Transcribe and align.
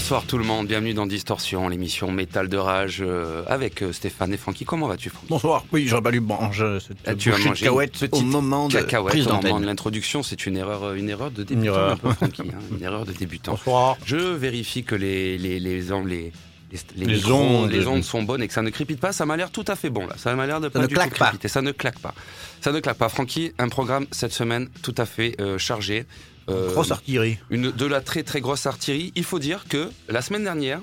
Bonsoir 0.00 0.24
tout 0.24 0.38
le 0.38 0.44
monde, 0.44 0.68
bienvenue 0.68 0.94
dans 0.94 1.06
Distorsion, 1.06 1.68
l'émission 1.68 2.12
métal 2.12 2.48
de 2.48 2.56
rage 2.56 2.98
euh, 3.04 3.42
avec 3.48 3.82
euh, 3.82 3.92
Stéphane 3.92 4.32
et 4.32 4.36
Francky. 4.36 4.64
Comment 4.64 4.86
vas-tu 4.86 5.10
Francky? 5.10 5.26
Bonsoir, 5.28 5.64
oui, 5.72 5.86
j'aurais 5.88 6.00
pas 6.02 6.12
dû 6.12 6.20
manger 6.20 6.78
cette 6.80 6.96
Ah, 7.04 7.14
tu 7.16 7.32
as 7.32 7.36
mangé 7.38 7.64
cacahuète 7.64 7.92
petite 7.92 8.14
au 8.14 8.20
moment 8.22 8.68
de 8.68 8.74
Cacahuète 8.74 9.26
au 9.26 9.32
moment 9.42 9.60
de 9.60 9.66
l'introduction, 9.66 10.22
c'est 10.22 10.46
une 10.46 10.56
erreur, 10.56 10.84
euh, 10.84 10.94
une 10.94 11.10
erreur 11.10 11.30
de 11.32 11.42
débutant, 11.42 11.66
erreur. 11.66 11.90
un 11.92 11.96
peu, 11.96 12.12
Francky, 12.12 12.42
hein, 12.42 12.58
une 12.78 12.82
erreur 12.82 13.04
de 13.06 13.12
débutant. 13.12 13.52
Bonsoir. 13.52 13.96
Je 14.06 14.16
vérifie 14.16 14.84
que 14.84 14.94
les 14.94 15.36
les 15.36 15.58
les 15.58 15.92
on- 15.92 16.04
les, 16.04 16.32
les, 16.72 16.78
Les 17.06 17.14
micros, 17.16 17.32
ondes. 17.34 17.70
les 17.70 17.86
ondes 17.88 18.04
sont 18.04 18.22
bonnes 18.22 18.42
et 18.42 18.46
que 18.48 18.54
ça 18.54 18.62
ne 18.62 18.70
crépite 18.70 19.00
pas. 19.00 19.12
Ça 19.12 19.26
m'a 19.26 19.36
l'air 19.36 19.50
tout 19.50 19.64
à 19.66 19.74
fait 19.74 19.90
bon 19.90 20.06
là. 20.06 20.14
Ça 20.16 20.32
m'a 20.36 20.46
l'air 20.46 20.60
de 20.60 20.68
pas 20.68 20.78
ne 20.78 20.86
du 20.86 20.94
claque 20.94 21.12
tout 21.12 21.18
pas. 21.18 21.24
crépiter. 21.26 21.48
Ça 21.48 21.60
ne 21.60 21.72
claque 21.72 21.98
pas. 21.98 22.14
Ça 22.60 22.70
ne 22.72 22.78
claque 22.80 22.98
pas. 22.98 23.08
Francky, 23.08 23.52
un 23.58 23.68
programme 23.68 24.06
cette 24.12 24.32
semaine 24.32 24.68
tout 24.82 24.94
à 24.96 25.06
fait 25.06 25.34
euh, 25.40 25.58
chargé. 25.58 26.06
Euh, 26.48 26.70
Grosse 26.72 26.90
artillerie. 26.90 27.38
une, 27.50 27.70
de 27.70 27.86
la 27.86 28.00
très 28.00 28.22
très 28.22 28.40
grosse 28.40 28.66
artillerie. 28.66 29.12
Il 29.16 29.24
faut 29.24 29.38
dire 29.38 29.64
que 29.68 29.90
la 30.08 30.22
semaine 30.22 30.44
dernière, 30.44 30.80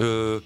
euh, 0.00 0.40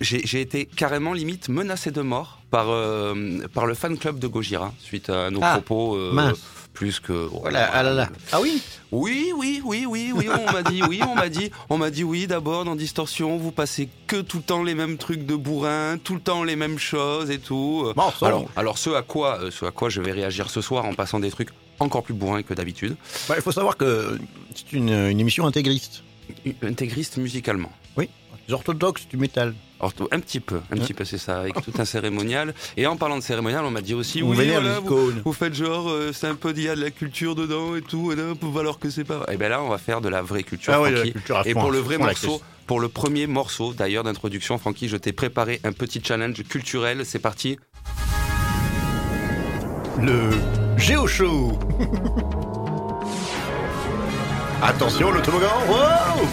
j'ai 0.00 0.40
été 0.40 0.66
carrément 0.66 1.12
limite 1.12 1.48
menacé 1.48 1.90
de 1.90 2.02
mort 2.02 2.40
par, 2.50 2.66
euh, 2.70 3.14
par 3.54 3.66
le 3.66 3.74
fan 3.74 3.96
club 3.96 4.18
de 4.18 4.26
Gojira 4.26 4.72
suite 4.78 5.08
à 5.10 5.30
nos 5.30 5.40
Ah, 5.42 5.52
propos. 5.62 5.96
mince. 6.12 6.38
plus 6.74 6.98
que. 6.98 7.12
Voilà, 7.12 7.70
ah 7.72 7.84
là 7.84 7.92
là. 7.94 8.08
Ah 8.32 8.40
oui 8.40 8.60
Oui, 8.90 9.30
oui, 9.36 9.62
oui, 9.64 9.86
oui, 9.88 10.10
oui, 10.12 10.26
on 10.28 10.52
m'a 10.52 10.64
dit, 10.64 10.82
oui, 10.88 11.00
on 11.08 11.14
m'a 11.14 11.28
dit, 11.28 11.50
on 11.70 11.78
m'a 11.78 11.90
dit 11.90 12.02
oui. 12.02 12.26
D'abord 12.26 12.64
dans 12.64 12.74
Distorsion, 12.74 13.36
vous 13.38 13.52
passez 13.52 13.88
que 14.08 14.20
tout 14.20 14.38
le 14.38 14.42
temps 14.42 14.64
les 14.64 14.74
mêmes 14.74 14.98
trucs 14.98 15.24
de 15.24 15.36
bourrin, 15.36 15.98
tout 16.02 16.14
le 16.14 16.20
temps 16.20 16.42
les 16.42 16.56
mêmes 16.56 16.78
choses 16.80 17.30
et 17.30 17.38
tout. 17.38 17.92
Bon, 17.94 18.12
alors, 18.22 18.46
alors 18.56 18.78
ce 18.78 18.90
à 18.90 19.02
quoi, 19.02 19.38
ce 19.52 19.64
à 19.64 19.70
quoi 19.70 19.88
je 19.88 20.00
vais 20.02 20.10
réagir 20.10 20.50
ce 20.50 20.60
soir 20.60 20.84
en 20.84 20.94
passant 20.94 21.20
des 21.20 21.30
trucs 21.30 21.50
encore 21.80 22.02
plus 22.02 22.14
bourrins 22.14 22.42
que 22.42 22.54
d'habitude. 22.54 22.96
bah, 23.28 23.34
il 23.36 23.42
faut 23.42 23.52
savoir 23.52 23.76
que 23.76 24.18
c'est 24.54 24.72
une, 24.72 24.90
une 24.90 25.20
émission 25.20 25.46
intégriste. 25.46 26.02
Intégriste 26.62 27.16
musicalement. 27.18 27.72
Oui. 27.96 28.08
Les 28.48 28.54
orthodoxes 28.54 29.06
du 29.08 29.16
métal. 29.16 29.54
Ortho- 29.80 30.08
un 30.12 30.20
petit 30.20 30.40
peu, 30.40 30.60
un 30.70 30.76
Ouais. 30.76 30.82
petit 30.82 30.94
peu, 30.94 31.04
c'est 31.04 31.18
ça, 31.18 31.40
avec 31.40 31.54
tout 31.62 31.72
un 31.78 31.84
cérémonial. 31.84 32.54
Et 32.76 32.86
en 32.86 32.96
parlant 32.96 33.16
de 33.18 33.22
cérémonial, 33.22 33.64
on 33.64 33.70
m'a 33.70 33.80
dit 33.82 33.92
aussi, 33.94 34.22
On 34.22 34.28
oui, 34.30 34.36
voilà, 34.48 34.80
vous, 34.80 35.12
vous 35.24 35.32
faites 35.32 35.54
genre, 35.54 35.90
euh, 35.90 36.12
c'est 36.12 36.26
un 36.26 36.34
peu, 36.36 36.52
il 36.56 36.62
y 36.62 36.68
a 36.68 36.76
de 36.76 36.80
la 36.80 36.90
culture 36.90 37.34
dedans 37.34 37.74
et 37.76 37.82
tout, 37.82 38.12
et 38.12 38.16
là, 38.16 38.32
alors 38.58 38.78
que 38.78 38.88
c'est 38.88 39.04
pas. 39.04 39.26
Et 39.30 39.36
ben 39.36 39.48
là, 39.48 39.62
on 39.62 39.68
va 39.68 39.78
faire 39.78 40.00
de 40.00 40.08
la 40.08 40.22
vraie 40.22 40.42
culture. 40.42 40.72
Ah 40.74 40.80
ouais, 40.80 40.90
la 40.90 41.02
culture 41.10 41.36
à 41.38 41.46
et 41.46 41.52
pour 41.52 41.70
le 41.70 41.78
à 41.78 41.82
vrai 41.82 41.98
morceau, 41.98 42.40
pour 42.66 42.80
le 42.80 42.88
premier 42.88 43.26
morceau 43.26 43.74
d'ailleurs 43.74 44.04
d'introduction, 44.04 44.56
Francky, 44.58 44.88
je 44.88 44.96
t'ai 44.96 45.12
préparé 45.12 45.60
un 45.64 45.72
petit 45.72 46.00
challenge 46.02 46.42
culturel. 46.44 47.04
C'est 47.04 47.18
parti. 47.18 47.58
Le 50.00 50.30
Géo 50.76 51.06
Show. 51.06 51.58
Attention, 54.62 55.10
le 55.10 55.20
toboggan. 55.22 55.48
Wow 55.68 56.26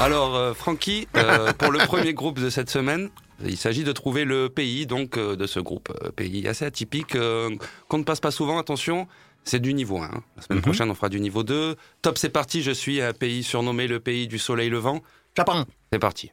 Alors, 0.00 0.34
euh, 0.36 0.54
Francky, 0.54 1.06
euh, 1.16 1.52
pour 1.52 1.70
le 1.72 1.78
premier 1.86 2.14
groupe 2.14 2.38
de 2.40 2.50
cette 2.50 2.70
semaine, 2.70 3.10
il 3.44 3.56
s'agit 3.56 3.84
de 3.84 3.92
trouver 3.92 4.24
le 4.24 4.48
pays 4.48 4.86
donc 4.86 5.16
euh, 5.16 5.36
de 5.36 5.46
ce 5.46 5.60
groupe. 5.60 5.92
Pays 6.16 6.46
assez 6.48 6.64
atypique, 6.64 7.14
euh, 7.14 7.50
qu'on 7.88 7.98
ne 7.98 8.04
passe 8.04 8.20
pas 8.20 8.30
souvent. 8.30 8.58
Attention, 8.58 9.06
c'est 9.44 9.60
du 9.60 9.72
niveau 9.74 9.98
1. 9.98 10.04
hein. 10.04 10.22
La 10.36 10.42
semaine 10.42 10.58
Mhm. 10.58 10.62
prochaine, 10.62 10.90
on 10.90 10.94
fera 10.94 11.08
du 11.08 11.20
niveau 11.20 11.42
2. 11.42 11.76
Top, 12.02 12.18
c'est 12.18 12.28
parti. 12.30 12.62
Je 12.62 12.72
suis 12.72 13.00
un 13.00 13.12
pays 13.12 13.42
surnommé 13.42 13.86
le 13.86 14.00
pays 14.00 14.26
du 14.28 14.38
soleil 14.38 14.68
levant. 14.70 15.00
Chapin. 15.36 15.64
C'est 15.92 15.98
parti. 16.00 16.32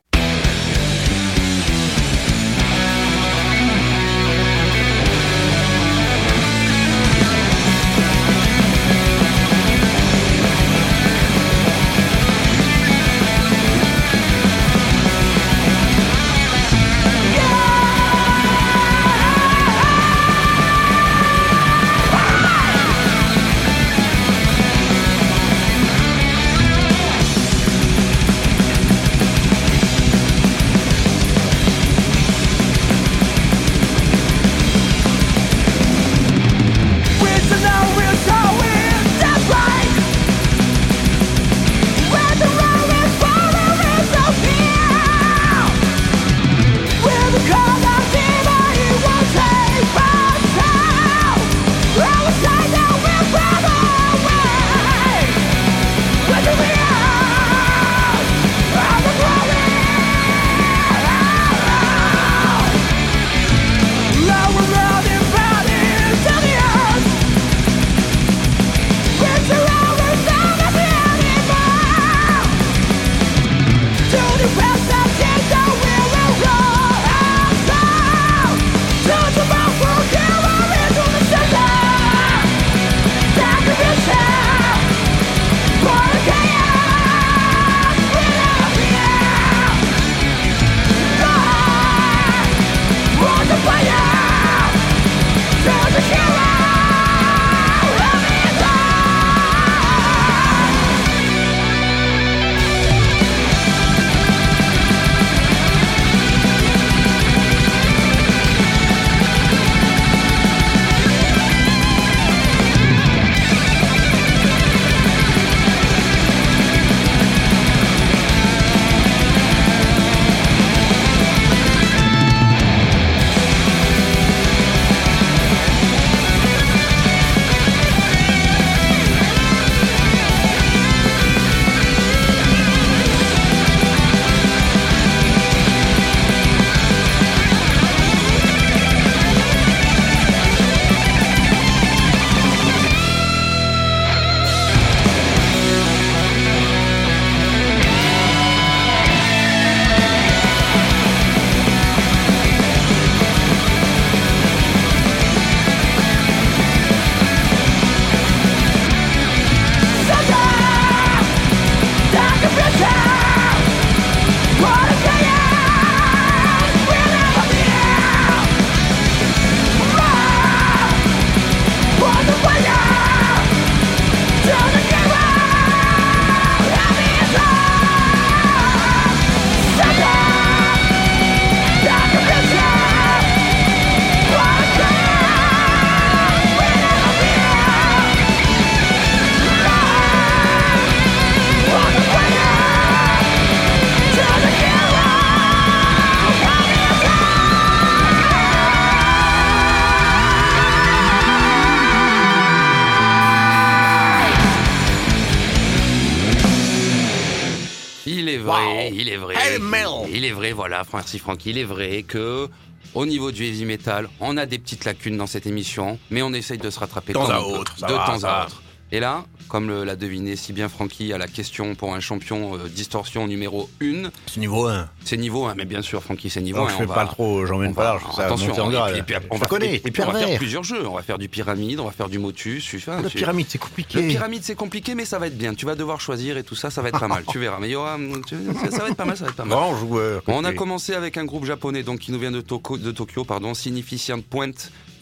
Francis 210.97 211.21
Franck, 211.21 211.45
il 211.45 211.59
est 211.59 211.63
vrai 211.63 212.01
que 212.01 212.49
au 212.95 213.05
niveau 213.05 213.31
du 213.31 213.43
heavy 213.43 213.65
metal, 213.65 214.09
on 214.19 214.35
a 214.35 214.47
des 214.47 214.57
petites 214.57 214.83
lacunes 214.83 215.15
dans 215.15 215.27
cette 215.27 215.45
émission, 215.45 215.99
mais 216.09 216.23
on 216.23 216.33
essaye 216.33 216.57
de 216.57 216.71
se 216.71 216.79
rattraper 216.79 217.13
Temps 217.13 217.27
comme 217.27 217.35
à 217.35 217.39
on 217.39 217.51
peut, 217.51 217.59
autre, 217.59 217.77
ça 217.77 217.85
de 217.85 217.93
va, 217.93 218.05
temps 218.05 218.23
à 218.23 218.45
autre. 218.45 218.63
Et 218.93 219.01
là, 219.01 219.25
comme 219.49 219.83
l'a 219.83 219.97
deviné 219.97 220.37
si 220.37 220.53
bien 220.53 220.69
Francky 220.69 221.11
à 221.11 221.17
la 221.17 221.27
question 221.27 221.75
pour 221.75 221.93
un 221.93 221.99
champion 221.99 222.55
euh, 222.55 222.69
distorsion 222.69 223.27
numéro 223.27 223.69
1, 223.81 224.09
C'est 224.27 224.39
niveau 224.39 224.65
1. 224.67 224.87
c'est 225.03 225.17
niveau 225.17 225.45
1, 225.45 225.55
mais 225.55 225.65
bien 225.65 225.81
sûr, 225.81 226.01
Francky, 226.01 226.29
c'est 226.29 226.39
niveau 226.41 226.59
Donc 226.59 226.69
1. 226.69 226.71
je 226.71 226.77
fais 226.77 226.83
on 226.83 226.87
pas 226.87 226.95
va- 226.95 227.01
le 227.03 227.07
trop, 227.09 227.45
j'emmène 227.45 227.71
on 227.71 227.73
pas 227.73 227.81
va- 227.83 227.89
large. 227.89 228.03
Va 228.17 228.25
attention, 228.25 228.47
monter 228.47 228.61
en 228.77 228.87
et 228.87 228.91
puis- 228.91 228.99
et 228.99 229.03
puis 229.03 229.15
Je 229.15 229.27
on 229.29 229.37
va, 229.37 229.45
connais, 229.47 229.67
et 229.75 229.81
les 229.83 229.91
puis 229.91 230.01
on 230.03 230.11
va 230.11 230.19
faire 230.19 230.37
plusieurs 230.37 230.63
jeux. 230.63 230.87
On 230.87 230.95
va 230.95 231.01
faire 231.01 231.17
du 231.17 231.27
pyramide, 231.27 231.81
on 231.81 231.85
va 231.85 231.91
faire 231.91 232.07
du 232.07 232.17
motus. 232.17 232.65
enfin, 232.75 233.01
Le 233.01 233.09
tu- 233.09 233.17
pyramide, 233.17 233.47
c'est 233.49 233.57
le 233.61 233.63
compliqué. 233.67 234.07
pyramide, 234.07 234.43
c'est 234.43 234.55
compliqué, 234.55 234.95
mais 234.95 235.03
ça 235.03 235.19
va 235.19 235.27
être 235.27 235.37
bien. 235.37 235.53
Tu 235.53 235.65
vas 235.65 235.75
devoir 235.75 235.99
choisir 235.99 236.37
et 236.37 236.43
tout 236.43 236.55
ça, 236.55 236.69
ça 236.69 236.81
va 236.81 236.87
être 236.87 236.99
pas 236.99 237.09
mal. 237.09 237.23
Tu 237.29 237.39
verras. 237.39 237.57
Mais 237.59 237.67
il 237.67 237.71
y 237.71 237.75
aura, 237.75 237.97
tu- 238.25 238.35
ça, 238.71 238.83
va 238.83 238.87
être 238.89 238.95
pas 238.95 239.03
mal, 239.05 239.17
ça 239.17 239.25
va 239.25 239.31
être 239.31 239.35
pas 239.35 239.43
mal. 239.43 239.57
Grand 239.57 239.75
joueur. 239.77 240.21
On 240.27 240.45
a 240.45 240.53
commencé 240.53 240.93
avec 240.93 241.17
un 241.17 241.25
groupe 241.25 241.43
japonais 241.43 241.83
donc 241.83 241.99
qui 241.99 242.13
nous 242.13 242.19
vient 242.19 242.31
de, 242.31 242.39
Toko- 242.41 242.77
de 242.77 242.91
Tokyo, 242.91 243.25
pardon, 243.25 243.53
Significant 243.53 244.21
Point, 244.21 244.51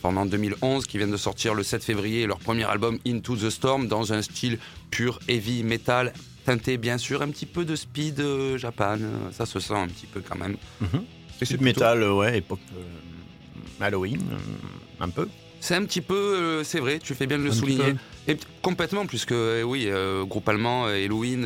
formé 0.05 0.19
en 0.19 0.25
2011, 0.27 0.85
qui 0.85 0.97
viennent 0.99 1.11
de 1.11 1.17
sortir 1.17 1.55
le 1.55 1.63
7 1.63 1.83
février 1.83 2.27
leur 2.27 2.37
premier 2.37 2.65
album 2.65 2.99
Into 3.07 3.35
the 3.35 3.49
Storm 3.49 3.87
dans 3.87 4.13
un 4.13 4.21
style 4.21 4.59
pur 4.91 5.17
heavy 5.27 5.63
metal, 5.63 6.13
teinté 6.45 6.77
bien 6.77 6.99
sûr 6.99 7.23
un 7.23 7.29
petit 7.29 7.47
peu 7.47 7.65
de 7.65 7.75
speed 7.75 8.19
euh, 8.19 8.55
Japan. 8.59 8.97
Ça 9.31 9.47
se 9.47 9.59
sent 9.59 9.73
un 9.73 9.87
petit 9.87 10.05
peu 10.05 10.21
quand 10.21 10.37
même. 10.37 10.57
Et 10.83 11.45
c'est 11.45 11.57
plutôt- 11.57 11.63
métal, 11.63 12.03
euh, 12.03 12.13
ouais, 12.13 12.37
époque 12.37 12.59
euh, 12.77 13.83
Halloween, 13.83 14.21
euh, 14.31 15.03
un 15.03 15.09
peu. 15.09 15.27
C'est 15.59 15.73
un 15.73 15.83
petit 15.85 16.01
peu, 16.01 16.61
c'est 16.63 16.79
vrai, 16.79 16.99
tu 16.99 17.15
fais 17.15 17.25
bien 17.25 17.39
de 17.39 17.43
le 17.43 17.49
Un 17.49 17.53
souligner. 17.55 17.95
Et 18.27 18.37
complètement, 18.61 19.07
puisque 19.07 19.33
oui, 19.65 19.89
groupe 20.29 20.47
allemand, 20.47 20.85
Halloween, 20.85 21.45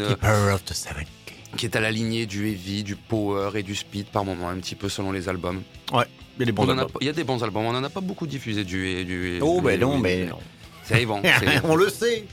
of 0.53 0.65
the 0.65 0.73
Seven. 0.73 1.05
qui 1.55 1.65
est 1.65 1.77
à 1.77 1.79
la 1.79 1.91
lignée 1.91 2.25
du 2.25 2.49
heavy, 2.49 2.83
du 2.83 2.97
power 2.97 3.51
et 3.55 3.63
du 3.63 3.73
speed 3.75 4.07
par 4.07 4.25
moment, 4.25 4.49
un 4.49 4.57
petit 4.57 4.75
peu 4.75 4.89
selon 4.89 5.13
les 5.13 5.29
albums. 5.29 5.61
Il 6.39 6.43
y 6.43 6.43
a 6.43 6.45
des 6.45 6.51
bons 6.53 6.63
On 6.65 6.69
albums. 6.69 6.87
pas- 6.89 6.99
Il 7.01 7.07
y 7.07 7.09
a 7.09 7.13
des 7.13 7.23
bons 7.25 7.43
albums, 7.43 7.65
on 7.65 7.73
n'en 7.73 7.83
a 7.83 7.89
pas 7.89 7.99
beaucoup 7.99 8.25
diffusé 8.25 8.63
du. 8.63 9.03
du 9.03 9.39
Oh, 9.41 9.59
ben 9.61 9.77
non, 9.79 9.97
mais 9.97 10.25
non. 10.25 10.37
C'est 10.83 11.05
bon, 11.05 11.21
c'est- 11.39 11.61
On 11.65 11.75
le 11.75 11.89
sait. 11.89 12.25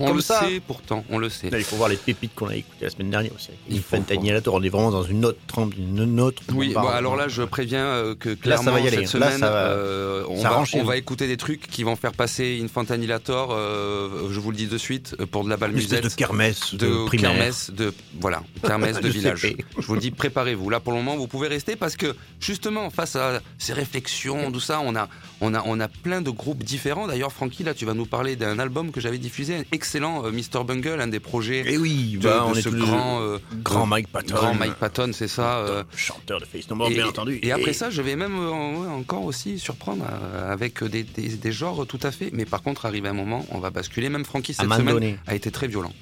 On 0.00 0.06
comme 0.06 0.16
le 0.16 0.22
ça. 0.22 0.40
sait 0.40 0.60
pourtant, 0.66 1.04
on 1.10 1.18
le 1.18 1.28
sait. 1.28 1.50
Là, 1.50 1.58
il 1.58 1.64
faut 1.64 1.76
voir 1.76 1.88
les 1.88 1.96
pépites 1.96 2.34
qu'on 2.34 2.48
a 2.48 2.56
écoutées 2.56 2.84
la 2.84 2.90
semaine 2.90 3.10
dernière 3.10 3.32
aussi. 3.34 3.50
Il 3.68 3.80
faut 3.82 3.96
On 3.96 4.62
est 4.62 4.68
vraiment 4.68 4.90
dans 4.90 5.02
une 5.02 5.24
autre 5.24 5.38
trempe, 5.46 5.74
une 5.76 6.20
autre. 6.20 6.42
Oui, 6.54 6.72
bon, 6.74 6.86
alors 6.88 7.16
là, 7.16 7.28
je 7.28 7.42
préviens 7.42 7.84
euh, 7.84 8.14
que 8.14 8.30
Là, 8.30 8.36
clairement 8.36 8.64
ça 8.64 8.70
va 8.72 8.80
y 8.80 8.88
aller. 8.88 9.06
cette 9.06 9.20
Là, 9.20 9.26
semaine, 9.28 9.40
ça 9.40 9.50
va- 9.50 9.56
euh, 9.68 10.24
on, 10.28 10.42
ça 10.42 10.50
va, 10.50 10.56
renchaîne. 10.56 10.80
on 10.82 10.84
va 10.84 10.96
écouter 10.96 11.26
des 11.26 11.36
trucs 11.36 11.62
qui 11.68 11.82
vont 11.82 11.96
faire 11.96 12.12
passer 12.12 12.60
Infantanilator, 12.62 13.48
euh, 13.52 14.28
je 14.30 14.40
vous 14.40 14.50
le 14.50 14.56
dis 14.56 14.66
de 14.66 14.78
suite, 14.78 15.16
euh, 15.20 15.26
pour 15.26 15.44
de 15.44 15.50
la 15.50 15.56
balle 15.56 15.72
une 15.72 15.78
espèce 15.78 16.02
musette. 16.02 16.12
de 16.12 16.16
kermesse, 16.16 16.74
de, 16.74 16.86
de 16.86 17.04
primaire. 17.06 17.30
kermesse 17.32 17.70
de 17.70 17.92
voilà 18.20 18.42
kermesse 18.62 19.00
de 19.00 19.08
village. 19.18 19.46
Je 19.78 19.86
vous 19.86 19.94
le 19.94 20.00
dis, 20.00 20.10
préparez-vous. 20.10 20.70
Là 20.70 20.80
pour 20.80 20.92
le 20.92 20.98
moment, 20.98 21.16
vous 21.16 21.26
pouvez 21.28 21.48
rester 21.48 21.76
parce 21.76 21.96
que 21.96 22.14
justement 22.40 22.90
face 22.90 23.16
à 23.16 23.40
ces 23.58 23.72
réflexions, 23.72 24.50
tout 24.52 24.60
ça, 24.60 24.80
on 24.80 24.94
a 24.96 25.08
on 25.40 25.54
a 25.54 25.62
on 25.66 25.80
a 25.80 25.88
plein 25.88 26.20
de 26.20 26.30
groupes 26.30 26.62
différents. 26.62 27.06
D'ailleurs, 27.06 27.32
Francky, 27.32 27.64
là, 27.64 27.74
tu 27.74 27.84
vas 27.84 27.94
nous 27.94 28.06
parler 28.06 28.36
d'un 28.36 28.58
album 28.58 28.90
que 28.92 29.00
j'avais 29.00 29.18
diffusé, 29.18 29.64
excellent 29.74 30.24
euh, 30.24 30.30
Mr 30.32 30.64
Bungle, 30.64 31.00
un 31.00 31.06
des 31.08 31.20
projets 31.20 31.70
Et 31.70 31.76
oui, 31.76 32.16
de, 32.18 32.20
bah, 32.26 32.38
de 32.38 32.52
on 32.52 32.54
est 32.54 32.62
ce 32.62 32.68
grand 32.70 33.20
euh, 33.20 33.38
grand 33.62 33.84
Mike 33.86 34.08
Patton. 34.08 34.34
grand 34.34 34.54
Mike 34.54 34.74
Patton, 34.74 35.10
c'est 35.12 35.28
ça. 35.28 35.58
euh, 35.58 35.84
chanteur 35.96 36.40
de 36.40 36.46
Face 36.46 36.68
No 36.70 36.76
More, 36.76 36.88
et, 36.90 36.94
bien 36.94 37.06
entendu. 37.08 37.38
et 37.42 37.52
après 37.52 37.72
ça, 37.74 37.90
je 37.90 38.00
vais 38.00 38.16
même 38.16 38.36
euh, 38.38 38.88
encore 38.88 39.24
aussi 39.24 39.58
surprendre 39.58 40.04
euh, 40.10 40.52
avec 40.52 40.82
des, 40.82 41.02
des, 41.02 41.28
des 41.28 41.52
genres 41.52 41.86
tout 41.86 42.00
à 42.02 42.10
fait. 42.10 42.30
Mais 42.32 42.46
par 42.46 42.62
contre, 42.62 42.86
arrivé 42.86 43.08
un 43.08 43.12
moment, 43.12 43.44
on 43.50 43.58
va 43.58 43.68
basculer. 43.70 44.08
Même 44.08 44.24
Francky 44.24 44.52
à 44.52 44.54
un 44.54 44.56
cette 44.56 44.64
moment 44.68 44.80
semaine 44.80 44.94
donné. 44.94 45.18
a 45.26 45.34
été 45.34 45.50
très 45.50 45.66
violent. 45.68 45.92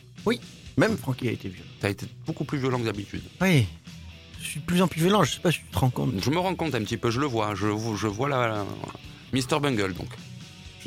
Même 0.78 0.96
Francky 0.96 1.28
a 1.28 1.32
été 1.32 1.48
violent. 1.48 1.68
T'as 1.80 1.90
été 1.90 2.06
beaucoup 2.26 2.44
plus 2.44 2.58
violent 2.58 2.78
que 2.78 2.84
d'habitude. 2.84 3.22
Oui, 3.42 3.66
je 4.40 4.46
suis 4.46 4.60
de 4.60 4.64
plus 4.64 4.80
en 4.80 4.88
plus 4.88 5.00
violent, 5.02 5.22
je 5.22 5.34
sais 5.34 5.40
pas 5.40 5.50
si 5.52 5.58
tu 5.58 5.64
te 5.70 5.78
rends 5.78 5.90
compte. 5.90 6.14
Je 6.22 6.30
me 6.30 6.38
rends 6.38 6.54
compte 6.54 6.74
un 6.74 6.80
petit 6.80 6.96
peu, 6.96 7.10
je 7.10 7.20
le 7.20 7.26
vois, 7.26 7.54
je, 7.54 7.66
je 7.96 8.06
vois 8.06 8.28
la, 8.30 8.48
la- 8.48 8.66
Mr 9.34 9.60
Bungle 9.60 9.92
donc. 9.94 10.08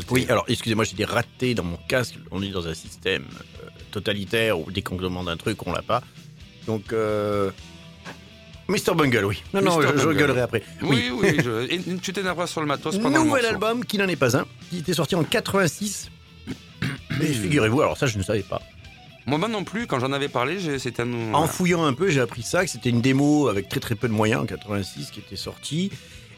Oui, 0.09 0.25
alors 0.29 0.45
excusez-moi, 0.47 0.83
j'ai 0.85 0.95
des 0.95 1.05
ratés 1.05 1.53
dans 1.55 1.63
mon 1.63 1.77
casque. 1.87 2.15
On 2.31 2.41
est 2.41 2.49
dans 2.49 2.67
un 2.67 2.73
système 2.73 3.23
euh, 3.63 3.67
totalitaire 3.91 4.59
où 4.59 4.69
dès 4.71 4.81
qu'on 4.81 4.97
demande 4.97 5.29
un 5.29 5.37
truc, 5.37 5.65
on 5.67 5.71
l'a 5.71 5.81
pas. 5.81 6.01
Donc, 6.67 6.91
euh... 6.93 7.51
Mr. 8.67 8.95
Bungle, 8.95 9.25
oui. 9.25 9.43
Non, 9.53 9.61
non, 9.61 9.79
je, 9.81 9.87
je 9.97 10.09
gueulerai 10.09 10.41
après. 10.41 10.63
Oui, 10.81 11.11
oui, 11.13 11.37
je- 11.43 11.71
et 11.71 11.79
tu 12.01 12.11
t'énerveras 12.13 12.47
sur 12.47 12.61
le 12.61 12.67
matos 12.67 12.97
pendant 12.97 13.23
Nouvel 13.23 13.45
album 13.45 13.85
qui 13.85 13.97
n'en 13.99 14.07
est 14.07 14.15
pas 14.15 14.35
un, 14.35 14.45
qui 14.69 14.79
était 14.79 14.93
sorti 14.93 15.15
en 15.15 15.23
86. 15.23 16.09
Et 17.21 17.25
figurez-vous, 17.27 17.81
alors 17.81 17.95
ça 17.97 18.07
je 18.07 18.17
ne 18.17 18.23
savais 18.23 18.41
pas. 18.41 18.61
Moi 19.27 19.39
non 19.47 19.63
plus, 19.63 19.87
quand 19.87 19.99
j'en 19.99 20.11
avais 20.11 20.29
parlé, 20.29 20.77
c'était 20.79 21.01
un... 21.03 21.33
En 21.33 21.47
fouillant 21.47 21.83
un 21.85 21.93
peu, 21.93 22.09
j'ai 22.09 22.21
appris 22.21 22.43
ça, 22.43 22.63
que 22.63 22.69
c'était 22.69 22.89
une 22.91 23.01
démo 23.01 23.47
avec 23.47 23.69
très 23.69 23.79
très 23.79 23.95
peu 23.95 24.07
de 24.07 24.13
moyens 24.13 24.41
en 24.41 24.45
86 24.45 25.09
qui 25.11 25.19
était 25.19 25.35
sortie, 25.35 25.91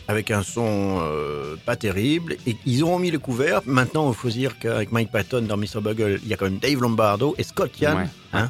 avec 0.07 0.31
un 0.31 0.43
son 0.43 0.99
euh, 1.01 1.55
pas 1.65 1.75
terrible. 1.75 2.37
Et 2.47 2.55
ils 2.65 2.83
auront 2.83 2.99
mis 2.99 3.11
le 3.11 3.19
couvert. 3.19 3.61
Maintenant, 3.65 4.09
il 4.09 4.15
faut 4.15 4.29
dire 4.29 4.57
qu'avec 4.59 4.91
Mike 4.91 5.11
Patton 5.11 5.41
dans 5.41 5.57
Mr. 5.57 5.81
Bugle, 5.81 6.19
il 6.23 6.29
y 6.29 6.33
a 6.33 6.37
quand 6.37 6.45
même 6.45 6.59
Dave 6.59 6.81
Lombardo 6.81 7.35
et 7.37 7.43
Scott 7.43 7.71
Yann. 7.79 7.97
Ouais. 7.97 8.07
Hein 8.33 8.49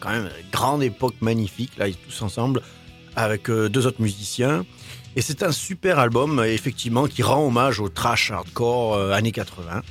quand 0.00 0.10
même, 0.10 0.28
grande 0.52 0.82
époque 0.84 1.16
magnifique, 1.20 1.72
là, 1.76 1.88
ils 1.88 1.94
sont 1.94 1.98
tous 2.08 2.22
ensemble, 2.22 2.62
avec 3.16 3.50
euh, 3.50 3.68
deux 3.68 3.86
autres 3.88 4.00
musiciens. 4.00 4.64
Et 5.16 5.22
c'est 5.22 5.42
un 5.42 5.50
super 5.50 5.98
album, 5.98 6.40
effectivement, 6.44 7.08
qui 7.08 7.22
rend 7.24 7.44
hommage 7.44 7.80
au 7.80 7.88
trash 7.88 8.30
hardcore 8.30 8.94
euh, 8.94 9.10
années 9.12 9.32
80. 9.32 9.82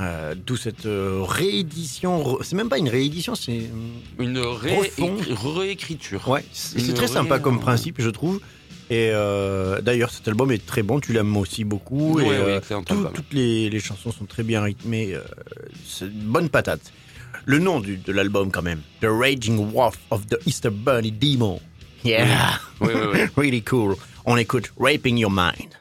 Euh, 0.00 0.34
D'où 0.46 0.56
cette 0.56 0.84
euh, 0.86 1.22
réédition. 1.26 2.38
C'est 2.42 2.56
même 2.56 2.68
pas 2.68 2.76
une 2.78 2.90
réédition, 2.90 3.34
c'est. 3.34 3.62
Une 4.18 4.38
ré- 4.38 4.92
réécriture. 5.56 6.28
Ouais, 6.28 6.44
c'est 6.52 6.92
très 6.94 7.08
sympa 7.08 7.36
ré- 7.36 7.40
comme 7.40 7.58
principe, 7.58 8.00
je 8.00 8.10
trouve. 8.10 8.40
Et 8.90 9.10
euh, 9.12 9.80
d'ailleurs, 9.82 10.10
cet 10.10 10.26
album 10.28 10.50
est 10.50 10.64
très 10.64 10.82
bon, 10.82 10.98
tu 11.00 11.12
l'aimes 11.12 11.36
aussi 11.36 11.64
beaucoup. 11.64 12.14
Ouais, 12.14 12.26
et, 12.26 12.30
euh, 12.30 12.60
tout- 12.86 13.04
toutes 13.14 13.32
les, 13.32 13.68
les 13.68 13.80
chansons 13.80 14.12
sont 14.12 14.24
très 14.24 14.42
bien 14.42 14.62
rythmées. 14.62 15.14
euh, 15.14 15.20
c'est 15.86 16.06
une 16.06 16.12
bonne 16.32 16.48
patate. 16.48 16.92
Le 17.44 17.58
nom 17.58 17.80
du- 17.80 17.96
de 17.98 18.12
l'album, 18.12 18.50
quand 18.50 18.62
même 18.62 18.80
The 19.00 19.06
Raging 19.08 19.72
Wolf 19.72 19.98
of 20.10 20.26
the 20.26 20.36
Easter 20.46 20.70
Bunny 20.70 21.12
Demon. 21.12 21.60
Yeah, 22.04 22.26
Oui, 22.80 22.88
oui, 22.94 23.00
oui. 23.12 23.20
really 23.36 23.62
cool. 23.62 23.96
On 24.24 24.36
écoute 24.36 24.72
Raping 24.78 25.18
Your 25.18 25.30
Mind. 25.30 25.74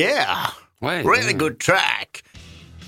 Yeah! 0.00 0.52
Ouais. 0.80 1.02
Really 1.04 1.26
ouais. 1.26 1.34
good 1.34 1.58
track. 1.58 2.22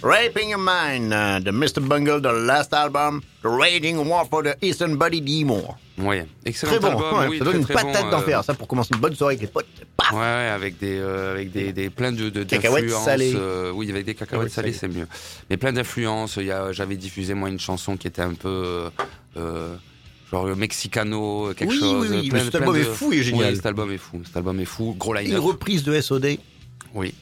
Raping 0.03 0.49
Your 0.49 0.59
Mind, 0.59 1.13
uh, 1.13 1.39
the 1.45 1.53
Mr. 1.53 1.81
Bungle, 1.87 2.21
the 2.21 2.33
last 2.33 2.73
album, 2.75 3.21
The 3.43 3.47
Raging 3.49 3.99
War 4.09 4.25
for 4.29 4.43
the 4.43 4.57
Eastern 4.61 4.97
Buddy 4.97 5.21
D. 5.21 5.45
Moore. 5.45 5.77
Ouais, 5.99 6.27
excellent 6.45 6.73
Très 6.73 6.81
bon, 6.81 6.89
album. 6.89 7.21
ouais, 7.21 7.29
oui, 7.29 7.39
ça 7.39 7.45
très, 7.45 7.53
donne 7.53 7.61
une 7.61 7.67
patate 7.69 8.05
bon, 8.07 8.11
d'enfer, 8.11 8.39
euh, 8.41 8.43
ça 8.43 8.55
pour 8.55 8.67
commencer 8.67 8.91
une 8.95 9.01
bonne 9.01 9.15
soirée 9.15 9.35
avec 9.35 9.43
les 9.43 9.53
potes. 9.53 9.67
Paf 9.97 10.11
Ouais, 10.13 10.19
ouais, 10.19 10.51
avec 10.53 10.79
des, 10.79 10.99
euh, 10.99 11.33
avec 11.35 11.53
des, 11.53 11.73
des 11.73 11.89
plein 11.91 12.11
de, 12.11 12.31
de 12.31 12.43
Cacahuètes 12.43 12.91
salées. 12.91 13.33
euh, 13.37 13.71
oui, 13.73 13.89
avec 13.91 14.05
des 14.07 14.15
cacahuètes 14.15 14.49
Cacahuètes 14.49 14.53
salées, 14.53 14.73
c'est 14.73 14.89
mieux. 14.89 15.07
Mais 15.51 15.57
plein 15.57 15.73
d'influences. 15.73 16.37
J'avais 16.73 16.97
diffusé 16.97 17.35
moi 17.35 17.49
une 17.51 17.61
chanson 17.61 17.97
qui 17.97 18.09
était 18.09 18.23
un 18.23 18.35
peu 18.35 18.49
euh, 18.49 18.91
euh, 19.37 19.77
genre 20.33 20.47
le 20.47 20.57
mexicano, 20.57 21.53
quelque 21.57 21.71
Oui, 21.71 21.79
chose. 21.79 22.09
oui, 22.11 22.17
oui, 22.23 22.29
plein- 22.31 22.39
mais 22.41 22.45
cet 22.47 22.55
album 22.57 22.75
de- 22.75 22.81
est 22.81 22.85
fou 22.85 23.13
et 23.13 23.23
génial. 23.23 23.51
Oui, 23.51 23.57
cet 23.57 23.67
album 23.67 23.93
est 23.93 23.99
fou. 23.99 24.21
Cet 24.27 24.37
album 24.37 24.59
est 24.59 24.65
fou. 24.65 24.97
Gros 24.99 25.15
Une 25.15 25.21
line-up. 25.27 25.43
reprise 25.45 25.85
de 25.85 25.93
SOD, 26.01 26.39
Oui. 26.95 27.15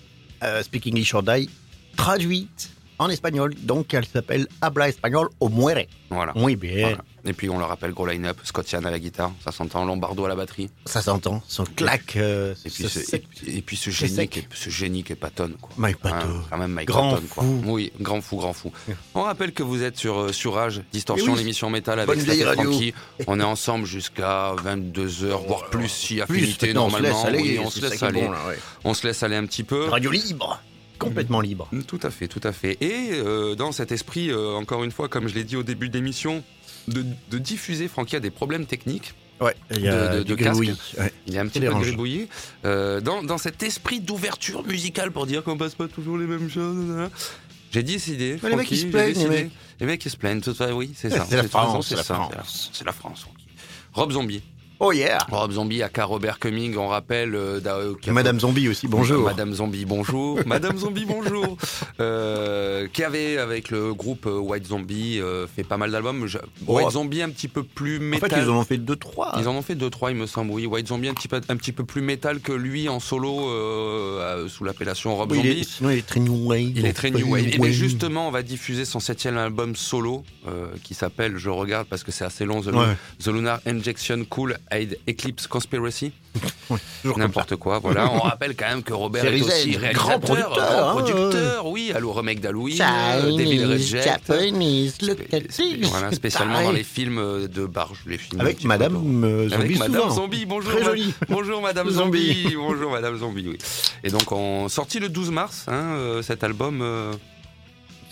euh, 0.42 0.62
Speak 0.62 0.86
English 0.86 1.14
or 1.14 1.22
Die, 1.22 1.48
traduite 1.96 2.70
en 2.98 3.08
espagnol, 3.08 3.54
donc 3.62 3.94
elle 3.94 4.04
s'appelle 4.06 4.46
Habla 4.60 4.88
Espagnol 4.88 5.28
o 5.40 5.48
Muere. 5.48 5.86
Voilà. 6.10 6.32
Muy 6.34 6.56
bien, 6.56 6.88
Voilà. 6.88 7.04
Et 7.24 7.32
puis 7.32 7.50
on 7.50 7.58
le 7.58 7.64
rappelle, 7.64 7.92
gros 7.92 8.06
line-up, 8.06 8.38
Scott 8.44 8.70
Yann 8.72 8.84
à 8.86 8.90
la 8.90 8.98
guitare, 8.98 9.32
ça 9.44 9.52
s'entend, 9.52 9.84
Lombardo 9.84 10.24
à 10.24 10.28
la 10.28 10.34
batterie. 10.36 10.70
ça 10.86 11.02
s'entend, 11.02 11.42
son 11.48 11.64
claque. 11.64 12.16
euh, 12.16 12.54
Et 12.64 12.70
puis, 12.70 12.88
ce 12.88 13.16
et, 13.16 13.24
et 13.58 13.62
puis 13.62 13.76
ce 13.76 13.90
c'est 13.90 14.06
génie, 14.08 14.28
qui 14.28 14.38
est, 14.40 14.48
ce 14.54 14.70
génie 14.70 15.02
qui 15.04 15.12
est 15.12 15.16
Patton. 15.16 15.52
Quoi. 15.60 15.70
Mike 15.76 15.98
Patton. 15.98 16.16
Hein, 16.28 16.44
quand 16.50 16.58
même 16.58 16.72
Mike 16.72 16.88
Grand 16.88 17.14
Patton, 17.14 17.26
quoi. 17.30 17.42
fou. 17.44 17.62
Oui, 17.66 17.92
grand 18.00 18.20
fou, 18.20 18.36
grand 18.36 18.52
fou. 18.52 18.72
On 19.14 19.22
rappelle 19.22 19.52
que 19.52 19.62
vous 19.62 19.82
êtes 19.82 19.96
sur, 19.98 20.18
euh, 20.18 20.32
sur 20.32 20.54
Rage, 20.54 20.82
Distorsion, 20.92 21.32
oui. 21.32 21.38
l'émission 21.38 21.68
métal 21.70 21.98
avec 22.00 22.08
Bonne 22.16 22.24
vieille 22.24 22.44
radio. 22.44 22.72
On 23.26 23.38
est 23.38 23.44
ensemble 23.44 23.86
jusqu'à 23.86 24.54
22h, 24.64 25.46
voire 25.46 25.70
plus 25.70 25.88
si 25.88 26.14
Plus, 26.16 26.22
affinité 26.22 26.68
se 26.68 26.72
normalement. 26.72 27.08
laisse 27.08 27.24
aller, 27.24 27.38
Oui, 27.42 27.58
on 27.62 27.70
se 27.70 27.80
laisse 27.80 28.02
aller. 28.02 28.28
On 28.84 28.94
se 28.94 29.06
laisse 29.06 29.22
aller 29.22 29.36
un 29.36 29.46
petit 29.46 29.62
peu. 29.64 29.84
Radio 29.88 30.10
libre, 30.10 30.60
complètement 30.98 31.40
libre. 31.40 31.68
Tout 31.86 32.00
à 32.02 32.10
fait, 32.10 32.28
tout 32.28 32.40
à 32.44 32.52
fait. 32.52 32.76
Et 32.80 33.10
euh, 33.12 33.54
dans 33.54 33.72
cet 33.72 33.92
esprit, 33.92 34.30
euh, 34.30 34.54
encore 34.54 34.84
une 34.84 34.90
fois, 34.90 35.08
comme 35.08 35.28
je 35.28 35.34
l'ai 35.34 35.44
dit 35.44 35.56
au 35.56 35.62
début 35.62 35.88
de 35.88 35.94
l'émission, 35.94 36.42
de, 36.88 37.04
de 37.30 37.38
diffuser, 37.38 37.88
Francky 37.88 38.16
a 38.16 38.20
des 38.20 38.30
problèmes 38.30 38.66
techniques. 38.66 39.14
Ouais, 39.40 39.54
il 39.70 39.80
y 39.82 39.88
a 39.88 40.08
De- 40.08 40.18
de- 40.18 40.22
de 40.24 40.34
casque. 40.34 40.50
gribouillis, 40.60 40.78
ouais. 40.98 41.12
Il 41.26 41.34
est 41.34 41.38
un 41.38 41.46
petit 41.46 41.60
peu 41.60 41.66
dérangeant. 41.66 41.80
gribouillé. 41.86 42.28
Euh, 42.66 43.00
dans, 43.00 43.22
dans 43.22 43.38
cet 43.38 43.62
esprit 43.62 44.00
d'ouverture 44.00 44.66
musicale 44.66 45.10
pour 45.12 45.26
dire 45.26 45.42
qu'on 45.42 45.56
passe 45.56 45.74
pas 45.74 45.88
toujours 45.88 46.18
les 46.18 46.26
mêmes 46.26 46.50
choses. 46.50 47.08
J'ai 47.72 47.82
décidé. 47.82 48.38
Mais 48.42 48.50
les 48.50 48.56
mecs, 48.56 48.70
ils 48.70 48.76
se 48.78 48.86
plaignent, 48.86 49.16
les 49.18 49.28
mecs. 49.28 49.50
Les 49.80 49.86
mecs, 49.86 50.04
ils 50.04 50.10
se 50.10 50.16
plaignent. 50.18 50.40
Tout 50.42 50.54
ça, 50.54 50.74
oui, 50.74 50.92
c'est 50.94 51.08
ça. 51.08 51.24
C'est 51.26 51.36
la 51.36 51.42
De 51.44 51.48
France, 51.48 51.88
c'est 51.88 51.96
la 51.96 52.02
France. 52.04 52.70
C'est 52.74 52.84
la 52.84 52.92
France. 52.92 53.26
Rob 53.94 54.12
Zombie. 54.12 54.42
Oh 54.82 54.92
yeah 54.92 55.18
Rob 55.30 55.52
Zombie, 55.52 55.82
aka 55.82 56.04
Robert 56.06 56.38
Cumming, 56.38 56.78
on 56.78 56.88
rappelle. 56.88 57.34
euh, 57.34 57.60
euh, 57.66 57.92
Madame 58.06 58.40
Zombie 58.40 58.66
aussi, 58.66 58.88
bonjour. 58.88 59.22
Madame 59.24 59.52
Zombie, 59.52 59.84
bonjour. 59.84 60.40
Madame 60.46 60.78
Zombie, 60.78 61.04
bonjour. 61.04 61.58
Euh, 62.00 62.88
qui 62.90 63.04
avait, 63.04 63.36
avec 63.36 63.68
le 63.70 63.92
groupe 63.92 64.24
euh, 64.24 64.38
White 64.38 64.66
Zombie, 64.68 65.20
euh, 65.20 65.46
fait 65.46 65.64
pas 65.64 65.76
mal 65.76 65.90
d'albums. 65.90 66.26
Je- 66.26 66.38
Oh. 66.66 66.76
White 66.78 66.92
Zombie, 66.92 67.20
un 67.20 67.28
petit 67.28 67.48
peu 67.48 67.62
plus 67.62 67.98
En 67.98 68.02
métal. 68.02 68.30
fait, 68.30 68.40
ils 68.42 68.48
en 68.50 68.56
ont 68.56 68.64
fait 68.64 68.78
deux, 68.78 68.96
trois. 68.96 69.34
Ils 69.38 69.48
en 69.48 69.54
ont 69.54 69.60
fait 69.62 69.74
deux 69.74 69.90
trois, 69.90 70.10
il 70.12 70.16
me 70.16 70.26
semble. 70.26 70.50
Oui, 70.52 70.64
White 70.66 70.88
Zombie 70.88 71.08
un 71.08 71.14
petit 71.14 71.28
peu 71.28 71.40
un 71.48 71.56
petit 71.56 71.72
peu 71.72 71.84
plus 71.84 72.00
métal 72.00 72.40
que 72.40 72.52
lui 72.52 72.88
en 72.88 73.00
solo 73.00 73.50
euh, 73.50 74.48
sous 74.48 74.64
l'appellation 74.64 75.14
Rob 75.16 75.30
Oui, 75.32 75.40
il 75.42 75.46
Zombie. 75.48 75.60
est, 75.60 75.68
sinon, 75.68 75.90
il 75.90 75.98
est 75.98 76.06
très 76.06 76.20
new 76.20 76.48
wave. 76.48 76.72
Il 76.76 76.86
est 76.86 76.92
très 76.94 77.10
new 77.10 77.28
wave. 77.30 77.48
Et 77.48 77.58
bien 77.58 77.70
justement, 77.70 78.28
on 78.28 78.30
va 78.30 78.42
diffuser 78.42 78.84
son 78.86 79.00
septième 79.00 79.36
album 79.36 79.76
solo 79.76 80.22
euh, 80.48 80.68
qui 80.84 80.94
s'appelle, 80.94 81.36
je 81.36 81.50
regarde 81.50 81.86
parce 81.88 82.02
que 82.02 82.12
c'est 82.12 82.24
assez 82.24 82.46
long, 82.46 82.62
The, 82.62 82.68
Ouais. 82.68 82.96
The 83.22 83.26
Lunar 83.28 83.60
Injection 83.66 84.24
Cool 84.28 84.56
Aid 84.70 84.98
Eclipse 85.08 85.46
Conspiracy. 85.46 86.12
Ça. 86.68 86.76
N'importe 87.16 87.56
quoi, 87.56 87.78
voilà. 87.80 88.10
On 88.12 88.20
rappelle 88.20 88.54
quand 88.54 88.68
même 88.68 88.82
que 88.82 88.92
Robert 88.92 89.24
est 89.24 89.28
Série 89.28 89.42
aussi 89.42 89.76
réalisateur, 89.76 89.92
grand 89.92 90.20
producteur, 90.20 90.52
grand 90.56 90.88
hein, 90.98 91.02
producteur, 91.02 91.66
oui, 91.66 91.92
allô, 91.94 92.12
remake 92.12 92.40
d'Halloween, 92.40 92.78
Devil 93.36 93.64
Reject. 93.64 94.04
Japanese, 94.04 94.94
Spé- 95.00 95.80
voilà, 95.82 96.12
spécialement 96.12 96.62
dans 96.62 96.72
les 96.72 96.84
films 96.84 97.48
de 97.48 97.66
barge, 97.66 97.98
les 98.06 98.18
films 98.18 98.40
Avec 98.40 98.62
Madame 98.64 99.24
euh, 99.24 99.48
avec 99.50 99.72
Zombie 99.72 99.78
Madame 99.78 100.02
souvent. 100.02 100.14
Zombie, 100.14 100.46
bonjour. 100.46 100.70
Très 100.72 100.84
jolie. 100.84 101.14
Bonjour 101.28 101.60
Madame 101.62 101.90
Zombie. 101.90 102.42
Zombie. 102.44 102.54
bonjour 102.56 102.90
Madame 102.92 103.16
Zombie, 103.16 103.48
oui. 103.48 103.58
Et 104.04 104.10
donc, 104.10 104.30
on 104.30 104.68
sorti 104.68 105.00
le 105.00 105.08
12 105.08 105.30
mars, 105.30 105.64
hein, 105.68 105.94
euh, 105.96 106.22
cet 106.22 106.44
album. 106.44 106.80
euh, 106.82 107.12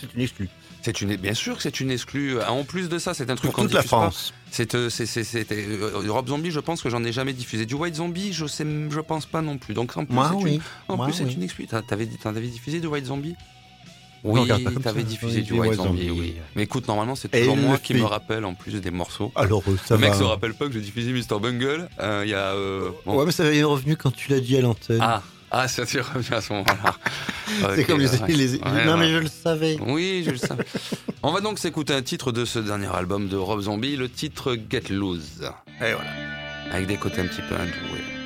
C'est 0.01 0.13
une 0.15 0.21
exclue. 0.21 0.49
C'est 0.81 1.01
une, 1.01 1.15
bien 1.17 1.33
sûr 1.33 1.57
que 1.57 1.63
c'est 1.63 1.79
une 1.79 1.91
exclue. 1.91 2.37
Ah, 2.41 2.51
En 2.53 2.63
plus 2.63 2.89
de 2.89 2.97
ça, 2.99 3.13
c'est 3.13 3.29
un 3.29 3.35
truc 3.35 3.51
qu'on 3.51 3.63
toute 3.63 3.73
la 3.73 3.81
diffuse. 3.81 3.89
France. 3.97 4.33
C'est, 4.51 4.73
euh, 4.75 4.89
c'est, 4.89 5.05
c'est- 5.05 5.23
c'était 5.23 5.65
euh, 5.69 6.01
Rob 6.09 6.27
Zombie. 6.29 6.51
Je 6.51 6.59
pense 6.59 6.81
que 6.81 6.89
j'en 6.89 7.03
ai 7.03 7.11
jamais 7.11 7.33
diffusé. 7.33 7.65
Du 7.65 7.75
White 7.75 7.95
Zombie, 7.95 8.33
je 8.33 8.45
sais, 8.47 8.65
je 8.89 8.99
pense 8.99 9.25
pas 9.25 9.41
non 9.41 9.57
plus. 9.57 9.73
Donc 9.73 9.95
en 9.97 10.05
plus, 10.05 10.13
Moi, 10.15 10.27
c'est 10.29 10.43
oui. 10.43 10.53
une, 10.55 10.61
en 10.87 10.97
Moi, 10.97 11.05
plus, 11.07 11.13
c'est 11.15 11.23
oui. 11.25 11.33
une 11.33 11.43
exclue. 11.43 11.67
T'en 11.67 11.81
avais 12.29 12.47
diffusé 12.47 12.79
du 12.79 12.87
White 12.87 13.05
Zombie? 13.05 13.35
Oui, 14.23 14.49
t'avais 14.83 15.03
diffusé 15.03 15.37
Oui, 15.39 15.43
du 15.43 15.53
White 15.53 15.75
Zombie, 15.75 16.07
Zombie. 16.09 16.19
oui. 16.19 16.35
Mais 16.55 16.63
écoute, 16.63 16.85
normalement, 16.89 17.15
c'est 17.15 17.29
toujours 17.29 17.55
moi 17.55 17.77
qui 17.77 17.93
me 17.93 18.03
rappelle 18.03 18.43
en 18.43 18.53
plus 18.53 18.73
des 18.81 18.91
morceaux. 18.91 19.31
Alors, 19.35 19.63
euh, 19.69 19.77
ça 19.85 19.95
le 19.95 20.01
mec 20.01 20.09
va. 20.11 20.17
se 20.19 20.23
rappelle 20.23 20.53
pas 20.53 20.67
que 20.67 20.73
j'ai 20.73 20.81
diffusé 20.81 21.13
Mr. 21.13 21.39
Bungle. 21.39 21.87
Euh, 22.01 22.23
Il 22.25 22.31
y 22.31 22.33
a. 22.33 22.47
euh, 22.53 22.89
bon. 23.05 23.17
Ouais, 23.17 23.25
mais 23.25 23.31
ça 23.31 23.45
est 23.45 23.63
revenu 23.63 23.95
quand 23.95 24.11
tu 24.11 24.29
l'as 24.31 24.41
dit 24.41 24.57
à 24.57 24.61
l'antenne. 24.61 24.99
Ah, 25.01 25.23
ah, 25.51 25.67
ça 25.67 25.85
t'y 25.85 25.99
revient 25.99 26.33
à 26.33 26.41
ce 26.41 26.53
moment-là. 26.53 26.95
c'est 27.75 27.83
comme 27.85 27.99
les, 27.99 28.07
ouais. 28.09 28.27
les- 28.27 28.55
Ouais, 28.57 28.85
Non, 28.85 28.93
ouais. 28.93 28.99
mais 28.99 29.09
je 29.11 29.17
le 29.17 29.27
savais. 29.27 29.77
Oui, 29.85 30.23
je 30.25 30.31
le 30.31 30.37
sais. 30.37 30.47
On 31.23 31.31
va 31.31 31.41
donc 31.41 31.59
s'écouter 31.59 31.93
un 31.93 32.01
titre 32.01 32.31
de 32.31 32.45
ce 32.45 32.59
dernier 32.59 32.87
album 32.93 33.27
de 33.27 33.35
Rob 33.37 33.59
Zombie, 33.61 33.95
le 33.95 34.09
titre 34.09 34.55
Get 34.69 34.83
Loose, 34.89 35.41
Et 35.81 35.93
voilà. 35.93 35.99
avec 36.71 36.87
des 36.87 36.97
côtés 36.97 37.21
un 37.21 37.25
petit 37.27 37.41
peu 37.49 37.55
indoués. 37.55 38.18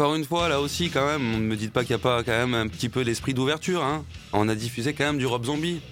Encore 0.00 0.14
une 0.14 0.24
fois, 0.24 0.48
là 0.48 0.62
aussi, 0.62 0.88
quand 0.88 1.04
même, 1.04 1.30
ne 1.32 1.36
me 1.40 1.56
dites 1.56 1.74
pas 1.74 1.84
qu'il 1.84 1.94
n'y 1.94 2.00
a 2.00 2.02
pas 2.02 2.22
quand 2.22 2.32
même 2.32 2.54
un 2.54 2.68
petit 2.68 2.88
peu 2.88 3.02
l'esprit 3.02 3.34
d'ouverture. 3.34 3.84
Hein. 3.84 4.02
On 4.32 4.48
a 4.48 4.54
diffusé 4.54 4.94
quand 4.94 5.04
même 5.04 5.18
du 5.18 5.26
Rob 5.26 5.44
Zombie. 5.44 5.82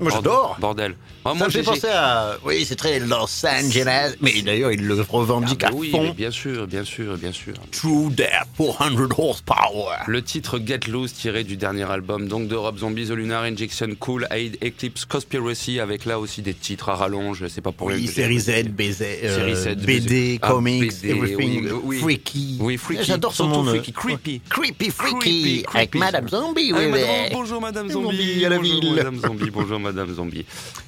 Moi, 0.00 0.10
j'adore. 0.12 0.56
Bordel. 0.60 0.94
Ah, 1.24 1.30
Ça 1.30 1.34
moi, 1.34 1.46
me 1.48 1.52
fait 1.52 1.62
penser 1.62 1.88
à. 1.92 2.36
Oui, 2.44 2.64
c'est 2.66 2.76
très 2.76 3.00
Los 3.00 3.44
Angeles. 3.44 4.14
Mais 4.20 4.40
d'ailleurs, 4.42 4.72
il 4.72 4.86
le 4.86 4.98
Ah, 5.00 5.04
revendique 5.08 5.60
bah 5.60 5.68
à 5.68 5.74
oui, 5.74 5.90
mais 5.92 5.98
fond. 6.08 6.14
bien 6.14 6.30
sûr, 6.30 6.66
bien 6.66 6.84
sûr, 6.84 7.16
bien 7.16 7.32
sûr. 7.32 7.54
True 7.72 8.08
Death, 8.10 8.46
400 8.56 9.08
horsepower. 9.18 9.96
Le 10.06 10.22
titre 10.22 10.60
Get 10.64 10.80
Loose 10.88 11.12
tiré 11.12 11.44
du 11.44 11.56
dernier 11.56 11.90
album 11.90 12.28
donc 12.28 12.48
de 12.48 12.54
Rob 12.54 12.78
Zombie, 12.78 13.06
The 13.06 13.10
Lunar 13.10 13.42
Injection, 13.42 13.88
Cool 13.98 14.26
Aid, 14.30 14.56
Eclipse, 14.64 15.04
Conspiracy 15.04 15.80
avec 15.80 16.04
là 16.04 16.18
aussi 16.18 16.42
des 16.42 16.54
titres 16.54 16.88
à 16.88 16.94
rallonge, 16.94 17.44
c'est 17.48 17.60
pas 17.60 17.72
pour 17.72 17.88
Oui, 17.88 18.02
j'ai- 18.06 18.12
série 18.12 18.38
Z, 18.40 18.68
BZ, 18.70 19.02
euh, 19.24 19.54
Z, 19.54 19.76
BD, 19.84 20.38
ah, 20.42 20.48
comics, 20.48 20.92
BD, 21.02 21.10
everything, 21.10 21.68
oui, 21.84 21.98
freaky. 22.00 22.56
Oui, 22.60 22.76
freaky. 22.76 23.04
J'adore 23.04 23.34
son 23.34 23.48
nom. 23.48 23.64
freaky, 23.64 23.90
euh, 23.90 24.00
creepy. 24.00 24.40
Creepy, 24.48 24.90
freaky. 24.90 25.64
Avec. 25.74 25.94
Madame 25.94 26.28
Zombie, 26.28 26.72
Ah, 26.74 26.78
oui, 26.78 26.90
madame- 26.90 27.08
bonjour 27.32 27.60
Madame 27.60 27.88
Zombie 27.90 28.16
Zombie, 28.16 28.44
à 28.44 28.48
la 28.48 28.56
bonjour. 28.58 28.92
Madame 28.94 29.18
Zombie, 29.20 29.50
bonjour 29.50 29.78
Madame 29.92 30.14
Zombie. 30.14 30.44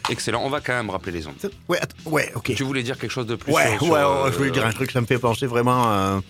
Excellent, 0.08 0.42
on 0.44 0.48
va 0.50 0.60
quand 0.60 0.72
même 0.74 0.90
rappeler 0.90 1.12
les 1.12 1.26
ondes. 1.26 1.34
Ouais, 1.68 1.78
ouais, 2.06 2.32
ok. 2.34 2.52
Tu 2.54 2.62
voulais 2.64 2.82
dire 2.82 2.98
quelque 2.98 3.10
chose 3.10 3.26
de 3.26 3.34
plus 3.36 3.52
Ouais, 3.52 3.62
sur- 3.64 3.72
ouais, 3.72 3.78
sur, 3.78 3.92
ouais, 3.92 4.00
euh, 4.00 4.32
je 4.32 4.36
voulais 4.38 4.50
dire 4.50 4.66
un 4.66 4.72
truc, 4.72 4.90
ça 4.90 5.00
me 5.00 5.06
fait 5.06 5.18
penser 5.18 5.46
vraiment 5.46 5.84
à... 5.84 6.20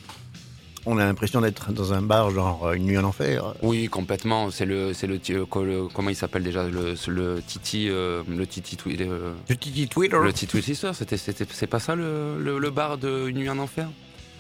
On 0.87 0.97
a 0.97 1.05
l'impression 1.05 1.43
d'être 1.43 1.73
dans 1.73 1.93
un 1.93 2.01
bar, 2.01 2.31
genre 2.31 2.69
euh, 2.69 2.73
une 2.73 2.85
nuit 2.87 2.97
en 2.97 3.05
enfer. 3.05 3.55
Oui, 3.61 3.89
complètement. 3.89 4.51
C'est 4.51 4.65
le, 4.65 4.95
c'est 4.95 5.07
le, 5.07 5.21
euh, 5.31 5.45
le- 5.63 5.89
comment 5.93 6.09
il 6.09 6.17
s'appelle 6.17 6.43
déjà 6.43 6.65
le, 6.65 6.95
le 7.09 7.43
Titi, 7.47 7.89
euh, 7.91 8.23
le 8.27 8.47
Titi, 8.47 8.77
Twi- 8.77 8.97
le, 8.97 9.35
Titi 9.59 9.89
Twitter. 9.89 10.17
le 10.23 10.33
Titi 10.33 10.63
Twister. 10.63 10.93
C'était, 10.95 11.19
c'était, 11.19 11.45
c'est 11.53 11.67
pas 11.67 11.81
ça 11.81 11.95
le, 11.95 12.43
le, 12.43 12.59
le 12.59 12.71
bar 12.71 12.97
de 12.97 13.29
Une 13.29 13.37
nuit 13.37 13.51
en 13.51 13.59
enfer? 13.59 13.89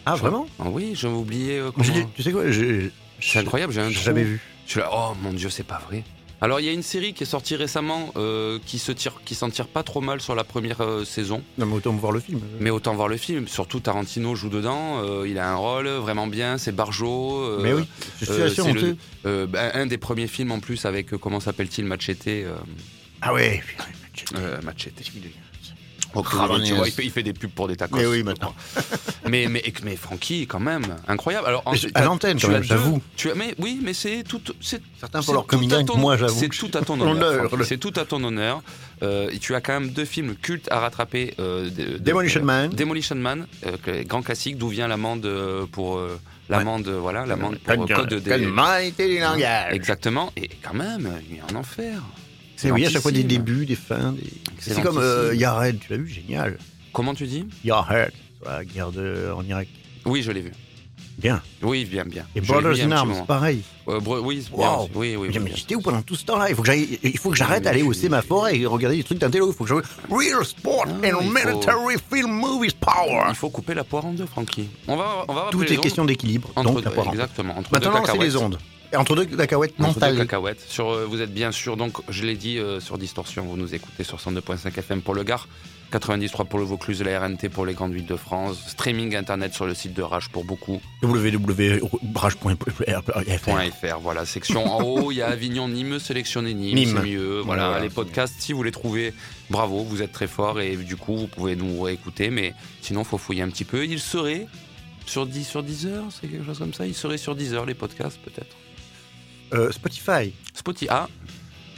Ah, 0.06 0.14
Je- 0.16 0.22
vraiment? 0.22 0.46
Ah 0.58 0.64
Oui, 0.70 0.92
j'avais 0.94 1.12
oublié. 1.14 1.58
euh, 1.58 1.70
comment- 1.72 1.84
Tu 2.16 2.22
sais 2.22 2.32
quoi 2.32 2.44
C'est 3.20 3.38
incroyable, 3.40 3.74
j'ai 3.74 3.90
jamais 3.90 4.24
vu. 4.24 4.40
Je 4.64 4.70
suis 4.70 4.80
là, 4.80 4.88
oh 4.94 5.12
mon 5.22 5.34
dieu, 5.34 5.50
c'est 5.50 5.62
pas 5.66 5.82
vrai. 5.90 6.04
Alors 6.42 6.58
il 6.60 6.64
y 6.66 6.68
a 6.70 6.72
une 6.72 6.82
série 6.82 7.12
qui 7.12 7.24
est 7.24 7.26
sortie 7.26 7.54
récemment 7.54 8.12
euh, 8.16 8.58
qui 8.64 8.78
se 8.78 8.92
tire, 8.92 9.20
qui 9.26 9.34
s'en 9.34 9.50
tire 9.50 9.66
pas 9.68 9.82
trop 9.82 10.00
mal 10.00 10.20
sur 10.22 10.34
la 10.34 10.42
première 10.44 10.80
euh, 10.80 11.04
saison, 11.04 11.42
Non, 11.58 11.66
mais 11.66 11.74
autant 11.74 11.92
voir 11.92 12.12
le 12.12 12.20
film. 12.20 12.40
mais 12.60 12.70
autant 12.70 12.94
voir 12.94 13.08
le 13.08 13.18
film. 13.18 13.46
Surtout 13.46 13.80
Tarantino 13.80 14.34
joue 14.34 14.48
dedans, 14.48 15.02
euh, 15.04 15.28
il 15.28 15.38
a 15.38 15.50
un 15.50 15.56
rôle 15.56 15.88
vraiment 15.88 16.26
bien, 16.26 16.56
c'est 16.56 16.72
Barjo. 16.74 17.58
mais 17.62 17.74
oui, 17.74 17.84
je 18.22 18.48
suis 18.48 18.72
le- 18.72 19.46
bah, 19.46 19.70
un 19.74 19.84
des 19.86 19.98
premiers 19.98 20.28
films 20.28 20.52
en 20.52 20.60
plus 20.60 20.86
avec 20.86 21.10
comment 21.10 21.40
s'appelle-t-il 21.40 21.86
Machete. 21.86 22.46
Ah 23.20 23.34
ouais. 23.34 23.62
euh, 24.36 24.60
Machete. 24.62 24.94
Oh, 26.14 26.22
tu 26.22 26.74
vois, 26.74 26.86
il 26.88 26.92
fait, 26.92 27.04
il 27.04 27.10
fait 27.10 27.22
des 27.22 27.32
pubs 27.32 27.50
pour 27.50 27.68
des 27.68 27.76
tacos. 27.76 27.96
Mais 27.96 28.06
oui, 28.06 28.22
maintenant. 28.22 28.54
mais 29.28 29.46
mais 29.48 29.62
mais 29.84 29.96
Francky 29.96 30.46
quand 30.46 30.60
même 30.60 30.84
incroyable. 31.08 31.46
Alors 31.46 31.62
ensuite, 31.66 31.96
à 31.96 32.04
l'antenne, 32.04 32.38
quand 32.40 32.48
même, 32.48 32.62
j'avoue. 32.64 33.00
Mais 33.36 33.54
oui, 33.58 33.80
mais 33.82 33.94
c'est 33.94 34.22
tout, 34.24 34.40
Certains 34.98 35.22
pour 35.22 35.34
leur 35.34 35.46
communion, 35.46 35.84
ton- 35.84 35.96
moi 35.98 36.16
j'avoue. 36.16 36.38
C'est 36.38 36.48
tout 36.48 36.70
à 36.74 36.82
ton 36.82 37.00
Honneur, 37.00 37.48
C'est 37.64 37.78
tout 37.78 37.92
à 37.96 38.04
ton 38.04 38.22
honneur. 38.24 38.62
Euh, 39.02 39.30
tu 39.40 39.54
as 39.54 39.60
quand 39.60 39.72
même 39.80 39.90
deux 39.90 40.04
films 40.04 40.34
cultes 40.34 40.68
à 40.70 40.80
rattraper. 40.80 41.34
euh, 41.38 41.70
de- 41.70 41.96
de- 41.96 41.98
Demolition 41.98 42.40
de- 42.40 42.44
Man. 42.44 42.70
Demolition 42.70 43.16
Man, 43.16 43.46
euh, 43.66 44.02
grand 44.04 44.22
classique. 44.22 44.58
D'où 44.58 44.68
vient 44.68 44.88
l'amende 44.88 45.24
euh, 45.26 45.64
pour 45.70 46.00
l'amende, 46.48 46.88
voilà, 46.88 47.24
l'amende 47.24 47.58
pour 47.58 47.86
code 47.86 48.08
de. 48.08 48.18
Quelle 48.18 48.48
maîtrise 48.50 49.08
du 49.08 49.18
langage. 49.20 49.72
Exactement. 49.74 50.32
Et 50.36 50.48
quand 50.62 50.74
même, 50.74 51.08
il 51.30 51.38
a 51.40 51.44
un 51.52 51.56
enfer. 51.56 52.02
C'est 52.60 52.70
oui, 52.70 52.84
à 52.84 52.90
chaque 52.90 53.02
fois 53.02 53.10
des 53.12 53.22
débuts, 53.24 53.64
des 53.64 53.74
fins. 53.76 54.12
Des... 54.12 54.22
C'est 54.58 54.82
comme 54.82 54.98
euh, 54.98 55.34
Yared, 55.34 55.78
tu 55.80 55.90
l'as 55.92 55.96
vu, 55.98 56.08
génial. 56.08 56.58
Comment 56.92 57.14
tu 57.14 57.26
dis? 57.26 57.46
Yared, 57.64 58.12
la 58.44 58.64
guerre 58.64 58.90
de... 58.92 59.30
en 59.34 59.42
Irak. 59.44 59.68
Oui, 60.04 60.22
je 60.22 60.30
l'ai 60.30 60.42
vu. 60.42 60.52
Bien. 61.16 61.42
Oui, 61.62 61.84
bien, 61.84 62.04
bien. 62.04 62.24
Et 62.34 62.40
Brothers 62.40 62.80
in 62.82 62.92
Arms, 62.92 63.24
pareil. 63.26 63.62
Euh, 63.88 64.00
bro- 64.00 64.20
oui, 64.20 64.46
Wow. 64.52 64.88
oui, 64.94 65.16
oui. 65.16 65.28
Mais, 65.32 65.38
oui, 65.38 65.50
j'étais 65.54 65.74
où 65.74 65.80
pendant 65.82 66.00
tout 66.02 66.14
ce 66.16 66.24
temps-là? 66.24 66.48
Il 66.50 67.18
faut 67.18 67.30
que 67.30 67.36
j'arrête 67.36 67.62
d'aller 67.62 67.82
au 67.82 67.92
sémaphore 67.92 68.48
et 68.48 68.64
regarder 68.66 68.96
des 68.98 69.04
trucs 69.04 69.18
d'un 69.18 69.30
télo. 69.30 69.50
Il 69.50 69.54
faut 69.54 69.64
que 69.64 69.70
je 69.70 69.74
Real 70.14 70.44
sport 70.44 70.84
Ah, 70.86 71.06
and 71.06 71.10
faut- 71.10 71.22
military 71.30 71.96
film 72.12 72.30
movies 72.30 72.72
power. 72.72 73.24
Il 73.28 73.34
faut 73.34 73.50
couper 73.50 73.74
la 73.74 73.84
poire 73.84 74.06
en 74.06 74.12
deux, 74.12 74.26
Francky. 74.26 74.68
On 74.88 74.96
va, 74.96 75.24
on 75.28 75.34
va 75.34 75.48
Tout 75.50 75.60
les 75.60 75.72
est 75.72 75.76
ondes. 75.76 75.82
question 75.82 76.04
d'équilibre. 76.06 76.50
Entre, 76.56 76.72
donc 76.72 76.84
la 76.84 76.90
poire 76.90 77.08
en- 77.08 77.12
exactement. 77.12 77.58
Entre 77.58 77.70
Maintenant, 77.72 78.02
c'est 78.06 78.18
les 78.18 78.36
ondes. 78.36 78.58
Entre 78.96 79.14
deux 79.14 79.24
cacahuètes 79.24 79.78
non 79.78 79.88
Entre 79.88 80.00
deux 80.10 80.16
cacahuètes. 80.16 80.60
Sur, 80.68 80.90
euh, 80.90 81.06
vous 81.06 81.20
êtes 81.20 81.32
bien 81.32 81.52
sûr, 81.52 81.76
donc 81.76 81.98
je 82.08 82.24
l'ai 82.24 82.34
dit 82.36 82.58
euh, 82.58 82.80
sur 82.80 82.98
Distorsion, 82.98 83.44
vous 83.44 83.56
nous 83.56 83.74
écoutez 83.74 84.04
sur 84.04 84.18
102.5 84.18 84.76
FM 84.78 85.02
pour 85.02 85.14
le 85.14 85.22
Gard, 85.22 85.48
93 85.92 86.30
pour 86.48 86.58
le 86.58 86.64
Vaucluse, 86.64 87.02
la 87.02 87.20
RNT 87.20 87.48
pour 87.50 87.66
les 87.66 87.74
grandes 87.74 87.92
villes 87.94 88.06
de 88.06 88.16
France, 88.16 88.58
streaming 88.68 89.14
internet 89.16 89.54
sur 89.54 89.66
le 89.66 89.74
site 89.74 89.94
de 89.94 90.02
Rage 90.02 90.28
pour 90.30 90.44
beaucoup. 90.44 90.80
www.rage.fr. 91.02 93.02
.fr, 93.02 93.98
voilà, 94.00 94.24
section 94.26 94.66
en 94.72 94.82
haut, 94.82 95.12
il 95.12 95.16
y 95.16 95.22
a 95.22 95.28
Avignon, 95.28 95.68
Nîmes, 95.68 95.98
sélectionné 95.98 96.54
Nîmes, 96.54 96.74
Nîmes. 96.74 96.94
c'est 96.96 97.08
mieux. 97.08 97.40
Voilà, 97.40 97.68
Voilà. 97.68 97.82
les 97.82 97.90
podcasts, 97.90 98.34
si 98.40 98.52
vous 98.52 98.62
les 98.62 98.72
trouvez, 98.72 99.12
bravo, 99.50 99.84
vous 99.84 100.02
êtes 100.02 100.12
très 100.12 100.26
forts 100.26 100.60
et 100.60 100.76
du 100.76 100.96
coup, 100.96 101.16
vous 101.16 101.26
pouvez 101.28 101.56
nous 101.56 101.80
réécouter, 101.82 102.30
mais 102.30 102.54
sinon, 102.82 103.04
faut 103.04 103.18
fouiller 103.18 103.42
un 103.42 103.48
petit 103.50 103.64
peu. 103.64 103.84
Il 103.84 104.00
serait 104.00 104.46
sur 105.06 105.26
10 105.26 105.44
sur 105.44 105.62
10 105.62 105.86
heures, 105.86 106.04
c'est 106.10 106.28
quelque 106.28 106.44
chose 106.46 106.58
comme 106.58 106.74
ça 106.74 106.86
Il 106.86 106.94
serait 106.94 107.18
sur 107.18 107.34
10 107.34 107.54
heures, 107.54 107.66
les 107.66 107.74
podcasts, 107.74 108.18
peut-être 108.18 108.54
Euh, 109.52 109.70
Spotify. 109.72 110.32
Spotify, 110.54 110.88
ah, 110.90 111.08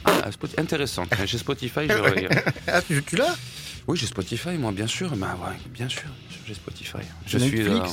ah, 0.05 0.31
Spotify, 0.31 0.59
intéressant. 0.61 1.03
Chez 1.25 1.37
Spotify, 1.37 1.81
je... 1.87 2.27
Ah, 2.67 2.81
tu, 2.81 3.03
tu 3.03 3.15
l'as? 3.15 3.35
Oui, 3.87 3.97
j'ai 3.97 4.05
Spotify, 4.05 4.51
moi, 4.57 4.71
bien 4.71 4.87
sûr. 4.87 5.09
Bah, 5.15 5.37
ouais, 5.41 5.55
bien 5.69 5.89
sûr, 5.89 6.03
j'ai 6.47 6.53
Spotify. 6.53 6.97
Je 7.25 7.37
Netflix? 7.37 7.63
suis. 7.65 7.69
euh, 7.73 7.85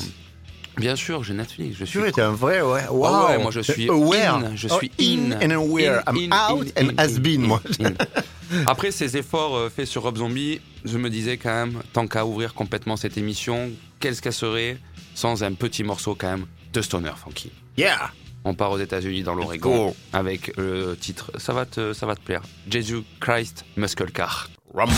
bien 0.81 0.97
sûr, 0.97 1.25
j'ai 1.25 1.35
Netflix. 1.35 1.77
Je 1.79 1.85
suis. 1.85 1.99
Tu 1.99 2.07
es 2.07 2.21
un 2.21 2.31
vrai, 2.33 2.61
ouais. 2.63 2.83
Ah 2.87 2.93
Wow. 2.93 3.27
ouais, 3.27 3.39
moi 3.39 3.51
je 3.51 3.61
suis 3.61 3.89
aware. 3.89 4.37
in, 4.37 4.55
je 4.57 4.69
Oh, 4.71 4.79
suis 4.79 4.93
in, 5.01 5.33
in, 5.33 5.51
and 5.51 5.55
aware. 5.55 6.03
In, 6.09 6.15
I'm 6.15 6.33
out 6.33 6.67
and 6.79 6.91
has 6.99 7.19
been, 7.19 7.43
moi. 7.43 7.61
Après 8.67 8.91
ces 8.91 9.17
efforts 9.17 9.57
euh, 9.57 9.69
faits 9.71 9.87
sur 9.87 10.03
Rob 10.03 10.17
Zombie, 10.19 10.61
je 10.85 10.99
me 10.99 11.09
disais 11.11 11.37
quand 11.37 11.55
même, 11.55 11.83
tant 11.93 12.07
qu'à 12.07 12.25
ouvrir 12.27 12.55
complètement 12.55 12.97
cette 12.97 13.17
émission, 13.17 13.71
qu'est-ce 14.01 14.21
qu'elle 14.23 14.33
serait 14.33 14.79
sans 15.15 15.43
un 15.45 15.53
petit 15.55 15.85
morceau 15.85 16.15
quand 16.17 16.31
même 16.31 16.47
de 16.73 16.83
Stoner 16.83 17.13
Funky? 17.23 17.51
Yeah. 17.77 18.11
On 18.45 18.55
part 18.55 18.71
aux 18.73 18.79
États-Unis 18.79 19.23
dans 19.23 19.35
l'Oregon 19.35 19.89
go. 19.89 19.97
avec 20.13 20.57
le 20.57 20.97
titre, 20.99 21.31
ça 21.37 21.53
va 21.53 21.67
te, 21.67 21.93
ça 21.93 22.07
va 22.07 22.15
te 22.15 22.23
plaire, 22.23 22.43
Jesus 22.69 23.05
Christ 23.21 23.65
Muscle 23.77 24.11
Car. 24.11 24.49
Rumble. 24.75 24.95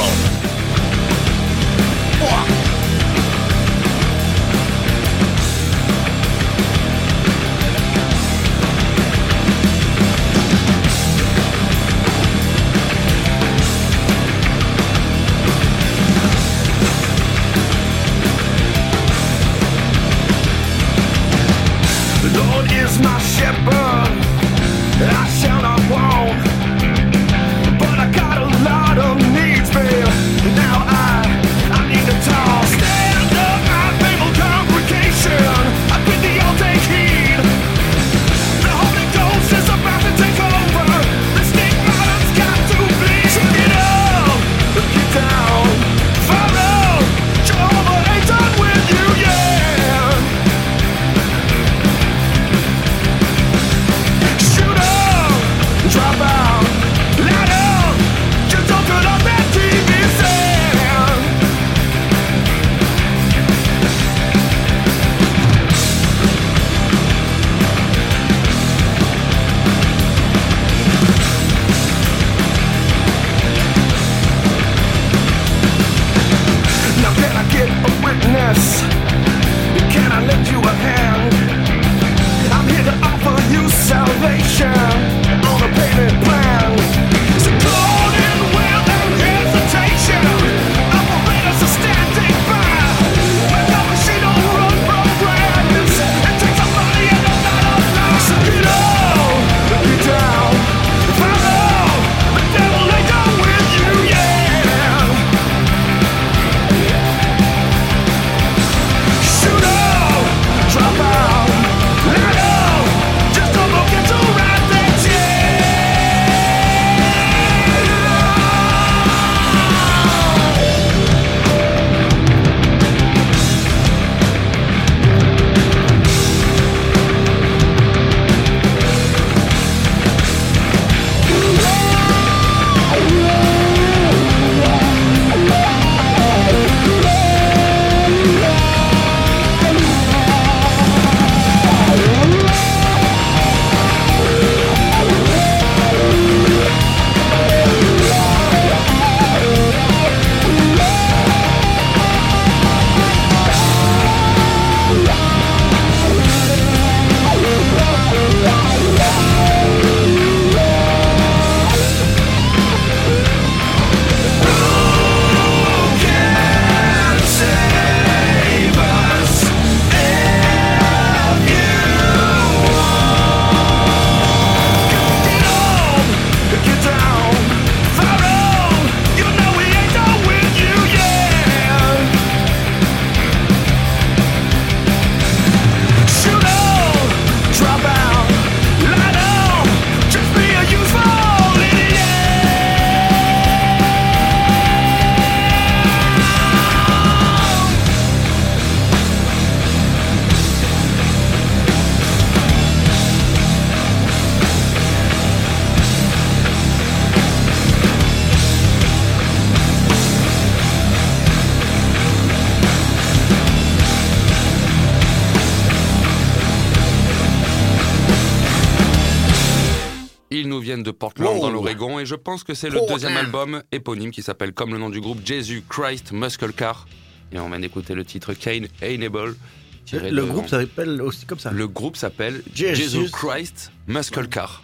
Pense 222.32 222.44
que 222.44 222.54
c'est 222.54 222.70
le 222.70 222.80
deuxième 222.88 223.14
album 223.18 223.62
éponyme 223.72 224.10
qui 224.10 224.22
s'appelle 224.22 224.54
comme 224.54 224.72
le 224.72 224.78
nom 224.78 224.88
du 224.88 225.02
groupe 225.02 225.20
Jesus 225.22 225.62
Christ 225.68 226.12
Muscle 226.12 226.52
Car. 226.54 226.86
Et 227.30 227.38
on 227.38 227.48
vient 227.50 227.60
d'écouter 227.60 227.92
le 227.94 228.06
titre 228.06 228.32
Kane 228.32 228.68
Enable. 228.82 229.36
tiré 229.84 230.10
Le 230.10 230.22
de- 230.22 230.26
groupe 230.30 230.48
s'appelle 230.48 231.02
aussi 231.02 231.26
comme 231.26 231.38
ça. 231.38 231.50
Le 231.50 231.68
groupe 231.68 231.94
s'appelle 231.98 232.42
Jesus. 232.54 232.74
Jesus 233.00 233.10
Christ 233.12 233.70
Muscle 233.86 234.28
Car. 234.28 234.62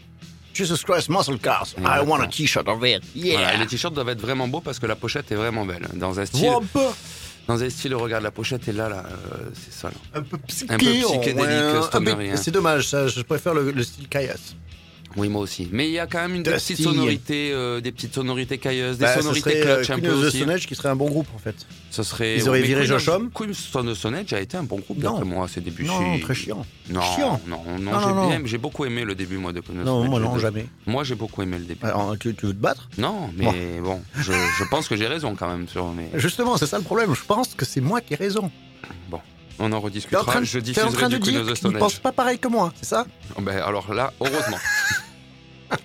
Jesus 0.54 0.78
Christ 0.83 1.11
Muscle 1.11 1.38
Cars. 1.38 1.68
I 1.78 2.00
want 2.07 2.20
a 2.22 2.26
t-shirt 2.28 2.66
of 2.68 2.83
it. 2.87 3.02
Yeah. 3.14 3.35
Voilà, 3.35 3.54
et 3.54 3.59
les 3.59 3.66
t-shirts 3.66 3.92
doivent 3.94 4.09
être 4.09 4.22
vraiment 4.22 4.48
beaux 4.48 4.61
parce 4.62 4.78
que 4.78 4.87
la 4.87 4.96
pochette 4.96 5.31
est 5.31 5.35
vraiment 5.37 5.66
belle. 5.66 5.87
Dans 5.94 6.18
un 6.18 6.24
style, 6.24 6.48
peu, 6.72 6.81
dans 7.48 7.62
un 7.62 7.68
style, 7.68 7.94
regarde 7.94 8.22
la 8.24 8.31
pochette 8.31 8.66
est 8.66 8.72
là, 8.72 8.88
là, 8.88 9.04
euh, 9.07 9.50
c'est 9.52 9.74
ça. 9.74 9.88
Là. 9.88 9.94
un 10.14 10.22
peu 10.22 10.38
psyché, 10.38 10.72
Un 10.72 10.78
peu 10.78 10.85
psychédélique, 10.87 11.38
ouais. 11.44 12.37
C'est 12.37 12.50
dommage, 12.50 12.88
ça. 12.88 13.09
Je 13.09 13.20
préfère 13.20 13.52
le, 13.52 13.70
le 13.72 13.83
style 13.83 14.09
Kaias. 14.09 14.54
Oui, 15.16 15.29
moi 15.29 15.40
aussi. 15.42 15.68
Mais 15.73 15.88
il 15.88 15.92
y 15.92 15.99
a 15.99 16.07
quand 16.07 16.21
même 16.21 16.35
une 16.35 16.42
des 16.42 16.51
petites 16.53 16.81
sonorités, 16.83 17.51
euh, 17.53 17.81
des 17.81 17.92
petites 17.92 18.14
sonorités 18.14 18.59
cailleuses, 18.59 18.99
des 18.99 19.05
Bah, 19.07 19.16
sonorités 19.16 19.51
serait 19.51 19.66
euh, 19.66 19.75
clutch 19.77 19.90
un 19.90 19.94
Queen 19.94 20.05
peu 20.07 20.12
of 20.12 20.21
the 20.21 20.51
aussi. 20.51 20.66
Qui 20.66 20.75
serait 20.75 20.88
un 20.90 20.97
bon 20.97 21.07
groupe 21.09 21.27
en 21.35 21.38
fait. 21.38 21.55
Ce 21.90 22.03
serait. 22.03 22.37
Ils 22.37 22.49
auraient 22.49 22.61
mais 22.61 22.66
viré 22.66 22.87
Josh 22.87 23.09
Homme 23.09 23.31
Queen 23.33 23.51
of 23.51 23.57
the 23.87 23.94
Stone 23.94 24.14
Age 24.14 24.33
a 24.33 24.40
été 24.40 24.57
un 24.57 24.62
bon 24.62 24.77
groupe 24.79 24.99
Non. 25.03 25.12
d'après 25.14 25.25
moi 25.25 25.44
à 25.47 25.49
ses 25.49 25.61
débuts. 25.61 25.85
Non, 25.85 26.16
C'est- 26.16 26.23
très 26.23 26.35
chiant. 26.35 26.64
Non, 26.90 27.01
Chiant. 27.01 27.40
non, 27.47 27.62
non, 27.66 27.79
Non, 27.92 28.01
j'ai 28.01 28.07
non, 28.07 28.38
non. 28.38 28.59
beaucoup 28.61 28.85
aimé 28.85 29.05
le 29.05 29.14
début 29.14 29.38
moi 29.38 29.53
de 29.53 29.61
Queen 29.61 29.81
of 29.81 29.87
Non, 29.87 30.05
moi 30.05 30.21
non, 30.21 30.38
jamais. 30.38 30.66
Moi 30.87 31.05
j'ai 31.05 31.14
beaucoup 31.14 31.42
aimé 31.42 31.59
le 31.59 31.64
début. 31.64 31.85
Alors, 31.87 32.16
tu, 32.18 32.35
tu 32.35 32.47
veux 32.47 32.53
te 32.53 32.59
battre? 32.59 32.88
Non, 32.99 33.31
mais 33.37 33.81
bon, 33.83 34.01
je, 34.16 34.33
je 34.33 34.64
pense 34.71 34.88
que 34.88 34.97
j'ai 34.97 35.07
raison 35.07 35.35
quand 35.35 35.49
même 35.49 35.68
sur 35.68 35.90
mes. 35.92 36.09
Justement, 36.14 36.57
c'est 36.57 36.66
ça 36.66 36.79
le 36.79 36.85
problème. 36.85 37.14
Je 37.14 37.25
pense 37.27 37.55
que 37.55 37.64
c'est 37.64 37.81
moi 37.81 38.01
qui 38.01 38.14
ai 38.14 38.16
raison. 38.16 38.51
On 39.59 39.73
en 39.73 39.81
rediscutera. 39.81 40.25
train, 40.25 40.42
je 40.44 40.59
t'es 40.59 40.81
en 40.83 40.90
train 40.92 41.09
diffuserai 41.09 41.09
de 41.09 41.16
du 41.16 41.21
Queen 41.21 41.38
of 41.38 41.53
the 41.53 41.55
Stone 41.57 41.73
ne 41.73 41.77
Age. 41.77 41.81
pensent 41.81 41.99
pas 41.99 42.12
pareil 42.12 42.38
que 42.38 42.49
moi, 42.49 42.73
c'est 42.81 42.87
ça? 42.88 43.07
Ben, 43.40 43.57
alors 43.59 43.92
là, 43.92 44.12
heureusement. 44.21 44.59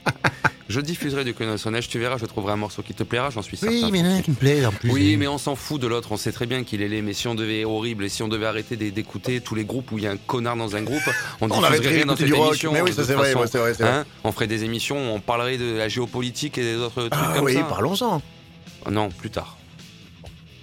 je 0.70 0.80
diffuserai 0.80 1.24
du 1.24 1.34
Queen 1.34 1.50
of 1.50 1.56
the 1.56 1.60
Stone 1.60 1.76
Age, 1.76 1.88
tu 1.90 2.00
verras, 2.00 2.18
je 2.18 2.26
trouverai 2.26 2.54
un 2.54 2.58
morceau 2.58 2.82
qui 2.82 2.94
te 2.94 3.04
plaira, 3.04 3.30
j'en 3.30 3.42
suis 3.42 3.58
certain. 3.58 3.76
Oui, 3.76 3.90
mais 3.92 4.00
il 4.00 4.06
y 4.06 4.08
en 4.08 4.12
a 4.12 4.16
un 4.16 4.22
qui 4.22 4.32
me 4.32 4.36
plaît 4.36 4.66
en 4.66 4.72
plus. 4.72 4.92
Oui, 4.92 5.18
mais 5.18 5.28
on 5.28 5.38
s'en 5.38 5.56
fout 5.56 5.80
de 5.82 5.88
l'autre, 5.88 6.12
on 6.12 6.18
sait 6.18 6.32
très 6.32 6.46
bien 6.46 6.64
qu'il 6.64 6.82
est 6.82 6.88
laid, 6.88 7.02
mais 7.02 7.14
si 7.14 7.28
on 7.28 7.36
devait 7.36 7.66
horrible 7.66 8.06
et 8.06 8.10
si 8.10 8.24
on 8.24 8.28
devait 8.28 8.46
arrêter 8.46 8.76
d'é- 8.76 8.92
d'écouter 8.92 9.42
tous 9.42 9.56
les 9.56 9.66
groupes 9.66 9.92
où 9.92 9.98
il 9.98 10.04
y 10.04 10.08
a 10.08 10.12
un 10.12 10.18
connard 10.18 10.56
dans 10.56 10.76
un 10.76 10.82
groupe, 10.82 11.02
on 11.42 11.50
On 11.52 11.62
diffuserait 11.62 11.96
rien 11.96 12.06
dans 12.06 12.16
cette 12.16 12.32
rock. 12.34 12.48
émission. 12.50 12.72
Mais 12.74 12.82
oui, 12.82 12.94
ça 12.94 13.04
c'est 13.04 13.14
vrai, 13.14 13.34
ouais, 13.36 13.46
vrai. 13.46 13.74
Hein? 13.88 14.06
On 14.24 14.32
ferait 14.32 14.48
des 14.48 14.64
émissions 14.64 14.98
où 14.98 15.16
on 15.16 15.20
parlerait 15.20 15.58
de 15.58 15.76
la 15.78 15.90
géopolitique 15.90 16.58
et 16.58 16.64
des 16.64 16.76
autres 16.78 17.08
trucs 17.10 17.14
Ah 17.14 17.34
comme 17.36 17.46
oui, 17.46 17.54
ça. 17.54 17.64
parlons-en. 17.64 18.22
Non, 18.90 19.10
plus 19.10 19.30
tard. 19.30 19.58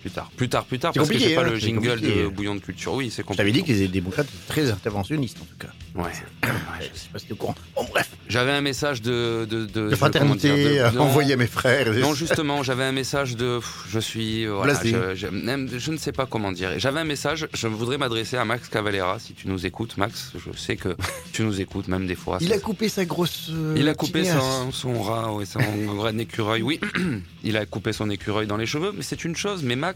Plus 0.01 0.11
tard, 0.11 0.31
plus 0.37 0.49
tard, 0.49 0.65
plus 0.65 0.79
tard, 0.79 0.93
C'est 0.95 0.99
parce 1.01 1.11
que 1.11 1.15
j'ai 1.19 1.21
compliqué, 1.21 1.37
pas 1.37 1.47
hein, 1.47 1.51
le 1.53 1.61
c'est 1.61 1.67
jingle 1.67 1.89
compliqué. 2.01 2.23
de 2.23 2.29
Bouillon 2.29 2.55
de 2.55 2.61
Culture. 2.61 2.95
Oui, 2.95 3.11
c'est 3.11 3.23
Je 3.23 3.27
compliqué. 3.27 3.37
t'avais 3.37 3.53
dit 3.53 3.63
que 3.65 3.73
les 3.73 3.89
démocrates 3.89 4.27
étaient 4.29 4.49
très 4.53 4.71
interventionnistes 4.71 5.37
en 5.41 5.45
tout 5.45 5.57
cas. 5.59 5.73
Ouais. 5.95 6.11
Je 6.81 6.99
sais 6.99 7.09
pas 7.13 7.19
si 7.19 7.27
t'es 7.27 7.33
au 7.33 7.37
courant. 7.37 7.55
Bon, 7.77 7.85
bref, 7.91 8.09
J'avais 8.29 8.53
un 8.53 8.61
message 8.61 9.03
de. 9.03 9.47
De, 9.51 9.65
de, 9.65 9.67
de 9.67 9.67
je- 9.67 9.73
comment 9.75 9.89
dire, 9.89 9.97
fraternité 9.99 10.49
de- 10.49 10.79
euh, 10.79 10.91
non. 10.93 11.03
envoyé 11.03 11.35
à 11.35 11.37
mes 11.37 11.47
frères. 11.47 11.93
Non, 11.95 12.15
justement, 12.15 12.63
j'avais 12.63 12.85
un 12.85 12.93
message 12.93 13.37
de. 13.37 13.59
pff, 13.59 13.87
Je 13.91 13.99
suis. 14.01 14.47
euh, 14.47 14.55
Voilà, 14.55 14.75
je, 14.85 15.15
je- 15.15 15.27
même- 15.27 15.69
je 15.77 15.91
ne 15.91 15.97
sais 15.97 16.13
pas 16.13 16.27
comment 16.27 16.53
dire. 16.53 16.79
J'avais 16.79 17.01
un 17.01 17.05
message, 17.05 17.49
je 17.53 17.67
voudrais 17.69 17.99
m'adresser 17.99 18.37
à 18.37 18.45
Max 18.45 18.69
Cavalera, 18.69 19.19
si 19.19 19.35
tu 19.35 19.49
nous 19.49 19.67
écoutes. 19.67 19.97
Max, 19.97 20.33
je 20.37 20.57
sais 20.57 20.77
que 20.77 20.97
tu 21.33 21.43
nous 21.43 21.61
écoutes, 21.61 21.89
même 21.89 22.07
des 22.07 22.15
fois. 22.15 22.39
Il 22.41 22.53
a 22.53 22.59
coupé 22.59 22.89
sa 22.89 23.05
grosse. 23.05 23.49
euh, 23.51 23.75
Il 23.77 23.89
a 23.89 23.95
coupé 23.95 24.25
son, 24.25 24.71
son 24.73 25.03
rat, 25.03 25.33
ouais, 25.35 25.45
son 25.45 25.59
rat 25.99 26.13
d'écureuil. 26.13 26.63
Oui, 26.63 26.79
il 27.45 27.57
a 27.57 27.67
coupé 27.67 27.93
son 27.93 28.09
écureuil 28.11 28.47
dans 28.47 28.57
les 28.57 28.67
cheveux, 28.67 28.93
mais 28.95 29.03
c'est 29.03 29.25
une 29.25 29.35
chose. 29.37 29.63
Mais 29.65 29.77
Max, 29.77 29.90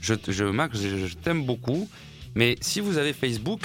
je, 0.00 0.14
te- 0.14 0.30
je, 0.32 0.44
Max, 0.44 0.78
je, 0.80 1.06
je 1.06 1.14
t'aime 1.14 1.44
beaucoup. 1.44 1.88
Mais 2.34 2.56
si 2.60 2.80
vous 2.80 2.98
avez 2.98 3.12
Facebook 3.12 3.60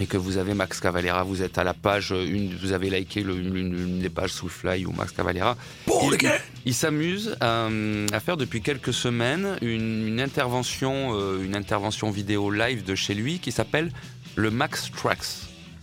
et 0.00 0.06
que 0.06 0.16
vous 0.16 0.38
avez 0.38 0.54
Max 0.54 0.80
Cavalera, 0.80 1.22
vous 1.22 1.42
êtes 1.42 1.58
à 1.58 1.64
la 1.64 1.74
page, 1.74 2.12
euh, 2.12 2.26
une, 2.26 2.54
vous 2.56 2.72
avez 2.72 2.90
liké 2.90 3.22
le- 3.22 3.36
une, 3.36 3.56
une 3.56 3.98
des 4.00 4.08
pages 4.08 4.32
Soulfly 4.32 4.86
ou 4.86 4.92
Max 4.92 5.12
Cavalera, 5.12 5.56
Bon, 5.86 6.10
il, 6.12 6.18
il 6.64 6.74
s'amuse 6.74 7.36
à, 7.40 7.68
à 8.12 8.20
faire 8.20 8.36
depuis 8.36 8.60
quelques 8.62 8.92
semaines 8.94 9.56
une, 9.62 10.08
une 10.08 10.20
intervention, 10.20 11.10
euh, 11.18 11.44
une 11.44 11.54
intervention 11.54 12.10
vidéo 12.10 12.50
live 12.50 12.82
de 12.84 12.94
chez 12.94 13.14
lui 13.14 13.38
qui 13.38 13.52
s'appelle 13.52 13.92
le 14.34 14.50
Max 14.50 14.90
Tracks. 14.90 15.26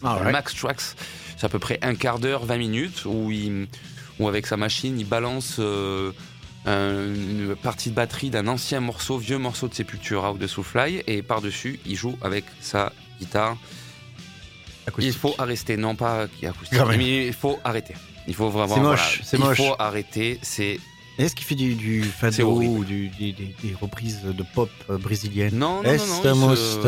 Ah, 0.03 0.17
Le 0.19 0.25
ouais. 0.25 0.31
Max 0.31 0.55
Tracks, 0.55 0.81
c'est 1.37 1.45
à 1.45 1.49
peu 1.49 1.59
près 1.59 1.77
un 1.83 1.95
quart 1.95 2.19
d'heure, 2.19 2.43
20 2.45 2.57
minutes, 2.57 3.05
où, 3.05 3.31
il, 3.31 3.67
où 4.19 4.27
avec 4.27 4.47
sa 4.47 4.57
machine, 4.57 4.99
il 4.99 5.05
balance 5.07 5.57
euh, 5.59 6.11
une 6.65 7.55
partie 7.61 7.89
de 7.89 7.95
batterie 7.95 8.29
d'un 8.29 8.47
ancien 8.47 8.79
morceau, 8.79 9.17
vieux 9.17 9.37
morceau 9.37 9.67
de 9.67 9.73
Sepultura 9.73 10.33
ou 10.33 10.37
de 10.37 10.47
Soulfly, 10.47 11.03
et 11.07 11.21
par-dessus, 11.21 11.79
il 11.85 11.95
joue 11.95 12.17
avec 12.21 12.45
sa 12.59 12.91
guitare. 13.19 13.57
Il 14.99 15.13
faut 15.13 15.35
arrêter, 15.37 15.77
non 15.77 15.95
pas 15.95 16.27
acoustique, 16.43 16.79
mais 16.87 17.27
il 17.27 17.33
faut 17.33 17.59
arrêter. 17.63 17.95
Il 18.27 18.35
faut 18.35 18.49
vraiment. 18.49 18.75
C'est 18.75 18.81
moche, 18.81 18.99
voilà, 18.99 19.23
c'est 19.23 19.37
il 19.37 19.43
moche. 19.43 19.57
faut 19.57 19.75
arrêter. 19.79 20.39
C'est 20.41 20.79
Est-ce 21.17 21.35
qu'il 21.35 21.45
fait 21.45 21.55
du, 21.55 21.75
du 21.75 22.03
fado 22.03 22.51
ou 22.51 22.83
du- 22.83 23.09
des, 23.09 23.31
des- 23.33 23.55
des 23.63 23.75
reprises 23.79 24.21
de 24.23 24.43
pop 24.55 24.69
euh, 24.89 24.97
brésiliennes 24.97 25.53
non, 25.55 25.81
non, 25.83 25.91
non, 26.23 26.35
non, 26.35 26.55
se- 26.55 26.79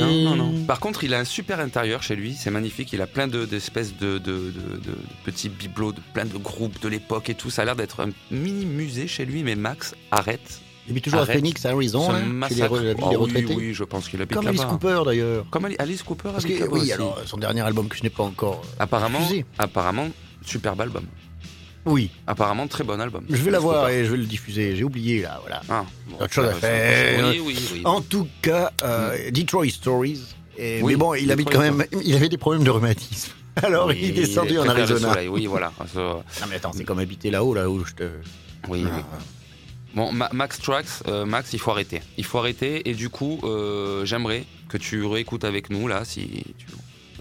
Non, 0.00 0.36
non, 0.36 0.36
non. 0.36 0.64
Par 0.64 0.80
contre, 0.80 1.04
il 1.04 1.14
a 1.14 1.18
un 1.18 1.24
super 1.24 1.60
intérieur 1.60 2.02
chez 2.02 2.16
lui, 2.16 2.34
c'est 2.34 2.50
magnifique. 2.50 2.92
Il 2.92 3.02
a 3.02 3.06
plein 3.06 3.28
de- 3.28 3.44
d'espèces 3.44 3.96
de, 3.96 4.18
de, 4.18 4.18
de- 4.18 4.50
de- 4.50 4.52
de 4.78 4.96
petits 5.24 5.48
bibelots, 5.48 5.92
de 5.92 6.00
plein 6.14 6.24
de 6.24 6.36
groupes 6.38 6.80
de 6.82 6.88
l'époque 6.88 7.28
et 7.30 7.34
tout. 7.34 7.50
Ça 7.50 7.62
a 7.62 7.64
l'air 7.66 7.76
d'être 7.76 8.00
un 8.00 8.08
mini 8.30 8.64
musée 8.64 9.06
chez 9.06 9.24
lui, 9.24 9.42
mais 9.42 9.54
Max, 9.54 9.94
arrête. 10.10 10.60
Il 10.86 10.92
habite 10.92 11.04
toujours 11.04 11.20
Arrête. 11.20 11.36
à 11.36 11.38
Phoenix, 11.38 11.64
Arizona, 11.66 12.06
Ce 12.06 12.10
hein, 12.12 12.20
les, 12.24 12.32
massacre. 12.32 12.74
re- 12.78 12.82
la 12.82 12.94
ville 12.94 13.04
Oh 13.18 13.28
oui, 13.32 13.46
oui, 13.56 13.74
je 13.74 13.84
pense 13.84 14.08
qu'il 14.08 14.20
habite 14.20 14.34
Comme 14.36 14.46
Alice. 14.48 14.64
Cooper 14.64 15.02
d'ailleurs. 15.04 15.44
Comme 15.50 15.66
Ali- 15.66 15.76
Alice 15.78 16.02
Cooper 16.02 16.30
Parce 16.32 16.44
que, 16.44 16.68
oui, 16.68 16.80
aussi. 16.80 16.92
alors, 16.92 17.20
son 17.26 17.36
dernier 17.36 17.60
album 17.60 17.88
que 17.88 17.96
je 17.96 18.02
n'ai 18.02 18.10
pas 18.10 18.24
encore. 18.24 18.62
euh, 18.64 18.82
Apparemment, 18.82 19.20
apparemment, 19.58 20.08
superbe 20.44 20.80
album. 20.80 21.04
Oui, 21.86 22.10
Apparemment, 22.26 22.66
très 22.68 22.84
bon 22.84 23.00
album. 23.00 23.24
je 23.30 23.36
vais 23.36 23.50
l'avoir 23.50 23.88
et 23.88 24.04
je 24.04 24.10
vais 24.10 24.18
le 24.18 24.26
diffuser. 24.26 24.76
J'ai 24.76 24.84
oublié 24.84 25.22
là, 25.22 25.38
voilà. 25.40 25.62
Ah, 25.68 25.84
bon, 26.08 26.16
Autre 26.24 26.32
chose 26.32 26.46
à 26.48 26.52
ça, 26.52 26.58
faire. 26.60 27.28
Oui, 27.30 27.40
oui, 27.44 27.56
oui. 27.72 27.82
En 27.84 28.00
tout 28.02 28.28
cas, 28.42 28.70
euh, 28.84 29.30
Detroit 29.30 29.68
Stories. 29.70 30.20
Et- 30.58 30.80
Mm. 30.80 30.84
Oui, 30.84 30.92
mais 30.92 30.96
bon, 30.98 31.14
il 31.14 31.30
habite 31.32 31.46
Detroit 31.46 31.68
quand 31.68 31.76
même. 31.76 31.86
Il 32.04 32.14
avait 32.14 32.28
des 32.28 32.36
problèmes 32.36 32.64
de 32.64 32.70
rhumatisme. 32.70 33.32
Alors 33.62 33.92
il 33.92 34.04
est 34.04 34.12
descendu 34.12 34.58
en 34.58 34.68
Arizona. 34.68 35.16
Oui, 35.30 35.46
voilà. 35.46 35.72
Non 35.94 36.22
mais 36.48 36.56
attends, 36.56 36.72
c'est 36.74 36.84
comme 36.84 36.98
habiter 36.98 37.30
là-haut, 37.30 37.54
là 37.54 37.68
où 37.70 37.82
je 37.84 37.94
te. 37.94 38.04
Oui, 38.68 38.84
oui. 38.84 39.02
Bon, 39.94 40.12
Ma- 40.12 40.28
Max 40.32 40.60
Tracks, 40.60 40.86
euh, 41.08 41.24
Max, 41.24 41.52
il 41.52 41.58
faut 41.58 41.70
arrêter. 41.72 42.00
Il 42.18 42.24
faut 42.24 42.38
arrêter 42.38 42.88
et 42.88 42.94
du 42.94 43.08
coup, 43.08 43.40
euh, 43.42 44.04
j'aimerais 44.04 44.44
que 44.68 44.76
tu 44.76 45.04
réécoutes 45.04 45.44
avec 45.44 45.68
nous 45.70 45.88
là, 45.88 46.04
si 46.04 46.44
tu 46.58 46.66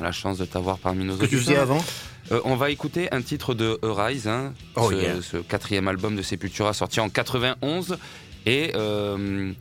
la 0.01 0.11
chance 0.11 0.37
de 0.37 0.45
t'avoir 0.45 0.77
parmi 0.79 1.03
nos 1.05 1.15
Ce 1.15 1.19
que 1.21 1.25
tu 1.25 1.35
auditeurs. 1.35 1.53
faisais 1.55 1.61
avant 1.61 1.83
Euh, 2.31 2.41
on 2.45 2.55
va 2.55 2.69
écouter 2.69 3.07
un 3.11 3.21
titre 3.21 3.53
de 3.55 3.79
Arise, 3.83 4.27
hein, 4.27 4.53
Oh, 4.75 4.89
ce, 4.91 4.95
yeah. 4.95 5.21
ce 5.21 5.37
quatrième 5.37 5.87
album 5.87 6.15
de 6.15 6.21
Sepultura 6.21 6.73
sorti 6.73 6.99
en 6.99 7.09
91. 7.09 7.97
Et 8.45 8.71
euh, 8.75 9.51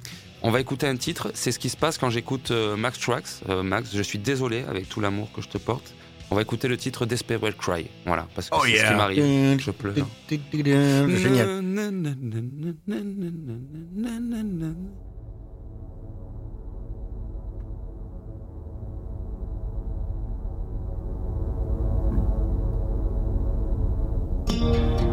on 0.43 0.51
va 0.51 0.61
écouter 0.61 0.87
un 0.87 0.97
titre, 0.97 1.31
c'est 1.35 1.51
ce 1.51 1.59
qui 1.59 1.69
se 1.71 1.77
passe 1.77 1.97
quand 1.99 2.11
j'écoute 2.11 2.51
euh, 2.51 2.77
Max 2.77 2.99
Tracks. 3.01 3.25
Euh, 3.49 3.63
Max, 3.63 3.91
je 3.95 4.03
suis 4.03 4.19
désolé 4.19 4.65
avec 4.69 4.89
tout 4.89 5.01
l'amour 5.01 5.31
que 5.35 5.41
je 5.43 5.49
te 5.49 5.59
porte. 5.59 5.95
On 6.31 6.35
va 6.35 6.43
écouter 6.43 6.69
le 6.69 6.77
titre 6.77 7.07
Desperate 7.07 7.57
Cry. 7.57 7.87
Voilà, 8.05 8.27
parce 8.35 8.51
que 8.51 8.55
Oh, 8.57 8.63
c'est 8.67 8.77
ce 8.77 8.85
qui 8.87 8.95
m'arrive. 8.95 9.61
Je 9.61 9.71
pleure. 9.71 9.95
Génial. 10.29 11.63
Desperate 24.73 25.08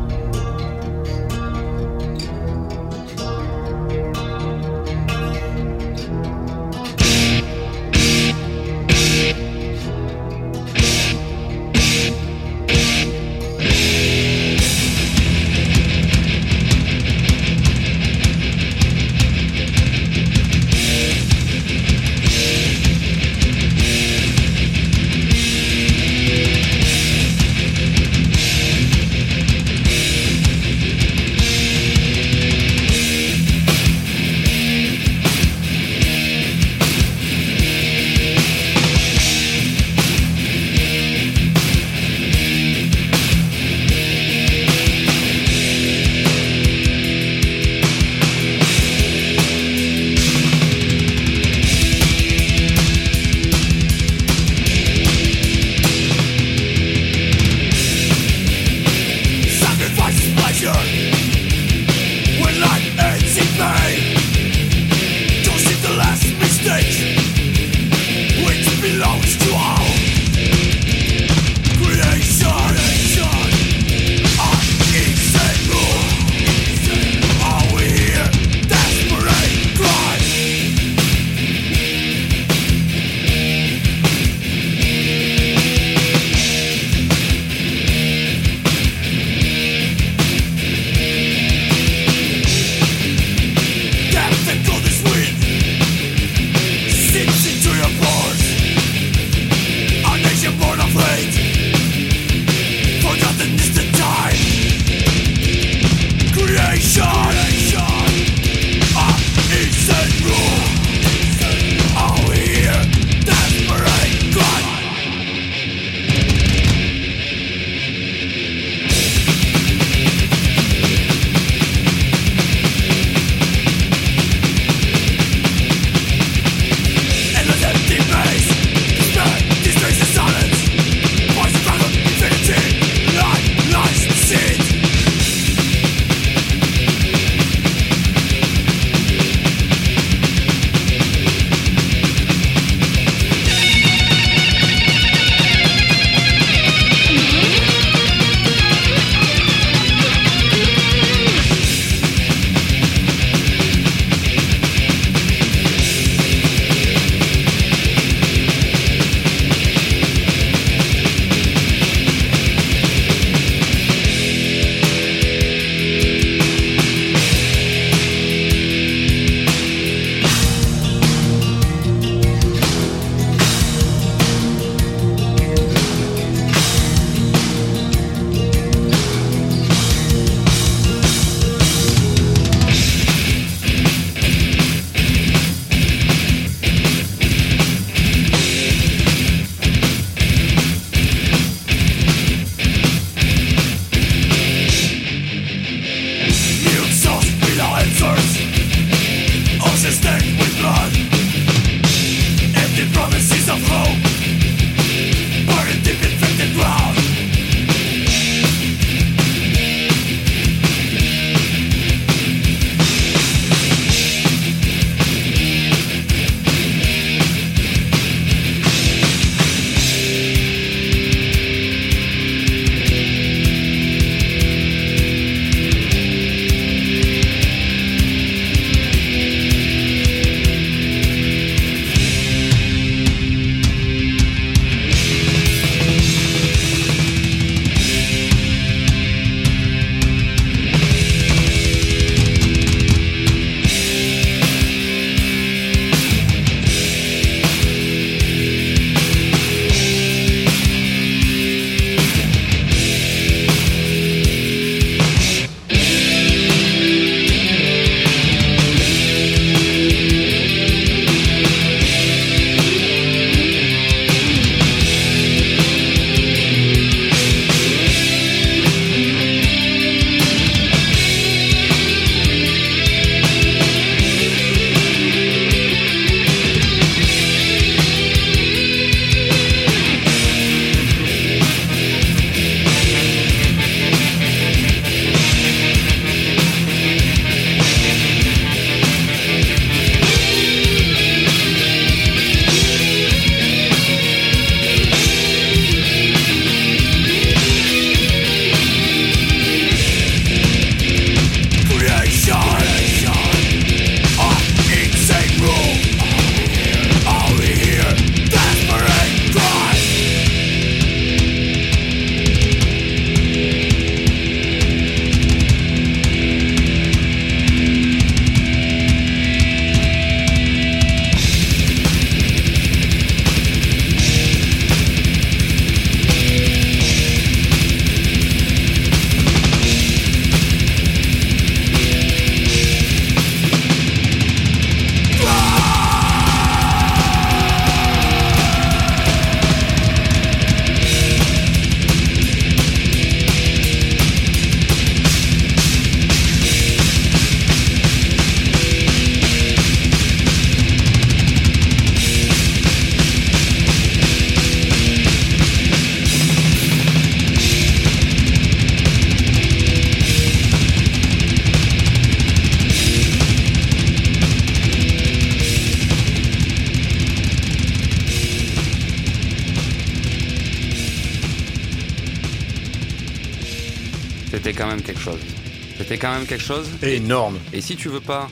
quand 376.05 376.13
même 376.13 376.27
quelque 376.27 376.43
chose. 376.43 376.69
Énorme. 376.83 377.39
Et 377.51 377.61
si 377.61 377.75
tu 377.75 377.89
veux 377.89 377.99
pas 377.99 378.29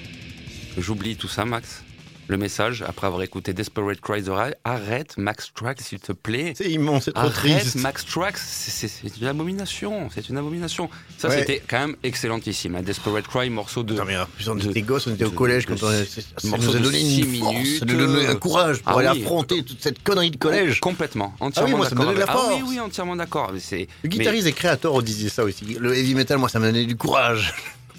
que 0.75 0.81
j'oublie 0.81 1.15
tout 1.15 1.27
ça, 1.27 1.43
Max, 1.43 1.83
le 2.27 2.37
message, 2.37 2.83
après 2.87 3.07
avoir 3.07 3.21
écouté 3.21 3.53
Desperate 3.53 3.99
Cries 4.01 4.25
arrête 4.63 5.15
Max 5.17 5.51
Trax, 5.53 5.83
s'il 5.83 5.99
te 5.99 6.11
plaît. 6.13 6.53
C'est 6.55 6.69
immense, 6.71 7.05
c'est 7.05 7.11
trop 7.13 7.25
Arrête 7.27 7.59
triste. 7.59 7.75
Max 7.75 8.05
Trax, 8.05 8.41
c'est- 8.41 8.87
une 9.21 9.27
abomination, 9.27 10.09
c'est 10.13 10.29
une 10.29 10.37
abomination. 10.37 10.89
Ça, 11.17 11.27
Ouais. 11.29 11.39
c'était 11.39 11.61
quand 11.67 11.79
même 11.79 11.95
excellentissime. 12.03 12.75
hein. 12.75 12.81
Desperate 12.81 13.27
Cry, 13.27 13.49
morceau 13.49 13.83
de. 13.83 13.93
Non, 13.93 14.03
mais 14.05 14.15
on 14.47 14.55
de- 14.55 14.69
était 14.69 14.81
gosses, 14.81 15.07
on 15.07 15.13
était 15.13 15.25
au 15.25 15.29
de- 15.29 15.35
collège 15.35 15.65
de 15.65 15.75
quand 15.75 15.83
on 15.83 16.47
morceau 16.47 16.65
nous 16.69 16.75
a 16.75 16.79
de 16.79 16.83
donné 16.83 16.99
une 16.99 17.39
force, 17.39 17.53
minutes, 17.53 17.79
ça 17.79 17.85
nous 17.85 17.93
a 17.93 18.07
donné 18.07 18.27
un 18.27 18.35
courage 18.35 18.81
pour 18.81 18.97
Ah 18.97 18.99
aller 18.99 19.09
oui. 19.19 19.21
affronter 19.23 19.63
toute 19.63 19.81
cette 19.81 20.01
connerie 20.03 20.31
de 20.31 20.37
collège. 20.37 20.79
Complètement, 20.79 21.33
entièrement 21.39 21.77
moi, 21.77 21.89
ça 21.89 21.95
me 21.95 21.99
d'accord. 21.99 22.13
donnait 22.13 22.21
de 22.21 22.25
la 22.25 22.31
avec- 22.31 22.43
Ah 22.43 22.47
oui, 22.53 22.59
force. 22.59 22.71
oui, 22.71 22.79
entièrement 22.79 23.15
d'accord. 23.15 23.51
Le 23.51 23.59
mais- 23.71 23.87
guitariste 24.09 24.47
et 24.47 24.53
créateur, 24.53 24.93
on 24.93 25.01
disait 25.01 25.29
ça 25.29 25.43
aussi. 25.43 25.65
Le 25.79 25.95
heavy 25.95 26.15
metal, 26.15 26.37
moi, 26.37 26.49
ça 26.49 26.59
m'a 26.59 26.67
donné 26.67 26.85
du 26.85 26.95
courage 26.95 27.53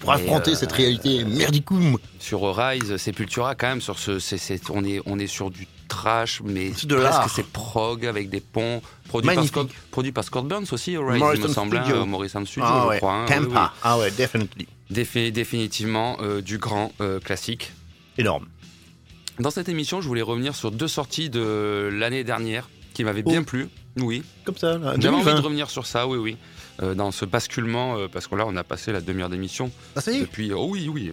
pour 0.05 0.13
affronter 0.13 0.53
euh, 0.53 0.55
cette 0.55 0.73
réalité 0.73 1.25
merdicum. 1.25 1.99
sur 2.19 2.43
Rise, 2.57 2.97
Sepultura, 2.97 3.55
quand 3.55 3.69
même, 3.69 3.81
sur 3.81 3.99
ce, 3.99 4.19
c'est- 4.19 4.71
on, 4.71 4.85
est, 4.85 5.01
on 5.07 5.19
est 5.19 5.27
sur 5.27 5.51
du 5.51 5.67
trash, 5.89 6.41
mais 6.45 6.71
de 6.85 6.97
presque 6.97 7.31
c'est 7.35 7.47
prog 7.47 8.07
avec 8.07 8.31
des 8.31 8.41
ponts. 8.41 8.81
Produit 9.09 9.27
par, 9.29 9.37
Magnifique. 9.37 9.53
Scott, 9.55 9.69
produit 9.91 10.13
par 10.13 10.25
Scott 10.25 10.47
Burns 10.47 10.67
aussi, 10.73 10.97
Rise, 10.97 11.07
il 11.15 11.19
Morrison 11.19 11.49
me 11.49 11.53
semble. 11.53 11.77
hein, 11.77 11.83
Studio. 11.85 12.03
euh, 12.03 12.05
Morrison 12.07 12.45
Studio, 12.45 12.65
Ah 12.67 12.81
je 12.85 12.89
ouais, 12.89 12.97
crois. 12.99 13.13
hein, 13.13 13.27
oui. 13.29 13.55
Ah 13.83 13.99
ouais, 13.99 14.11
definitely. 14.11 14.67
Défi- 14.91 15.33
définitivement 15.33 16.17
euh, 16.21 16.41
du 16.41 16.59
grand 16.59 16.93
euh, 17.01 17.21
classique. 17.21 17.73
Énorme. 18.19 18.47
Dans 19.41 19.51
cette 19.51 19.69
émission, 19.69 20.01
je 20.01 20.07
voulais 20.09 20.23
revenir 20.23 20.55
sur 20.55 20.71
deux 20.71 20.89
sorties 20.89 21.29
de 21.31 21.91
l'année 21.93 22.23
dernière 22.25 22.69
qui 22.93 23.03
m'avaient 23.05 23.23
bien 23.23 23.41
Oh. 23.41 23.45
plu. 23.45 23.69
Oui, 23.97 24.23
Comme 24.45 24.57
ça, 24.57 24.73
j'avais 24.73 24.89
envie 24.89 24.99
2020. 25.01 25.35
de 25.35 25.41
revenir 25.41 25.71
sur 25.71 25.87
ça, 25.87 26.07
oui, 26.09 26.19
oui. 26.19 26.37
Euh, 26.83 26.95
dans 26.95 27.13
ce 27.13 27.25
basculement, 27.25 27.97
euh, 27.99 28.09
parce 28.13 28.27
que 28.27 28.35
là, 28.35 28.45
on 28.49 28.57
a 28.57 28.65
passé 28.65 28.91
la 28.91 29.01
demi-heure 29.01 29.29
d'émission 29.29 29.71
Ah, 29.95 30.01
ça 30.01 30.11
y 30.11 30.17
est 30.17 30.21
depuis. 30.23 30.53
oh 30.53 30.67
oui, 30.71 30.89
oui. 30.93 31.13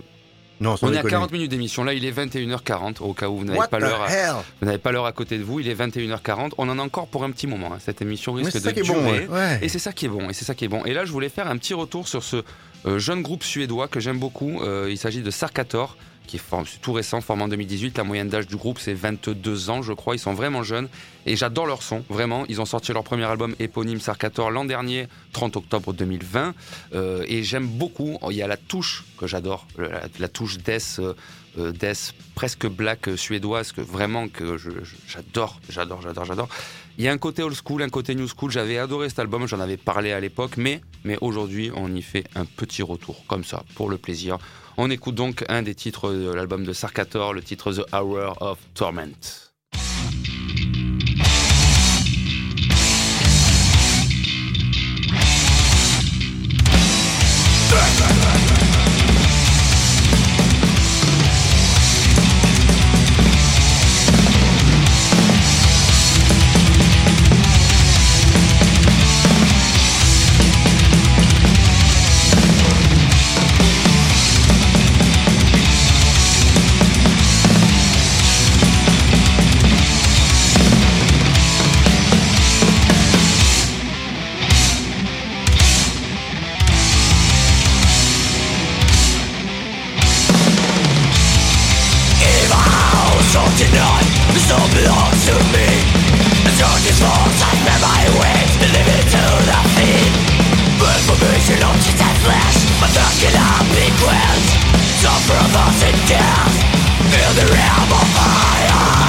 Non, 0.59 0.76
On 0.82 0.88
est 0.88 0.89
à 0.89 0.95
déconner. 0.97 1.12
40 1.12 1.32
minutes 1.32 1.49
d'émission. 1.51 1.84
Là, 1.84 1.93
il 1.93 2.05
est 2.05 2.12
21h40, 2.12 2.97
au 3.01 3.14
cas 3.14 3.30
où 3.30 3.38
vous 3.38 3.45
n'avez 3.45 3.59
pas 3.70 3.80
l'heure. 3.80 4.01
à- 4.01 4.12
hell 4.12 4.34
Vous 4.59 4.66
n'avez 4.68 4.78
pas 4.78 4.91
l'heure 4.91 5.05
à 5.05 5.12
côté 5.12 5.38
de 5.38 5.43
vous, 5.43 5.59
il 5.59 5.68
est 5.68 5.74
21h40. 5.74 6.51
On 6.57 6.70
en 6.70 6.78
a 6.78 6.82
encore 6.82 7.07
pour 7.07 7.24
un 7.24 7.32
petit 7.32 7.47
moment. 7.47 7.74
hein. 7.74 7.78
Cette 7.80 8.01
émission 8.01 8.34
risque 8.34 8.53
de 8.62 8.72
durer. 8.72 8.82
bon, 8.99 9.03
ouais. 9.05 9.28
Ouais. 9.28 9.59
Et 9.62 9.70
c'est 9.70 9.80
ça 9.80 9.91
qui 9.91 10.05
est 10.05 10.09
bon. 10.09 10.30
Et 10.30 10.34
c'est 10.34 10.45
ça 10.45 10.53
qui 10.55 10.66
est 10.66 10.68
bon. 10.68 10.84
Et 10.86 10.93
là, 10.93 11.05
je 11.05 11.12
voulais 11.12 11.30
faire 11.30 11.47
un 11.47 11.57
petit 11.57 11.74
retour 11.74 12.07
sur 12.07 12.24
ce 12.24 12.43
euh, 12.86 12.99
jeune 12.99 13.22
groupe 13.22 13.43
suédois 13.43 13.88
que 13.88 13.99
j'aime 13.99 14.20
beaucoup. 14.20 14.62
Euh, 14.62 14.88
il 14.89 14.97
s'agit 14.97 15.22
de 15.22 15.32
Sarkator, 15.32 15.95
qui 16.32 16.38
est 16.38 16.82
tout 16.82 16.94
récent, 16.94 17.20
formé 17.20 17.44
en 17.44 17.48
2018. 17.50 17.98
La 17.98 18.06
moyenne 18.06 18.30
d'âge 18.30 18.48
du 18.48 18.56
groupe, 18.56 18.80
c'est 18.80 18.94
22 18.94 19.70
ans, 19.70 19.82
je 19.82 19.92
crois. 19.92 20.16
Ils 20.16 20.20
sont 20.20 20.34
vraiment 20.34 20.64
jeunes. 20.64 20.88
Et 21.26 21.36
j'adore 21.36 21.66
leur 21.66 21.84
son, 21.84 22.04
vraiment. 22.10 22.46
Ils 22.48 22.62
ont 22.62 22.66
sorti 22.66 22.94
leur 22.94 23.04
premier 23.04 23.26
album 23.26 23.54
éponyme 23.60 24.00
Sarkator 24.00 24.50
l'an 24.50 24.64
dernier, 24.64 25.08
30 25.34 25.58
octobre 25.58 25.94
2020. 25.94 26.54
Euh, 26.94 27.26
et 27.28 27.44
j'aime 27.44 27.68
beaucoup. 27.68 28.18
Il 28.30 28.38
y 28.38 28.42
a 28.42 28.48
la 28.48 28.56
touche 28.58 29.04
que 29.18 29.28
j'adore, 29.28 29.68
la, 29.78 30.28
touche 30.30 30.58
death, 30.58 31.00
euh, 31.00 31.14
euh, 31.58 31.94
presque 32.34 32.66
black 32.66 33.10
euh, 33.10 33.18
suédoise 33.18 33.74
que 33.74 33.82
vraiment 33.82 34.30
que 34.30 34.58
j'adore, 35.08 35.60
j'adore, 35.70 36.02
j'adore, 36.02 36.26
j'adore. 36.26 36.50
Il 36.98 37.04
y 37.04 37.10
a 37.10 37.12
un 37.12 37.18
côté 37.18 37.44
old 37.44 37.56
school, 37.56 37.82
un 37.82 37.90
côté 37.90 38.16
new 38.16 38.28
school. 38.28 38.52
J'avais 38.52 38.78
adoré 38.78 39.10
cet 39.10 39.20
album, 39.20 39.48
j'en 39.48 39.60
avais 39.60 39.78
parlé 39.78 40.14
à 40.14 40.20
l'époque, 40.22 40.56
mais, 40.56 40.82
mais 41.04 41.18
aujourd'hui, 41.20 41.72
on 41.76 41.94
y 41.94 42.02
fait 42.02 42.24
un 42.36 42.46
petit 42.46 42.84
retour, 42.84 43.26
comme 43.28 43.44
ça, 43.44 43.64
pour 43.76 43.90
le 43.90 43.98
plaisir. 43.98 44.38
On 44.78 44.89
écoute 44.89 45.15
donc 45.15 45.43
un 45.49 45.61
des 45.63 45.76
titres 45.76 46.11
de 46.11 46.32
l'album 46.32 46.63
de 46.63 46.74
Sarkator, 46.74 47.34
le 47.34 47.41
titre 47.41 47.74
The 47.74 47.93
Hour 47.93 48.41
of 48.41 48.59
Torment. 48.74 49.51
flesh 102.24 102.57
My 102.82 102.88
thoughts 102.88 103.17
cannot 103.22 103.65
be 103.74 103.86
quenched 103.97 104.53
Suffer 105.01 105.34
a 105.34 105.47
loss 105.57 105.82
and 105.84 105.97
death 106.07 106.55
In 107.09 107.32
the 107.36 107.47
realm 107.53 107.91
of 107.91 108.07
fire. 108.15 109.01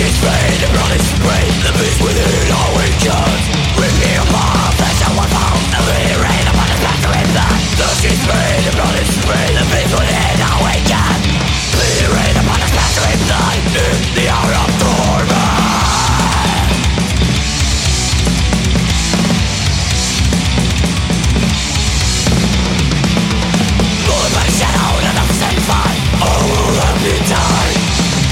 She's 0.00 0.18
pain, 0.20 0.60
the 0.62 0.68
blood 0.72 0.92
is 0.96 1.12
brain, 1.20 1.52
the 1.60 1.72
beast 1.76 2.00
within. 2.00 2.39
bleed, 8.30 8.62
the 8.66 8.72
blood 8.76 8.96
is 9.02 9.12
free, 9.26 9.50
the 9.58 9.64
faithful 9.74 10.06
head 10.06 10.38
awaken 10.54 11.18
Bleeding 11.74 12.36
upon 12.38 12.58
a 12.62 12.68
spattering 12.70 13.22
night 13.26 13.64
in 13.74 13.98
the 14.14 14.26
hour 14.30 14.52
of 14.62 14.70
torment. 14.78 15.50
Lulled 24.06 24.32
by 24.34 24.46
shadow 24.58 24.94
the 25.00 25.24
same 25.34 25.62
fight, 25.66 25.98
oh 26.22 26.54
let 26.78 26.96
me 27.02 27.14
die 27.26 27.74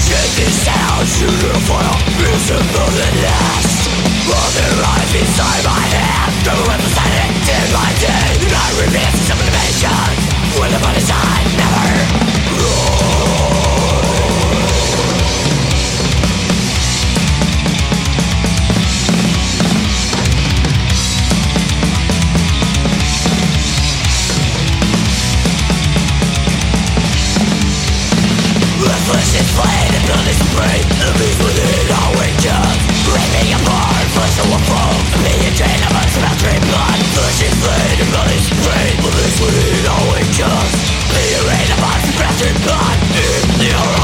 Check 0.07 0.29
this 0.39 0.63
out, 0.69 1.05
shoot 1.07 1.39
the 1.43 1.59
fire, 1.67 1.99
visible 2.19 2.95
and 3.07 3.17
last 3.27 3.79
Brother, 4.27 4.71
life 4.83 5.13
inside 5.21 5.63
my 5.65 5.85
head, 5.95 6.31
the 6.45 6.55
weapons 6.69 6.97
I 6.97 7.09
in 7.49 7.73
my 7.73 7.91
day 8.01 8.38
Reveals 8.79 9.21
some 9.27 9.39
dimension 9.39 9.91
Will 10.55 10.71
the 10.71 10.87
all 10.87 10.95
design. 10.95 11.45
Never 11.57 11.88
Here 37.99 38.07
in 38.07 38.13
the 43.59 43.98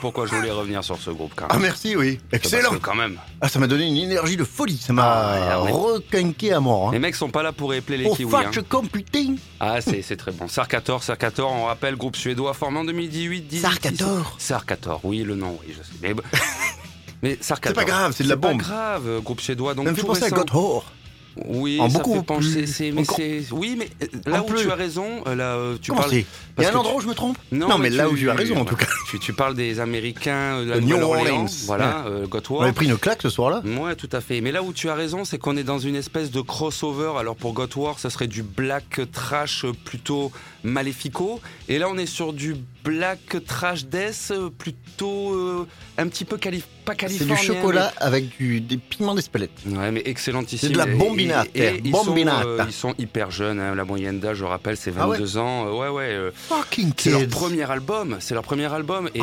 pourquoi 0.00 0.26
je 0.26 0.34
voulais 0.34 0.50
revenir 0.50 0.82
sur 0.82 0.98
ce 0.98 1.10
groupe 1.10 1.32
quand 1.36 1.46
Ah 1.48 1.54
même. 1.54 1.62
merci, 1.62 1.94
oui. 1.96 2.18
Parce 2.30 2.44
Excellent. 2.44 2.70
que 2.70 2.76
quand 2.76 2.94
même. 2.94 3.18
Ah, 3.40 3.48
ça 3.48 3.58
m'a 3.58 3.66
donné 3.66 3.86
une 3.86 3.96
énergie 3.96 4.36
de 4.36 4.44
folie. 4.44 4.78
Ça 4.78 4.92
m'a 4.92 5.02
Ah, 5.04 5.62
ouais, 5.62 5.66
ouais. 5.66 5.72
requinqué 5.72 6.52
à 6.52 6.60
mort. 6.60 6.88
Hein. 6.88 6.92
Les 6.92 6.98
mecs 6.98 7.14
sont 7.14 7.30
pas 7.30 7.42
là 7.42 7.52
pour 7.52 7.72
épeler 7.74 7.98
les 7.98 8.06
Oh, 8.06 8.14
kiwis. 8.14 8.34
hein. 8.34 8.50
computing. 8.68 9.36
Ah, 9.60 9.80
c'est 9.80 10.02
c'est 10.02 10.16
très 10.16 10.32
bon. 10.32 10.48
Sarkator, 10.48 11.02
Sarkator, 11.02 11.50
on 11.52 11.66
rappelle, 11.66 11.96
groupe 11.96 12.16
suédois 12.16 12.54
formé 12.54 12.78
en 12.80 12.84
2018. 12.84 13.42
18, 13.42 13.60
Sarkator. 13.62 14.34
Sarkator, 14.38 15.00
oui, 15.04 15.18
le 15.22 15.34
nom, 15.36 15.58
oui, 15.64 15.74
je 15.76 15.82
sais. 15.82 15.92
Mais, 16.02 16.14
mais 17.22 17.38
Sarkator. 17.40 17.78
C'est 17.80 17.86
pas 17.86 17.90
grave, 17.90 18.14
c'est 18.16 18.24
de 18.24 18.28
la 18.28 18.36
bombe. 18.36 18.58
pas 18.62 18.64
grave, 18.68 19.20
groupe 19.22 19.40
suédois. 19.40 19.74
Donc 19.74 19.84
Ça 19.86 19.90
me 19.90 19.96
fait 19.96 20.00
tout 20.02 20.06
penser 20.08 20.22
à 20.22 20.24
récent. 20.26 20.36
Gothor. 20.36 20.84
Oui, 21.46 21.78
En 21.80 21.88
ça 21.88 21.98
beaucoup 21.98 22.14
fait 22.16 22.22
pencher. 22.24 22.50
plus- 22.62 22.66
c'est- 22.66 22.90
mais 22.92 23.04
c'est- 23.04 23.44
Oui, 23.52 23.76
mais 23.78 23.88
euh, 24.02 24.30
là 24.30 24.42
où 24.42 24.46
plus. 24.46 24.62
tu 24.62 24.70
as 24.70 24.74
raison, 24.74 25.06
euh, 25.26 25.34
là, 25.34 25.54
euh, 25.56 25.76
tu 25.80 25.90
Comment 25.90 26.02
parles. 26.02 26.14
Il 26.14 26.24
y 26.62 26.66
a 26.66 26.72
un 26.72 26.74
endroit 26.74 26.96
où 26.96 27.00
je 27.00 27.06
me 27.06 27.14
trompe? 27.14 27.38
Non, 27.52 27.78
mais 27.78 27.88
là 27.88 28.06
tu- 28.08 28.14
où 28.14 28.16
tu 28.18 28.28
as 28.30 28.34
raison 28.34 28.56
en 28.58 28.64
tout 28.64 28.76
cas. 28.76 28.86
Tu, 29.10 29.18
tu 29.18 29.32
parles 29.32 29.54
des 29.54 29.80
Américains 29.80 30.62
de 30.64 30.70
la 30.70 30.80
Nouvelle-Orléans, 30.80 31.34
Orleans. 31.36 31.46
voilà, 31.66 32.04
euh, 32.06 32.22
On 32.24 32.28
Gothwar. 32.28 32.62
avait 32.64 32.72
pris 32.72 32.86
une 32.86 32.98
claque 32.98 33.22
ce 33.22 33.30
soir-là. 33.30 33.62
Ouais, 33.64 33.94
tout 33.96 34.08
à 34.12 34.20
fait. 34.20 34.40
Mais 34.40 34.52
là 34.52 34.62
où 34.62 34.72
tu 34.72 34.88
as 34.90 34.94
raison, 34.94 35.24
c'est 35.24 35.38
qu'on 35.38 35.56
est 35.56 35.62
dans 35.64 35.78
une 35.78 35.96
espèce 35.96 36.30
de 36.30 36.40
crossover. 36.40 37.12
Alors 37.18 37.36
pour 37.36 37.52
God 37.54 37.70
War, 37.76 37.98
ça 37.98 38.10
serait 38.10 38.26
du 38.26 38.42
black 38.42 39.00
trash 39.12 39.64
plutôt 39.84 40.32
maléfico. 40.64 41.40
Et 41.68 41.78
là, 41.78 41.88
on 41.90 41.96
est 41.98 42.06
sur 42.06 42.32
du 42.32 42.56
black 42.84 43.44
trash 43.46 43.84
death 43.86 44.32
plutôt 44.58 45.34
euh, 45.34 45.66
un 45.98 46.08
petit 46.08 46.24
peu 46.24 46.36
calif 46.38 46.66
pas 46.84 46.92
C'est 46.92 46.98
californien. 46.98 47.34
du 47.36 47.46
chocolat 47.46 47.92
avec 47.98 48.36
du, 48.38 48.60
des 48.60 48.76
piments 48.78 49.14
d'Espelette. 49.14 49.50
Ouais, 49.66 49.90
mais 49.92 50.02
excellentissime. 50.06 50.68
C'est 50.68 50.72
de 50.72 50.78
la 50.78 50.88
Et- 50.88 50.94
bombinata, 50.94 51.50
et- 51.54 51.60
et 51.76 51.80
ils, 51.84 51.94
sont, 51.94 52.04
bombinata. 52.06 52.46
euh, 52.46 52.64
ils 52.66 52.72
sont 52.72 52.94
hyper 52.98 53.30
jeunes. 53.30 53.60
hein. 53.60 53.74
La 53.74 53.84
moyenne 53.84 54.18
d'âge, 54.18 54.38
je 54.38 54.44
rappelle, 54.44 54.76
c'est 54.76 54.92
Ah 54.98 55.06
ouais 55.08 55.18
22 55.18 55.36
ans. 55.38 55.66
Euh, 55.66 55.72
ouais, 55.78 55.88
ouais. 55.88 56.04
euh, 56.10 56.30
Fucking 56.34 56.92
c'est 56.96 57.10
leur 57.10 57.28
premier 57.28 57.70
album. 57.70 58.16
C'est 58.20 58.34
leur 58.34 58.42
premier 58.42 58.72
album. 58.72 59.08
Et- 59.14 59.20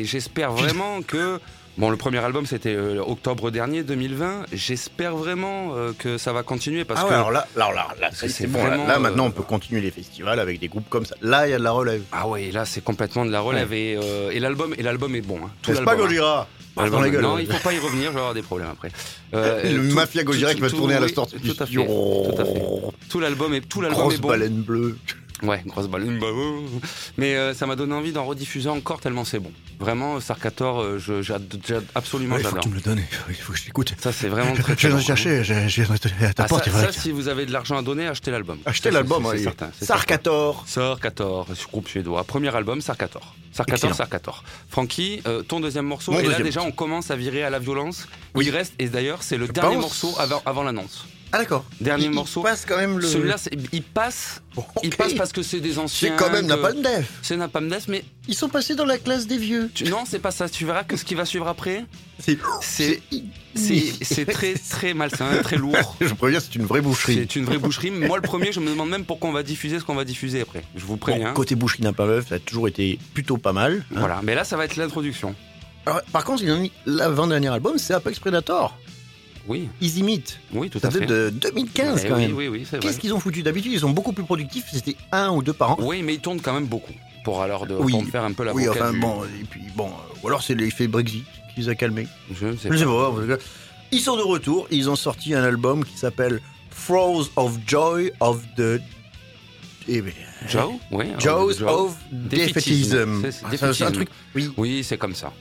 et 0.00 0.04
j'espère 0.04 0.52
vraiment 0.52 1.00
que. 1.02 1.40
Bon, 1.78 1.90
le 1.90 1.96
premier 1.98 2.18
album 2.18 2.46
c'était 2.46 2.74
euh, 2.74 3.02
octobre 3.06 3.50
dernier, 3.50 3.82
2020. 3.82 4.46
J'espère 4.52 5.14
vraiment 5.14 5.74
euh, 5.76 5.92
que 5.98 6.16
ça 6.16 6.32
va 6.32 6.42
continuer 6.42 6.86
parce 6.86 7.00
Ah 7.00 7.04
ouais, 7.04 7.10
que 7.10 7.14
alors 7.14 7.30
là, 7.30 7.46
là, 7.54 7.70
là, 8.00 8.08
que 8.18 8.28
c'est 8.28 8.46
bon. 8.46 8.62
Là, 8.62 8.68
vraiment, 8.70 8.86
là, 8.86 8.98
maintenant, 8.98 9.24
euh, 9.24 9.28
on 9.28 9.30
peut 9.30 9.42
continuer 9.42 9.82
les 9.82 9.90
festivals 9.90 10.40
avec 10.40 10.58
des 10.58 10.68
groupes 10.68 10.88
comme 10.88 11.04
ça. 11.04 11.16
Là, 11.20 11.46
il 11.46 11.50
y 11.50 11.54
a 11.54 11.58
de 11.58 11.62
la 11.64 11.72
relève. 11.72 12.02
ah 12.12 12.26
ouais, 12.28 12.50
là 12.50 12.64
c'est 12.64 12.82
complètement 12.82 13.26
de 13.26 13.30
la 13.30 13.40
relève 13.40 13.74
et, 13.74 13.98
euh, 14.02 14.30
et 14.30 14.40
l'album 14.40 14.74
et 14.78 14.82
l'album 14.82 15.14
est 15.16 15.20
bon. 15.20 15.38
Hein. 15.44 15.50
Tout 15.60 15.72
N'est-ce 15.72 15.82
pas, 15.82 15.92
hein. 15.92 15.96
Gojira? 15.96 16.48
Gueule. 16.78 17.20
Non, 17.22 17.38
il 17.38 17.46
faut 17.46 17.62
pas 17.62 17.72
y 17.72 17.78
revenir, 17.78 18.08
je 18.08 18.14
vais 18.14 18.18
avoir 18.20 18.34
des 18.34 18.42
problèmes 18.42 18.68
après. 18.70 18.90
Euh, 19.34 19.62
Le 19.76 19.88
tout- 19.88 19.94
mafia 19.94 20.24
Gojira 20.24 20.54
qui 20.54 20.60
va 20.60 20.68
tourner 20.70 20.94
à 20.94 21.00
la 21.00 21.08
sortie 21.08 21.36
Tout 21.36 21.62
à 21.62 21.66
fait. 21.66 21.74
Tout 21.74 22.34
à 22.38 22.44
fait. 22.44 22.62
Tout 23.10 23.20
l'album 23.20 23.52
est 23.54 23.60
tout 23.62 23.80
l'album 23.82 24.00
Grosse 24.00 24.14
est 24.14 24.18
bon. 24.20 24.28
baleine 24.28 24.62
bleue. 24.62 24.96
Ouais, 25.42 25.62
grosse 25.66 25.88
baleine. 25.88 26.18
bah, 26.18 26.32
ouais. 26.32 26.64
Mais 27.18 27.34
euh, 27.36 27.52
ça 27.52 27.66
m'a 27.66 27.76
donné 27.76 27.92
envie 27.94 28.12
d'en 28.12 28.24
rediffuser 28.24 28.70
encore 28.70 29.00
tellement 29.00 29.24
c'est 29.26 29.38
bon. 29.38 29.52
Vraiment, 29.78 30.20
Sarkator, 30.20 30.80
euh, 30.80 30.98
je- 30.98 31.20
j'ad- 31.20 31.42
j'ad- 31.66 31.84
absolument 31.94 32.36
il 32.38 32.42
faut 32.42 32.48
que 32.48 32.48
j'adore. 32.50 32.62
tu 32.64 32.68
me 32.70 32.74
le 32.76 32.80
donnes. 32.80 33.02
Il 33.28 33.34
faut 33.34 33.52
que 33.52 33.58
je 33.58 33.64
l'écoute. 33.66 33.94
Ça 34.00 34.10
c'est 34.10 34.28
vraiment 34.28 34.52
très 34.54 34.74
Je 34.76 34.88
viens 34.88 34.96
de 34.96 35.02
chercher, 35.02 35.44
je 35.44 35.52
je 35.68 35.82
viens 35.82 35.94
de 35.94 36.24
à 36.24 36.32
ta 36.32 36.44
Ah, 36.44 36.48
porte. 36.48 36.70
ça, 36.70 36.92
ça, 36.92 36.92
si 36.92 37.10
vous 37.10 37.28
avez 37.28 37.44
de 37.44 37.52
l'argent 37.52 37.76
à 37.76 37.82
donner, 37.82 38.06
achetez 38.06 38.30
l'album. 38.30 38.58
Achetez 38.64 38.90
l'album, 38.90 39.22
c'est- 39.24 39.28
ouais. 39.28 39.36
c'est 39.38 39.44
certain. 39.44 39.70
Sarkator. 39.80 40.64
Sarkator, 40.66 41.46
ce 41.54 41.66
groupe 41.66 41.88
suédois. 41.88 42.24
Premier 42.24 42.54
album, 42.54 42.80
Sarkator. 42.80 43.34
Sarkator. 43.52 43.94
Sarkator. 43.94 44.44
Francky, 44.68 45.20
euh, 45.26 45.42
ton 45.42 45.60
deuxième 45.60 45.86
morceau. 45.86 46.12
Mon 46.12 46.20
et 46.20 46.26
là, 46.26 46.38
déjà, 46.40 46.60
morceau. 46.60 46.72
on 46.72 46.76
commence 46.76 47.10
à 47.10 47.16
virer 47.16 47.42
à 47.42 47.50
la 47.50 47.58
violence. 47.58 48.06
Oui. 48.34 48.46
Il 48.46 48.50
reste, 48.50 48.74
et 48.78 48.88
d'ailleurs, 48.88 49.22
c'est 49.22 49.36
le 49.36 49.46
dernier 49.48 49.76
morceau 49.76 50.14
avant, 50.18 50.42
avant 50.46 50.62
l'annonce. 50.62 51.06
Ah 51.36 51.40
d'accord. 51.40 51.64
Dernier 51.82 52.04
Il- 52.04 52.10
il 52.10 52.14
morceau. 52.14 52.40
passe 52.42 52.64
quand 52.66 52.78
même 52.78 52.98
le. 52.98 53.06
Celui-là, 53.06 53.36
il 53.72 53.82
passe. 53.82 54.40
Il 54.82 54.90
parce 55.18 55.32
que 55.32 55.42
c'est 55.42 55.60
des 55.60 55.78
anciens. 55.78 56.08
C'est 56.10 56.16
quand 56.16 56.30
même 56.32 56.44
que- 56.46 56.48
Napalm 56.48 56.80
Death. 56.80 57.04
C'est 57.20 57.36
Napalm 57.36 57.68
Death, 57.68 57.88
mais 57.88 58.04
Ils 58.26 58.34
sont 58.34 58.48
passés 58.48 58.74
dans 58.74 58.86
la 58.86 58.96
classe 58.98 59.26
des 59.26 59.36
vieux. 59.36 59.70
tu- 59.74 59.84
non, 59.84 60.04
c'est 60.06 60.18
pas 60.18 60.30
ça. 60.30 60.48
Tu 60.48 60.64
verras 60.64 60.82
que 60.84 60.96
ce 60.96 61.04
qui 61.04 61.14
va 61.14 61.24
suivre 61.26 61.46
après, 61.46 61.84
C'est. 62.18 62.38
c'est 63.54 64.24
très 64.32 64.54
très 64.54 64.94
malsain, 64.94 65.26
très 65.42 65.56
lourd. 65.56 65.76
Je 66.00 66.14
préviens, 66.14 66.40
c'est 66.40 66.54
une 66.54 66.64
vraie 66.64 66.80
boucherie. 66.80 67.14
C'est 67.16 67.36
une 67.36 67.44
vraie 67.44 67.58
boucherie. 67.58 67.90
Moi, 67.90 68.16
le 68.16 68.22
premier, 68.22 68.50
je 68.52 68.60
me 68.60 68.70
demande 68.70 68.88
même 68.88 69.04
pourquoi 69.04 69.28
on 69.30 69.32
va 69.32 69.42
diffuser 69.42 69.78
ce 69.78 69.84
qu'on 69.84 69.94
va 69.94 70.04
diffuser 70.04 70.40
après. 70.40 70.62
Je 70.74 70.80
vous 70.86 70.94
Bon, 70.94 70.98
préviens. 70.98 71.32
côté 71.34 71.54
boucherie 71.54 71.82
pas 71.92 72.06
meuf, 72.06 72.28
ça 72.28 72.36
a 72.36 72.38
toujours 72.38 72.66
été 72.68 72.98
plutôt 73.14 73.36
pas 73.36 73.52
mal. 73.52 73.84
hein. 73.90 73.96
Voilà, 73.98 74.20
mais 74.22 74.34
là, 74.34 74.44
ça 74.44 74.56
va 74.56 74.64
être 74.64 74.76
l'introduction. 74.76 75.34
Par 76.12 76.24
contre, 76.24 76.42
ont 76.50 76.58
mis 76.58 76.72
l'avant-dernier 76.86 77.48
album, 77.48 77.78
c'est 77.78 77.94
Apex 77.94 78.18
Predator. 78.18 78.76
Oui, 79.48 79.68
Easy 79.80 80.02
Meat. 80.02 80.40
oui, 80.52 80.68
tout 80.70 80.78
Ça 80.80 80.88
à 80.88 80.90
fait. 80.90 81.00
date 81.00 81.08
de 81.08 81.30
2015 81.30 82.02
Eh 82.04 82.08
quand 82.08 82.16
oui, 82.16 82.20
même. 82.26 82.36
oui, 82.36 82.48
oui, 82.48 82.66
c'est 82.68 82.78
vrai. 82.78 82.86
Qu'est-ce 82.86 82.98
qu'ils 82.98 83.14
ont 83.14 83.20
foutu 83.20 83.42
d'habitude? 83.42 83.72
Ils 83.72 83.80
sont 83.80 83.90
beaucoup 83.90 84.12
plus 84.12 84.24
productifs, 84.24 84.64
c'était 84.72 84.96
un 85.12 85.30
ou 85.30 85.42
deux 85.42 85.52
par 85.52 85.72
an. 85.72 85.76
Oui, 85.80 86.02
mais 86.02 86.14
ils 86.14 86.20
tournent 86.20 86.40
quand 86.40 86.52
même 86.54 86.66
beaucoup 86.66 86.92
pour 87.24 87.42
alors 87.42 87.66
de 87.66 87.74
Oui. 87.74 87.92
pour 87.92 88.04
faire 88.06 88.24
un 88.24 88.32
peu 88.32 88.44
la 88.44 88.52
Oui, 88.54 88.68
enfin 88.68 88.92
bon, 88.92 89.22
et 89.24 89.44
puis 89.48 89.60
bon, 89.76 89.86
euh, 89.88 90.18
ou 90.22 90.28
alors 90.28 90.42
c'est 90.42 90.54
l'effet 90.54 90.86
Brexit 90.88 91.24
qui 91.54 91.60
les 91.60 91.68
a 91.68 91.74
calmés. 91.74 92.06
Je 92.34 92.46
ne 92.48 92.56
sais 92.56 92.68
pas. 92.68 92.74
Ils 93.92 94.00
sont 94.00 94.16
de 94.16 94.22
retour, 94.22 94.66
ils 94.70 94.90
ont 94.90 94.96
sorti 94.96 95.32
un 95.34 95.44
album 95.44 95.84
qui 95.84 95.96
s'appelle 95.96 96.40
Throws 96.86 97.26
of 97.36 97.56
Joy 97.66 98.12
of 98.20 98.42
the. 98.56 98.80
Eh 99.88 100.02
bien, 100.02 100.12
Joe, 100.48 100.72
oui. 100.90 101.04
Jaws 101.20 101.52
Joe. 101.58 101.70
of. 101.70 101.96
Défaitism. 102.10 103.22
C'est- 103.30 103.42
Ah, 103.44 103.72
C'est 103.72 103.84
un 103.84 103.92
truc. 103.92 104.08
Oui. 104.34 104.50
Oui, 104.56 104.82
c'est 104.84 104.98
comme 104.98 105.14
ça. 105.14 105.32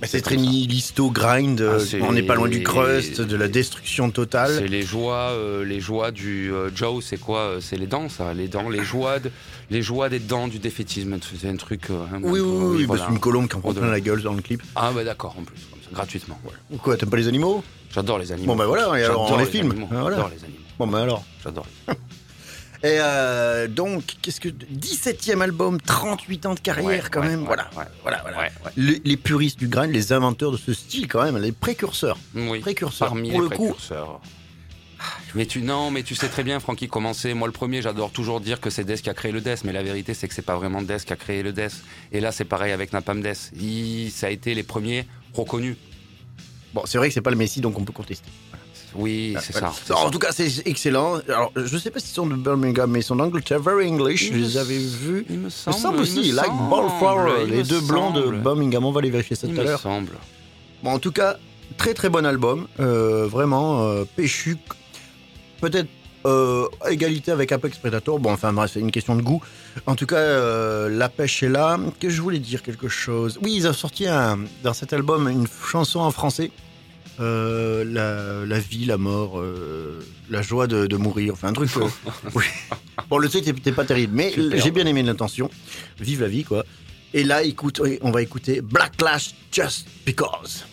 Bah, 0.00 0.08
c'est 0.08 0.18
C'est 0.18 0.22
très 0.22 0.36
nihilisto 0.36 1.10
grind. 1.10 1.60
euh, 1.60 1.78
Ah, 1.80 1.84
c'est- 1.84 2.02
on 2.02 2.12
n'est 2.12 2.22
pas 2.22 2.34
loin 2.34 2.48
du 2.48 2.62
crust, 2.62 3.20
de 3.20 3.36
la 3.36 3.48
destruction 3.48 4.10
totale. 4.10 4.52
C'est 4.58 4.66
les 4.68 4.82
joies, 4.82 5.30
euh, 5.32 5.64
les 5.64 5.80
joies 5.80 6.10
du 6.10 6.52
euh, 6.52 6.68
Joe, 6.74 7.02
c'est 7.04 7.16
quoi 7.18 7.38
euh, 7.40 7.60
C'est 7.60 7.76
les 7.76 7.86
dents, 7.86 8.08
ça, 8.08 8.34
les 8.34 8.48
dents, 8.48 8.68
les 8.68 8.82
joies, 8.84 9.20
de- 9.20 9.30
les 9.70 9.82
joies 9.82 10.08
des 10.08 10.18
dents 10.18 10.48
du 10.48 10.58
défaitisme. 10.58 11.16
C'est 11.40 11.48
un 11.48 11.56
truc. 11.56 11.90
euh, 11.90 12.04
un 12.12 12.22
Oui, 12.22 12.32
oui, 12.32 12.40
peu- 12.40 12.44
oui, 12.44 12.76
oui, 12.78 12.84
voilà. 12.84 13.02
parce 13.02 13.12
qu'une 13.12 13.20
colombe 13.20 13.48
qui 13.48 13.56
en 13.56 13.60
prend 13.60 13.72
plein 13.72 13.90
la 13.90 14.00
gueule 14.00 14.20
dans 14.22 14.34
le 14.34 14.42
clip. 14.42 14.62
Ah 14.74 14.90
bah 14.94 15.04
d'accord, 15.04 15.36
en 15.38 15.42
plus, 15.44 15.56
comme 15.70 15.80
ça, 15.82 15.90
gratuitement. 15.92 16.38
voilà. 16.42 16.58
Quoi, 16.82 16.96
t'aimes 16.96 17.10
pas 17.10 17.16
les 17.16 17.28
animaux? 17.28 17.62
J'adore 17.94 18.18
les 18.18 18.32
animaux. 18.32 18.52
Bon, 18.52 18.56
bah 18.56 18.66
voilà, 18.66 18.98
et 18.98 19.04
alors, 19.04 19.30
on 19.30 19.36
les 19.38 19.46
filme. 19.46 19.70
animaux. 19.70 19.88
Ah, 19.92 20.00
voilà. 20.00 20.16
J'adore 20.16 20.30
les 20.36 20.44
animaux. 20.44 20.60
Bon, 20.78 20.86
bah 20.88 21.02
alors. 21.02 21.24
J'adore. 21.44 21.66
Et 22.84 22.98
euh, 23.00 23.66
donc, 23.66 24.04
qu'est-ce 24.20 24.40
que. 24.40 24.48
17 24.48 25.30
e 25.30 25.40
album, 25.40 25.80
38 25.80 26.46
ans 26.46 26.54
de 26.54 26.60
carrière 26.60 26.84
Ouais, 26.86 27.02
quand 27.10 27.22
ouais, 27.22 27.28
même. 27.28 27.40
ouais, 27.40 27.46
voilà. 27.46 27.70
ouais. 27.76 27.84
voilà, 28.02 28.20
voilà. 28.22 28.50
Les, 28.76 29.00
les 29.04 29.16
puristes 29.16 29.58
du 29.58 29.68
grind, 29.68 29.90
les 29.92 30.12
inventeurs 30.12 30.52
de 30.52 30.56
ce 30.58 30.74
style 30.74 31.08
quand 31.08 31.24
même, 31.24 31.38
les 31.38 31.52
précurseurs. 31.52 32.18
Oui. 32.34 32.60
Précurseurs. 32.60 33.08
Parmi 33.08 33.30
Pour 33.30 33.40
les 33.42 33.48
le 33.48 33.56
coup, 33.56 33.64
précurseurs. 33.68 34.20
Mais 35.34 35.46
tu 35.46 35.60
non, 35.62 35.90
mais 35.90 36.02
tu 36.02 36.14
sais 36.14 36.28
très 36.28 36.44
bien, 36.44 36.60
Francky, 36.60 36.86
comment 36.88 37.12
c'est. 37.14 37.34
Moi, 37.34 37.48
le 37.48 37.52
premier, 37.52 37.80
j'adore 37.82 38.10
toujours 38.12 38.40
dire 38.40 38.60
que 38.60 38.70
c'est 38.70 38.84
Death 38.84 39.02
qui 39.02 39.10
a 39.10 39.14
créé 39.14 39.32
le 39.32 39.40
Death, 39.40 39.64
mais 39.64 39.72
la 39.72 39.82
vérité, 39.82 40.14
c'est 40.14 40.28
que 40.28 40.34
c'est 40.34 40.42
pas 40.42 40.56
vraiment 40.56 40.80
Death 40.82 41.04
qui 41.04 41.12
a 41.12 41.16
créé 41.16 41.42
le 41.42 41.52
Death. 41.52 41.82
Et 42.12 42.20
là, 42.20 42.32
c'est 42.32 42.44
pareil 42.44 42.72
avec 42.72 42.92
Napalm 42.92 43.20
Death. 43.22 43.50
Il- 43.58 44.10
ça 44.10 44.28
a 44.28 44.30
été 44.30 44.54
les 44.54 44.62
premiers 44.62 45.06
reconnus. 45.32 45.76
bon, 46.74 46.82
c'est 46.86 46.98
vrai 46.98 47.08
que 47.08 47.14
c'est 47.14 47.20
pas 47.22 47.30
le 47.30 47.36
Messi, 47.36 47.60
donc 47.60 47.78
on 47.78 47.84
peut 47.84 47.92
contester. 47.92 48.28
Oui, 48.96 49.34
c'est 49.40 49.52
Voilà. 49.52 49.68
ça. 49.72 49.74
c'est 49.86 49.92
En 49.92 50.10
tout 50.10 50.18
cas, 50.18 50.28
c'est 50.32 50.66
excellent. 50.66 51.16
Alors, 51.28 51.50
je 51.56 51.76
sais 51.78 51.90
pas 51.90 51.98
s'ils 52.00 52.14
sont 52.14 52.26
de 52.26 52.34
Birmingham, 52.36 52.90
mais 52.90 53.00
ils 53.00 53.04
sont 53.04 53.16
d'Angleterre. 53.16 53.60
Very 53.60 53.88
English. 53.88 54.22
Il 54.22 54.28
Je 54.28 54.32
me 54.34 54.38
les 54.38 54.56
avais 54.56 54.78
vus. 54.78 55.26
Il 55.28 55.36
me 55.36 55.40
Il 55.40 55.44
me 55.46 55.50
semble, 55.50 55.76
semble 55.78 55.96
il 55.98 56.00
aussi, 56.02 56.30
me 56.30 56.36
like 56.36 56.46
il 57.46 57.50
les 57.50 57.56
me 57.58 57.62
deux 57.64 57.80
blancs 57.80 58.14
de. 58.14 58.30
Birmingham. 58.36 58.84
On 58.84 58.92
va 58.92 59.00
aller 59.00 59.10
vérifier 59.10 59.36
ça 59.36 59.46
Il 59.48 59.54
tout 59.54 59.60
à 59.60 59.64
me 59.64 59.68
l'heure. 59.68 59.80
semble. 59.80 60.12
Bon, 60.82 60.90
en 60.92 60.98
tout 60.98 61.12
cas, 61.12 61.36
très 61.76 61.94
très 61.94 62.08
bon 62.08 62.24
album. 62.24 62.66
Euh, 62.80 63.26
vraiment 63.26 63.82
euh, 63.82 64.04
péchu. 64.16 64.56
Peut-être 65.60 65.88
euh, 66.26 66.66
égalité 66.88 67.32
avec 67.32 67.52
Apex 67.52 67.76
Predator. 67.78 68.18
Bon, 68.18 68.32
enfin, 68.32 68.52
bref, 68.52 68.70
c'est 68.74 68.80
une 68.80 68.90
question 68.90 69.14
de 69.16 69.22
goût. 69.22 69.42
En 69.86 69.94
tout 69.94 70.06
cas, 70.06 70.16
euh, 70.16 70.88
la 70.88 71.08
pêche 71.08 71.42
est 71.42 71.48
là. 71.48 71.78
Que 72.00 72.08
je 72.08 72.22
voulais 72.22 72.38
dire 72.38 72.62
quelque 72.62 72.88
chose. 72.88 73.38
Oui, 73.42 73.54
ils 73.56 73.66
ont 73.66 73.72
sorti 73.72 74.06
un- 74.06 74.38
dans 74.62 74.72
cet 74.74 74.92
album 74.92 75.28
une 75.28 75.46
chanson 75.68 76.00
en 76.00 76.10
français. 76.10 76.50
Euh, 77.20 77.84
la, 77.84 78.44
la 78.44 78.58
vie, 78.58 78.86
la 78.86 78.96
mort, 78.98 79.38
euh, 79.38 80.00
la 80.30 80.42
joie 80.42 80.66
de, 80.66 80.86
de 80.86 80.96
mourir, 80.96 81.34
enfin 81.34 81.48
un 81.48 81.52
truc. 81.52 81.70
euh, 81.76 81.86
oui. 82.34 82.44
Bon, 83.08 83.18
le 83.18 83.28
titre 83.28 83.46
n'était 83.52 83.70
pas 83.72 83.84
terrible, 83.84 84.14
mais 84.14 84.32
j'ai 84.56 84.70
bien 84.72 84.84
aimé 84.86 85.02
l'intention. 85.02 85.48
Vive 86.00 86.22
la 86.22 86.28
vie, 86.28 86.42
quoi. 86.44 86.64
Et 87.12 87.22
là, 87.22 87.44
écoute, 87.44 87.80
on 88.00 88.10
va 88.10 88.22
écouter 88.22 88.60
Blacklash 88.60 89.34
Just 89.52 89.86
Because. 90.04 90.64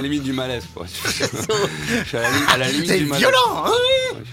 La 0.00 0.08
limite 0.08 0.22
du 0.22 0.32
malaise, 0.32 0.64
quoi. 0.74 0.86
Je 1.06 2.04
suis 2.06 2.16
à 2.16 2.20
la, 2.22 2.30
li- 2.30 2.36
à 2.52 2.56
la 2.58 2.68
limite 2.68 2.88
C'est 2.88 2.98
du 2.98 3.06
malaise. 3.06 3.20
violent, 3.20 3.64
hein 3.66 3.70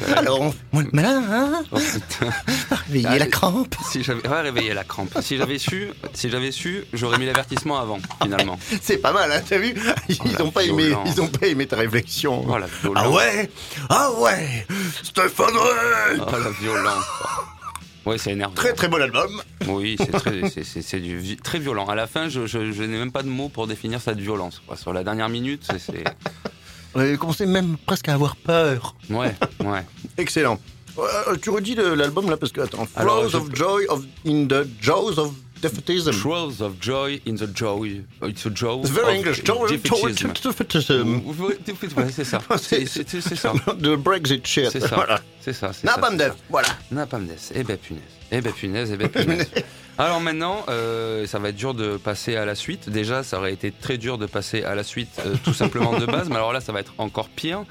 la- 0.09 0.17
Alors, 0.19 0.41
on 0.41 0.51
fait 0.51 0.57
moins 0.71 0.83
le 0.83 0.89
malin, 0.93 1.23
hein 1.29 1.63
Oh. 1.71 1.77
Réveiller 2.87 3.07
Ah, 3.09 3.17
la 3.17 3.25
crampe. 3.27 3.75
Si 3.89 4.03
j'avais 4.03 4.27
ouais, 4.27 4.41
réveillé 4.41 4.73
la 4.73 4.83
crampe. 4.83 5.09
Si 5.21 5.37
j'avais 5.37 5.57
su, 5.59 5.89
si 6.13 6.29
j'avais 6.29 6.51
su, 6.51 6.83
j'aurais 6.93 7.17
mis 7.17 7.25
l'avertissement 7.25 7.79
avant, 7.79 7.99
finalement. 8.21 8.57
C'est 8.81 8.97
pas 8.97 9.11
mal, 9.11 9.31
hein, 9.31 9.41
t'as 9.47 9.57
vu 9.57 9.73
Ils 10.09 10.17
Oh, 10.23 10.27
la 10.37 10.45
ont 10.45 10.51
pas 10.51 10.63
aimé, 10.63 10.91
ils 11.05 11.21
ont 11.21 11.27
pas 11.27 11.47
aimé 11.47 11.67
ta 11.67 11.75
réflexion. 11.77 12.45
Oh 12.47 12.57
la 12.57 12.67
violence. 12.67 13.03
ah 13.05 13.09
ouais? 13.09 13.49
Ah 13.89 14.11
ouais? 14.19 14.65
Stéphane 15.03 15.47
Oh 15.55 16.31
la 16.31 16.49
violence. 16.61 17.03
Ouais, 18.07 18.17
c'est 18.17 18.31
énervant. 18.31 18.55
Très 18.55 18.73
très 18.73 18.87
bon 18.87 19.01
album. 19.01 19.41
Oui, 19.67 19.95
c'est 19.99 20.11
très, 20.11 20.49
c'est, 20.53 20.63
c'est- 20.63 20.81
c'est 20.81 20.99
du 20.99 21.17
vi- 21.19 21.37
très 21.37 21.59
violent. 21.59 21.85
À 21.87 21.95
la 21.95 22.07
fin, 22.07 22.29
je, 22.29 22.45
je- 22.47 22.71
je 22.71 22.83
n'ai 22.83 22.97
même 22.97 23.11
pas 23.11 23.21
de 23.23 23.27
mots 23.29 23.49
pour 23.49 23.67
définir 23.67 23.99
cette 24.01 24.19
violence. 24.19 24.61
quoi. 24.65 24.77
Sur 24.77 24.93
la 24.93 25.03
dernière 25.03 25.29
minute, 25.29 25.67
c'est, 25.77 26.03
On 26.95 26.99
avait 27.01 27.17
commencé 27.17 27.45
même 27.45 27.77
presque 27.85 28.07
à 28.09 28.13
avoir 28.13 28.35
peur. 28.37 28.95
ouais, 29.09 29.35
ouais. 29.63 29.85
Excellent. 30.17 30.57
Euh, 30.97 31.35
tu 31.39 31.51
redis 31.51 31.75
l'album 31.75 32.27
là 32.29 32.37
parce 32.37 32.51
que 32.51 32.61
attends, 32.61 32.87
Alors, 32.95 33.19
Flows 33.19 33.29
je- 33.29 33.37
of 33.37 33.55
Joy 33.55 33.85
of 33.87 34.03
in 34.25 34.47
the 34.47 34.65
Jaws 34.81 35.19
of 35.19 35.31
Defeatism. 35.61 36.13
Throes 36.13 36.61
of 36.61 36.79
joy 36.79 37.19
in 37.25 37.35
the 37.35 37.47
joy. 37.53 38.03
It's 38.21 38.45
a 38.45 38.49
joy. 38.49 38.79
It's 38.81 38.89
very 38.89 39.17
English. 39.17 39.43
Joy 39.43 39.67
defeatism. 39.67 40.33
Defeatism. 40.33 41.21
Ouais, 41.97 42.11
c'est 42.11 42.23
ça. 42.23 42.39
C'est, 42.57 43.35
ça. 43.35 43.53
The 43.79 43.95
Brexit 43.95 44.45
shit. 44.45 44.69
C'est 44.71 44.79
ça. 44.81 44.95
Voilà. 44.95 45.21
C'est 45.41 45.53
ça. 45.53 45.71
C'est 45.73 45.85
Napalm 45.85 46.17
Death. 46.17 46.35
Voilà. 46.49 46.69
Napalm 46.91 47.25
Death. 47.25 47.51
Eh 47.55 47.63
ben 47.63 47.77
punaise. 47.77 48.03
Eh 48.31 48.41
ben 48.41 48.53
punaise. 48.53 48.91
Eh 48.93 48.97
ben 48.97 49.09
punaise. 49.09 49.47
Alors 49.99 50.21
maintenant, 50.21 50.63
euh, 50.69 51.25
ça 51.25 51.39
va 51.39 51.49
être 51.49 51.55
dur 51.55 51.73
de 51.73 51.97
passer 51.97 52.35
à 52.35 52.45
la 52.45 52.53
suite. 52.53 52.89
Déjà, 52.89 53.23
ça 53.23 53.39
aurait 53.39 53.53
été 53.53 53.71
très 53.71 53.97
dur 53.97 54.19
de 54.19 54.27
passer 54.27 54.63
à 54.63 54.75
la 54.75 54.83
suite, 54.83 55.09
euh, 55.25 55.35
tout 55.43 55.53
simplement 55.53 55.97
de 55.97 56.05
base. 56.05 56.29
Mais 56.29 56.35
alors 56.35 56.53
là, 56.53 56.61
ça 56.61 56.71
va 56.71 56.81
être 56.81 56.93
encore 56.99 57.29
pire. 57.29 57.63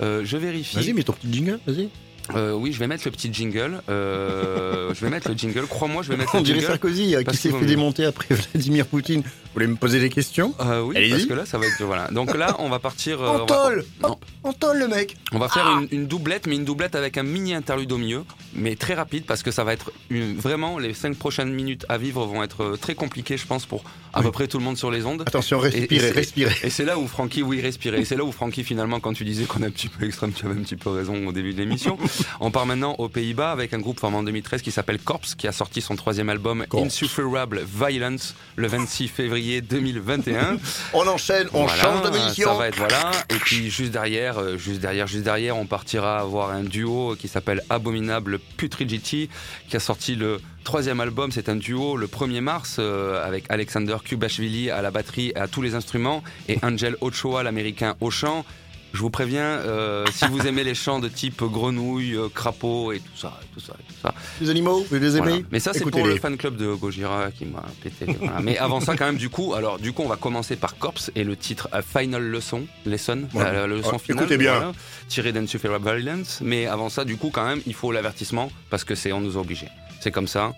Euh, 0.00 0.22
je 0.24 0.36
vérifie. 0.36 0.76
Vas-y, 0.76 0.92
mets 0.92 1.02
ton 1.02 1.12
petit 1.12 1.32
jingle, 1.32 1.58
vas-y. 1.66 1.88
Euh, 2.34 2.52
oui, 2.52 2.72
je 2.72 2.78
vais 2.78 2.86
mettre 2.86 3.02
le 3.04 3.10
petit 3.10 3.32
jingle. 3.32 3.82
Euh, 3.88 4.94
je 4.94 5.00
vais 5.04 5.10
mettre 5.10 5.28
le 5.28 5.36
jingle. 5.36 5.66
Crois-moi, 5.66 6.02
je 6.02 6.08
vais 6.10 6.16
mettre 6.16 6.34
On 6.34 6.38
le 6.38 6.44
dirait 6.44 6.60
jingle. 6.60 6.72
Sarkozy 6.72 7.14
euh, 7.14 7.18
qui 7.18 7.24
parce 7.24 7.38
s'est 7.38 7.50
fait 7.50 7.66
démonter 7.66 8.04
après 8.04 8.34
Vladimir 8.34 8.86
Poutine. 8.86 9.22
Vous 9.22 9.54
voulez 9.56 9.66
me 9.66 9.76
poser 9.76 10.00
des 10.00 10.08
questions? 10.08 10.54
Euh, 10.60 10.80
oui, 10.80 11.10
parce 11.10 11.26
que 11.26 11.34
là, 11.34 11.44
ça 11.44 11.58
va 11.58 11.66
être 11.66 11.82
voilà. 11.82 12.08
Donc 12.10 12.34
là, 12.36 12.56
on 12.58 12.68
va 12.70 12.78
partir. 12.78 13.20
euh, 13.20 13.38
on 13.40 13.44
va-. 13.44 13.72
Hop, 14.04 14.24
En 14.44 14.52
tôle 14.54 14.78
le 14.78 14.88
mec 14.88 15.16
On 15.32 15.38
va 15.38 15.48
faire 15.48 15.66
une, 15.68 15.88
une 15.90 16.06
doublette, 16.06 16.46
mais 16.46 16.56
une 16.56 16.64
doublette 16.64 16.94
avec 16.94 17.18
un 17.18 17.22
mini 17.22 17.52
interlude 17.54 17.92
au 17.92 17.98
milieu, 17.98 18.24
mais 18.54 18.76
très 18.76 18.94
rapide 18.94 19.24
parce 19.26 19.42
que 19.42 19.50
ça 19.50 19.62
va 19.64 19.72
être 19.74 19.92
une- 20.08 20.36
vraiment 20.36 20.78
les 20.78 20.94
cinq 20.94 21.16
prochaines 21.16 21.52
minutes 21.52 21.84
à 21.90 21.98
vivre 21.98 22.24
vont 22.24 22.42
être 22.42 22.76
très 22.80 22.94
compliquées, 22.94 23.36
je 23.36 23.46
pense, 23.46 23.66
pour 23.66 23.84
à 24.14 24.18
Oui. 24.20 24.26
peu 24.26 24.32
près 24.32 24.46
tout 24.46 24.58
le 24.58 24.64
monde 24.64 24.76
sur 24.78 24.90
les 24.90 25.04
ondes. 25.04 25.22
Attention, 25.26 25.62
Et- 25.64 25.68
et 25.68 25.70
respirez, 25.80 26.00
c'est- 26.00 26.10
respirez. 26.12 26.54
Et 26.64 26.70
c'est 26.70 26.84
là 26.84 26.98
où 26.98 27.06
Francky, 27.06 27.42
oui, 27.42 27.60
respirait. 27.60 28.00
Et 28.00 28.04
c'est 28.06 28.16
là 28.16 28.24
où 28.24 28.32
Francky, 28.32 28.64
finalement, 28.64 29.00
quand 29.00 29.12
tu 29.12 29.24
disais 29.24 29.44
qu'on 29.44 29.62
est 29.62 29.66
un 29.66 29.70
petit 29.70 29.88
peu 29.88 30.06
extrême, 30.06 30.32
tu 30.32 30.46
avais 30.46 30.58
un 30.58 30.62
petit 30.62 30.76
peu 30.76 30.90
raison 30.90 31.26
au 31.26 31.32
début 31.32 31.52
de 31.52 31.58
l'émission. 31.58 31.98
On 32.40 32.50
part 32.50 32.66
maintenant 32.66 32.94
aux 32.98 33.08
Pays-Bas 33.08 33.52
avec 33.52 33.74
un 33.74 33.78
groupe 33.78 34.00
formé 34.00 34.16
en 34.16 34.22
2013 34.22 34.62
qui 34.62 34.70
s'appelle 34.70 34.98
Corpse, 34.98 35.34
qui 35.34 35.48
a 35.48 35.52
sorti 35.52 35.80
son 35.80 35.96
troisième 35.96 36.28
album 36.28 36.64
Corpse. 36.68 36.86
Insufferable 36.86 37.62
Violence 37.64 38.34
le 38.56 38.66
26 38.66 39.08
février 39.08 39.60
2021. 39.60 40.56
On 40.92 41.06
enchaîne, 41.06 41.48
on 41.52 41.64
Voilà, 41.64 41.82
change 41.82 42.02
de 42.02 42.10
munition. 42.10 42.48
Ça 42.48 42.54
va 42.54 42.68
être 42.68 42.76
voilà. 42.78 43.10
Et 43.30 43.36
puis 43.36 43.70
juste 43.70 43.92
derrière, 43.92 44.38
euh, 44.38 44.56
juste 44.56 44.80
derrière, 44.80 45.06
juste 45.06 45.24
derrière, 45.24 45.56
on 45.56 45.66
partira 45.66 46.24
voir 46.24 46.50
un 46.50 46.62
duo 46.62 47.16
qui 47.18 47.28
s'appelle 47.28 47.62
Abominable 47.70 48.38
Putrigity, 48.56 49.28
qui 49.68 49.76
a 49.76 49.80
sorti 49.80 50.14
le 50.14 50.40
troisième 50.64 51.00
album. 51.00 51.32
C'est 51.32 51.48
un 51.48 51.56
duo 51.56 51.96
le 51.96 52.06
1er 52.06 52.40
mars 52.40 52.76
euh, 52.78 53.26
avec 53.26 53.44
Alexander 53.48 53.96
Kubashvili 54.04 54.70
à 54.70 54.82
la 54.82 54.90
batterie 54.90 55.32
et 55.34 55.36
à 55.36 55.48
tous 55.48 55.62
les 55.62 55.74
instruments 55.74 56.22
et 56.48 56.58
Angel 56.62 56.96
Ochoa, 57.00 57.42
l'américain 57.42 57.96
au 58.00 58.10
chant. 58.10 58.44
Je 58.92 58.98
vous 59.00 59.08
préviens, 59.10 59.42
euh, 59.44 60.04
si 60.12 60.26
vous 60.26 60.46
aimez 60.46 60.64
les 60.64 60.74
chants 60.74 60.98
de 61.00 61.08
type 61.08 61.42
grenouille, 61.42 62.14
euh, 62.14 62.28
crapaud 62.28 62.92
et 62.92 63.00
tout 63.00 63.16
ça, 63.16 63.38
et 63.42 63.46
tout 63.54 63.60
ça, 63.60 63.72
et 63.80 63.82
tout 63.90 63.94
ça, 64.02 64.14
Les 64.40 64.50
animaux, 64.50 64.84
vous 64.90 64.96
les 64.96 65.16
aimez 65.16 65.28
voilà. 65.30 65.46
Mais 65.50 65.60
ça, 65.60 65.72
c'est 65.72 65.86
pour 65.90 66.06
le 66.06 66.16
fan 66.16 66.36
club 66.36 66.56
de 66.56 66.74
Gojira 66.74 67.30
qui 67.30 67.46
m'a 67.46 67.64
pété. 67.82 68.04
voilà. 68.20 68.40
Mais 68.42 68.58
avant 68.58 68.80
ça, 68.80 68.94
quand 68.96 69.06
même, 69.06 69.16
du 69.16 69.30
coup, 69.30 69.54
alors, 69.54 69.78
du 69.78 69.92
coup, 69.92 70.02
on 70.02 70.08
va 70.08 70.16
commencer 70.16 70.56
par 70.56 70.76
Corpse 70.76 71.10
et 71.14 71.24
le 71.24 71.36
titre 71.36 71.68
euh, 71.74 71.80
Final 71.82 72.30
Lesson, 72.30 72.66
Lesson, 72.84 73.22
Ouais. 73.32 73.44
la, 73.44 73.52
la 73.52 73.66
leçon 73.66 73.98
finale. 73.98 74.24
écoutez 74.24 74.36
bien. 74.36 74.54
voilà, 74.56 74.72
tiré 75.08 75.32
d'Insufferable 75.32 75.84
Violence. 75.84 76.40
Mais 76.42 76.66
avant 76.66 76.90
ça, 76.90 77.04
du 77.06 77.16
coup, 77.16 77.30
quand 77.32 77.46
même, 77.46 77.62
il 77.66 77.74
faut 77.74 77.92
l'avertissement 77.92 78.50
parce 78.68 78.84
que 78.84 78.94
c'est, 78.94 79.12
on 79.12 79.20
nous 79.20 79.38
a 79.38 79.40
obligés. 79.40 79.68
C'est 80.00 80.10
comme 80.10 80.28
ça. 80.28 80.52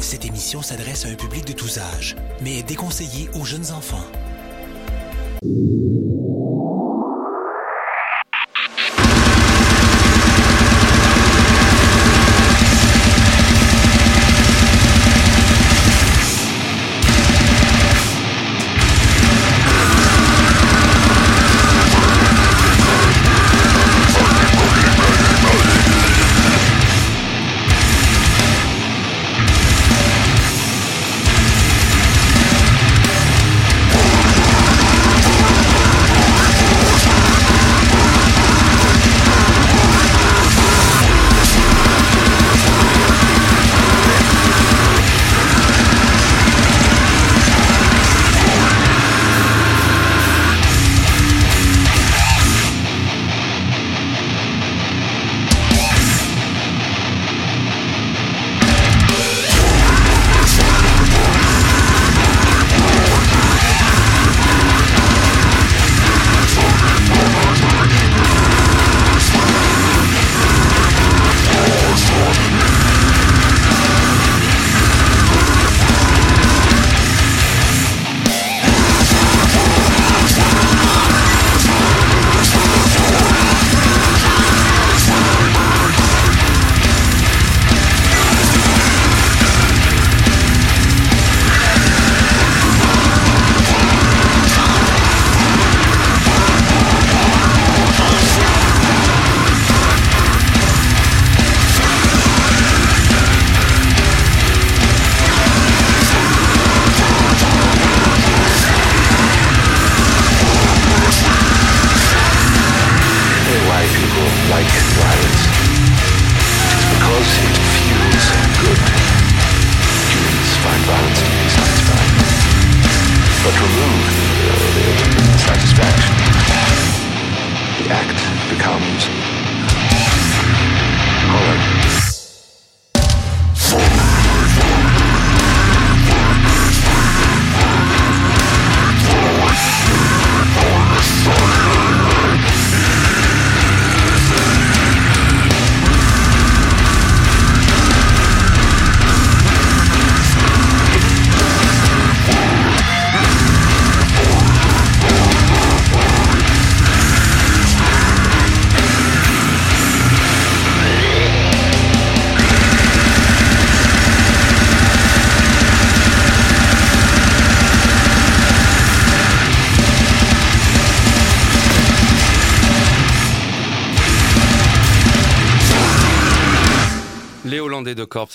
Cette 0.00 0.26
émission 0.26 0.60
s'adresse 0.60 1.06
à 1.06 1.08
un 1.08 1.14
public 1.14 1.46
de 1.46 1.52
tous 1.54 1.78
âges, 1.78 2.14
mais 2.42 2.58
est 2.58 2.62
déconseillée 2.62 3.30
aux 3.34 3.44
jeunes 3.44 3.70
enfants. 3.70 4.04
Thank 5.44 5.58
you. 5.58 6.33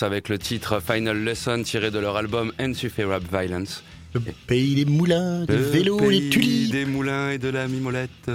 Avec 0.00 0.28
le 0.28 0.38
titre 0.38 0.80
Final 0.80 1.24
Lesson 1.24 1.62
tiré 1.64 1.90
de 1.90 1.98
leur 1.98 2.16
album 2.16 2.52
Insufferable 2.58 3.26
Violence. 3.30 3.82
Le 4.14 4.20
pays 4.46 4.74
des 4.74 4.84
moulins, 4.84 5.44
des 5.44 5.56
Le 5.56 5.62
vélos, 5.62 5.96
pays 5.98 6.20
des 6.20 6.30
tulipes. 6.30 6.72
Des 6.72 6.84
moulins 6.84 7.30
et 7.30 7.38
de 7.38 7.48
la 7.48 7.68
mimolette. 7.68 8.30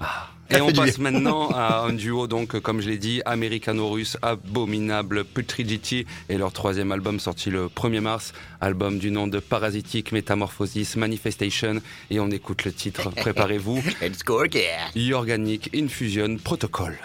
Ah. 0.00 0.30
Et 0.50 0.60
on 0.60 0.72
passe 0.72 0.98
maintenant 0.98 1.50
à 1.54 1.80
un 1.80 1.92
duo, 1.92 2.26
donc, 2.26 2.58
comme 2.60 2.80
je 2.80 2.88
l'ai 2.88 2.98
dit, 2.98 3.20
américano-russe, 3.24 4.16
abominable 4.22 5.24
Putridity, 5.24 6.06
et 6.28 6.38
leur 6.38 6.52
troisième 6.52 6.92
album 6.92 7.18
sorti 7.18 7.50
le 7.50 7.66
1er 7.66 8.00
mars, 8.00 8.32
album 8.60 8.98
du 8.98 9.10
nom 9.10 9.26
de 9.26 9.40
Parasitic 9.40 10.12
Metamorphosis 10.12 10.96
Manifestation, 10.96 11.80
et 12.10 12.20
on 12.20 12.30
écoute 12.30 12.64
le 12.64 12.72
titre, 12.72 13.10
préparez-vous, 13.16 13.82
Let's 14.00 14.22
go 14.24 14.40
again. 14.40 15.12
Organic 15.12 15.70
Infusion 15.74 16.36
Protocol. 16.42 16.96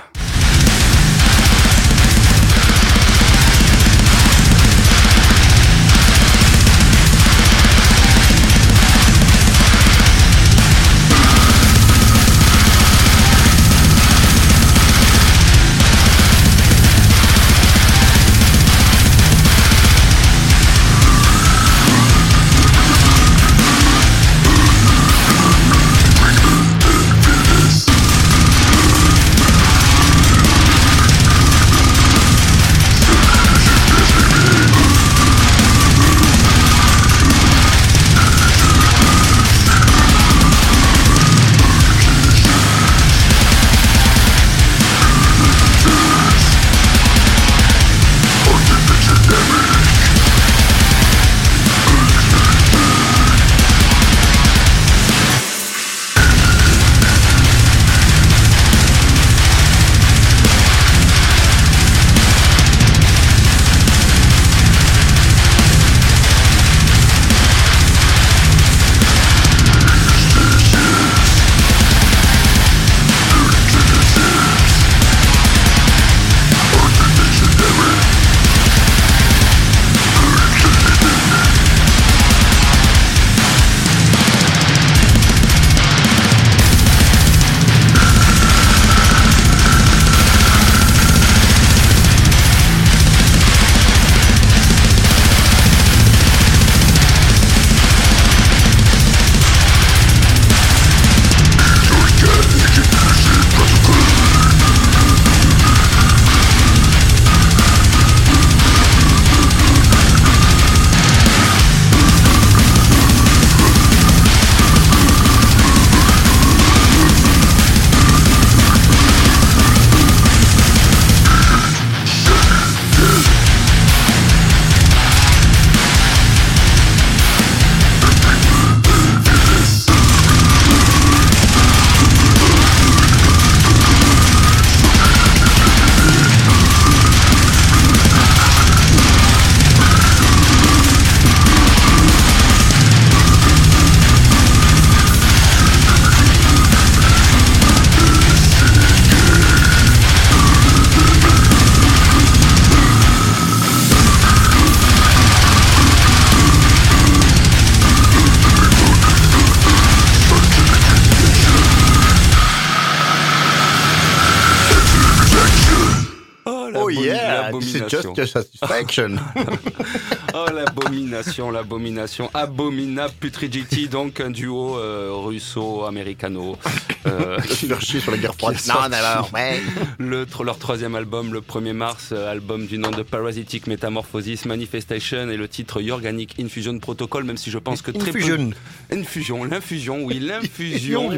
Yeah, 167.92 168.01
l'abomination. 168.01 168.01
c'est 168.01 168.01
just 168.16 168.34
satisfaction. 168.34 169.18
Oh 170.34 170.46
l'abomination, 170.50 171.52
l'abomination, 171.52 172.30
abominable 172.34 173.14
Putridity, 173.20 173.90
donc 173.90 174.22
un 174.22 174.30
duo 174.30 174.78
euh, 174.78 175.12
russo-américano. 175.12 176.58
Euh, 177.06 177.38
sur 177.82 178.12
la 178.12 178.18
guerre 178.18 178.36
froide. 178.36 178.56
Est 178.56 178.60
sorti. 178.60 179.34
ouais. 179.34 179.60
le, 179.98 180.26
leur 180.44 180.58
troisième 180.58 180.96
album, 180.96 181.34
le 181.34 181.42
1er 181.42 181.74
mars, 181.74 182.10
euh, 182.12 182.32
album 182.32 182.66
du 182.66 182.78
nom 182.78 182.92
de 182.92 183.04
Parasitic 183.04 183.68
Metamorphosis 183.68 184.46
Manifestation 184.46 185.30
et 185.30 185.38
le 185.38 185.48
titre 185.48 185.82
Organic 185.90 186.40
Infusion 186.40 186.78
Protocol, 186.80 187.24
même 187.24 187.38
si 187.38 187.52
je 187.52 187.58
pense 187.58 187.82
que 187.82 187.92
très 187.92 188.10
Infusion. 188.10 188.52
peu... 188.90 188.96
Infusion, 188.98 189.44
l'infusion, 189.44 190.04
oui, 190.04 190.20
l'infusion 190.22 191.10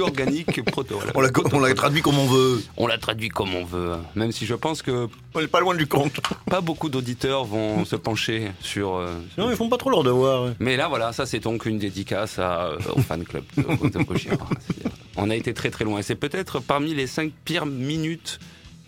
organique 0.00 0.64
protocole. 0.64 1.10
On 1.14 1.20
l'a, 1.20 1.30
on 1.52 1.58
l'a 1.60 1.74
traduit 1.74 2.02
comme 2.02 2.18
on 2.18 2.26
veut. 2.26 2.62
On 2.76 2.86
l'a 2.86 2.98
traduit 2.98 3.28
comme 3.30 3.54
on 3.54 3.64
veut, 3.64 3.92
même 4.14 4.32
si 4.32 4.46
je 4.46 4.54
pense 4.54 4.82
que 4.82 5.08
On 5.34 5.40
n'est 5.40 5.46
pas 5.46 5.60
loin 5.60 5.74
du 5.74 5.86
compte. 5.86 6.20
Pas 6.50 6.60
beaucoup 6.60 6.88
d'auditeurs 6.88 7.44
vont 7.44 7.84
se 7.92 7.96
pencher 7.96 8.50
sur... 8.60 8.94
euh, 8.96 9.08
Non, 9.38 9.50
ils 9.50 9.56
font 9.56 9.68
pas 9.68 9.76
trop 9.76 9.90
leur 9.90 10.02
devoir. 10.02 10.52
Mais 10.60 10.76
là, 10.76 10.88
voilà, 10.88 11.12
ça 11.12 11.26
c'est 11.26 11.40
donc 11.40 11.66
une 11.66 11.78
dédicace 11.78 12.38
à, 12.38 12.66
euh, 12.66 12.78
au 12.94 13.00
fan 13.00 13.24
club 13.24 13.44
de, 13.56 13.62
de 13.62 14.04
On 15.16 15.30
a 15.30 15.34
été 15.36 15.54
très 15.54 15.70
très 15.70 15.84
loin. 15.84 15.98
Et 15.98 16.02
c'est 16.02 16.14
peut-être 16.16 16.60
parmi 16.60 16.94
les 16.94 17.06
cinq 17.06 17.32
pires 17.44 17.66
minutes 17.66 18.38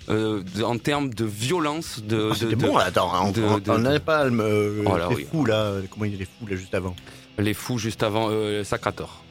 euh, 0.09 0.43
de- 0.57 0.63
en 0.63 0.79
termes 0.79 1.13
de 1.13 1.25
violence 1.25 2.03
de. 2.03 2.31
Ah, 2.33 2.45
de- 2.45 2.55
bon, 2.55 2.77
là, 2.77 2.85
attends, 2.85 3.13
hein, 3.15 3.33
on, 3.69 3.79
n'avait 3.79 3.99
pas 4.01 4.27
Oh 4.27 4.97
là, 4.97 5.09
les 5.11 5.17
oui. 5.17 5.27
fous, 5.31 5.45
là. 5.45 5.73
Comment 5.91 6.05
il 6.05 6.17
les 6.17 6.25
fous, 6.25 6.47
là, 6.49 6.57
juste 6.57 6.75
avant 6.75 6.95
Les 7.39 7.55
fous 7.55 7.79
juste 7.79 8.03
avant 8.03 8.31
Sacrator. 8.65 9.23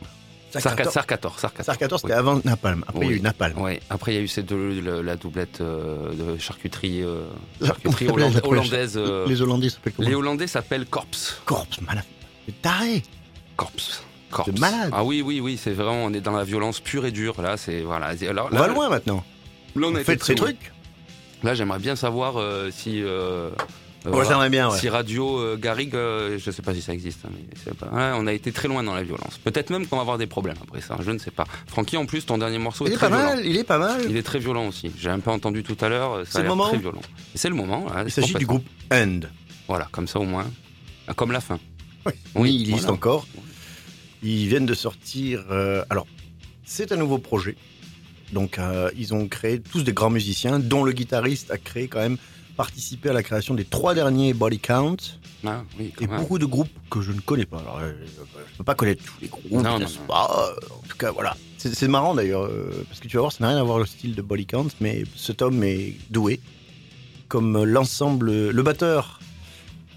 Sarkator. 0.62 0.92
Sarkator. 0.94 1.40
Sarkator. 1.40 1.66
Sarkator, 1.66 2.00
c'était 2.00 2.14
Oui. 2.14 2.20
avant 2.20 2.42
Napalm. 2.44 2.84
Après, 2.88 3.00
il 3.02 3.04
y 3.04 3.08
a 3.08 3.12
Oui. 3.14 3.18
eu 3.20 3.22
Napalm. 3.22 3.58
Ouais. 3.60 3.80
Après, 3.90 4.14
il 4.14 4.16
y 4.16 4.18
a 4.20 4.22
eu 4.22 4.28
ces 4.28 4.44
deux, 4.44 4.80
le- 4.82 5.02
la 5.02 5.16
doublette 5.16 5.62
euh, 5.62 6.14
de 6.14 6.38
charcuterie, 6.38 7.02
euh, 7.04 7.24
charcuterie 7.64 8.06
s'appelle 8.08 8.42
hollandaise. 8.44 8.94
euh, 8.98 9.26
Les 9.28 9.42
Hollandais 9.42 9.70
s'appellent 9.70 9.94
comment 9.96 10.10
les 10.10 10.16
Hollandais 10.16 10.48
s'appellent 10.48 10.86
Corps. 10.86 11.06
Corps, 11.46 11.68
malade. 11.86 12.04
Taré. 12.62 13.04
Corps. 13.56 13.72
Corps. 14.32 14.46
C'est 14.46 14.60
malade. 14.60 14.92
Ah 14.94 15.04
oui, 15.04 15.22
oui, 15.22 15.40
oui, 15.40 15.58
c'est 15.62 15.72
vraiment, 15.72 16.04
on 16.06 16.14
est 16.14 16.22
dans 16.22 16.32
la 16.36 16.44
violence 16.44 16.80
pure 16.80 17.06
et 17.06 17.12
dure. 17.12 17.42
Là, 17.42 17.58
c'est 17.58 17.82
voilà. 17.82 18.12
Alors, 18.30 18.50
On 18.52 18.56
là, 18.56 18.62
va 18.62 18.68
loin 18.68 18.90
maintenant. 18.90 19.24
Là, 19.76 19.88
on 19.88 19.96
a 19.96 19.98
On 19.98 20.02
été 20.02 20.04
fait 20.04 20.24
ces 20.24 20.36
trucs. 20.36 20.72
Là, 21.44 21.54
j'aimerais 21.54 21.80
bien 21.80 21.96
savoir 21.96 22.38
euh, 22.38 22.70
si. 22.72 23.02
Euh, 24.06 24.12
Ouais, 24.12 24.26
j'aimerais 24.28 24.50
bien, 24.50 24.70
ouais. 24.70 24.78
Si 24.80 24.88
Radio 24.90 25.40
euh, 25.40 25.58
Garrigue, 25.58 25.96
euh, 25.96 26.38
je 26.38 26.52
sais 26.52 26.62
pas 26.62 26.74
si 26.76 26.82
ça 26.82 26.94
existe, 26.94 27.20
hein, 27.26 27.30
mais 27.34 27.44
c'est 27.64 27.74
pas- 27.74 27.88
ouais, 27.88 28.12
on 28.20 28.28
a 28.28 28.34
été 28.34 28.52
très 28.52 28.68
loin 28.68 28.84
dans 28.84 28.94
la 28.94 29.04
violence. 29.04 29.38
Peut-être 29.44 29.70
même 29.72 29.88
qu'on 29.88 29.96
va 29.96 30.02
avoir 30.04 30.18
des 30.18 30.28
problèmes 30.28 30.58
après 30.62 30.82
ça, 30.82 30.98
je 31.00 31.10
ne 31.12 31.18
sais 31.18 31.32
pas. 31.32 31.46
Francky, 31.68 31.98
en 31.98 32.06
plus, 32.06 32.26
ton 32.26 32.38
dernier 32.38 32.60
morceau 32.60 32.86
Il 32.86 32.92
est, 32.92 32.94
est 32.94 32.98
très 32.98 33.10
pas 33.10 33.18
violent. 33.18 33.36
mal, 33.38 33.46
il 33.46 33.58
est 33.58 33.64
pas 33.64 33.78
mal. 33.80 34.02
Il 34.10 34.16
est 34.18 34.24
très 34.24 34.40
violent 34.40 34.68
aussi. 34.68 34.92
J'ai 35.00 35.10
un 35.10 35.20
peu 35.20 35.32
entendu 35.32 35.64
tout 35.64 35.78
à 35.82 35.90
l'heure, 35.90 36.22
C'est 36.30 36.42
le 36.44 36.48
moment 36.50 36.68
très 36.68 36.78
violent. 36.78 37.02
C'est 37.34 37.50
le 37.50 37.56
moment. 37.56 37.86
là, 37.94 38.04
Il 38.06 38.12
s'agit 38.12 38.34
du 38.36 38.46
groupe 38.46 38.66
End. 38.92 39.22
Voilà, 39.68 39.88
comme 39.92 40.08
ça 40.08 40.20
au 40.20 40.26
moins. 40.26 40.46
Comme 41.16 41.32
la 41.32 41.42
fin. 41.42 41.60
Oui, 42.06 42.14
Oui, 42.36 42.56
il 42.56 42.62
existe 42.70 42.82
voilà. 42.82 42.94
encore. 42.94 43.28
Ils 44.24 44.48
viennent 44.48 44.66
de 44.66 44.74
sortir. 44.74 45.44
alors, 45.90 46.08
c'est 46.66 46.92
un 46.92 46.98
nouveau 46.98 47.18
projet. 47.18 47.56
Donc, 48.34 48.60
ils 48.98 49.14
ont 49.14 49.28
créé 49.28 49.60
tous 49.62 49.84
des 49.84 49.94
grands 49.94 50.10
musiciens, 50.10 50.60
dont 50.60 50.84
le 50.84 50.92
guitariste 50.92 51.52
a 51.52 51.58
créé 51.58 51.88
quand 51.88 52.00
même 52.00 52.18
participé 52.56 53.10
à 53.10 53.14
la 53.14 53.24
création 53.24 53.54
des 53.54 53.66
trois 53.66 53.94
derniers 53.94 54.34
Body 54.34 54.60
Count 54.60 54.98
Ah, 55.46 55.64
oui, 55.80 55.94
et 56.02 56.08
même. 56.08 56.20
beaucoup 56.20 56.40
de 56.40 56.46
groupes 56.46 56.70
que 56.90 57.02
je 57.02 57.12
ne 57.12 57.20
connais 57.20 57.46
pas. 57.46 57.60
Alors, 57.60 57.80
euh, 57.82 57.94
je 58.52 58.58
peux 58.58 58.64
pas 58.64 58.76
connaître 58.76 59.04
tous 59.04 59.22
les 59.22 59.28
groupes, 59.28 59.52
Non, 59.52 59.80
n'est-ce 59.80 59.96
non, 59.96 60.02
non. 60.02 60.08
pas 60.08 60.48
Euh, 60.62 60.66
En 60.84 60.88
tout 60.88 60.98
cas, 60.98 61.12
voilà. 61.12 61.36
C'est 61.58 61.74
c'est 61.76 61.88
marrant 61.88 62.14
d'ailleurs, 62.16 62.46
euh, 62.46 62.86
parce 62.88 63.00
que 63.00 63.08
tu 63.08 63.18
vas 63.18 63.22
voir, 63.22 63.32
ça 63.32 63.40
n'a 63.44 63.50
rien 63.50 63.58
à 63.58 63.64
voir 63.64 63.80
le 63.80 63.86
style 63.86 64.16
de 64.16 64.22
Body 64.22 64.46
Count, 64.46 64.68
mais 64.82 65.04
cet 65.16 65.42
homme 65.42 65.64
est 65.64 65.96
doué. 66.10 66.40
Comme 67.28 67.64
l'ensemble, 67.64 68.50
le 68.50 68.64
batteur 68.64 69.20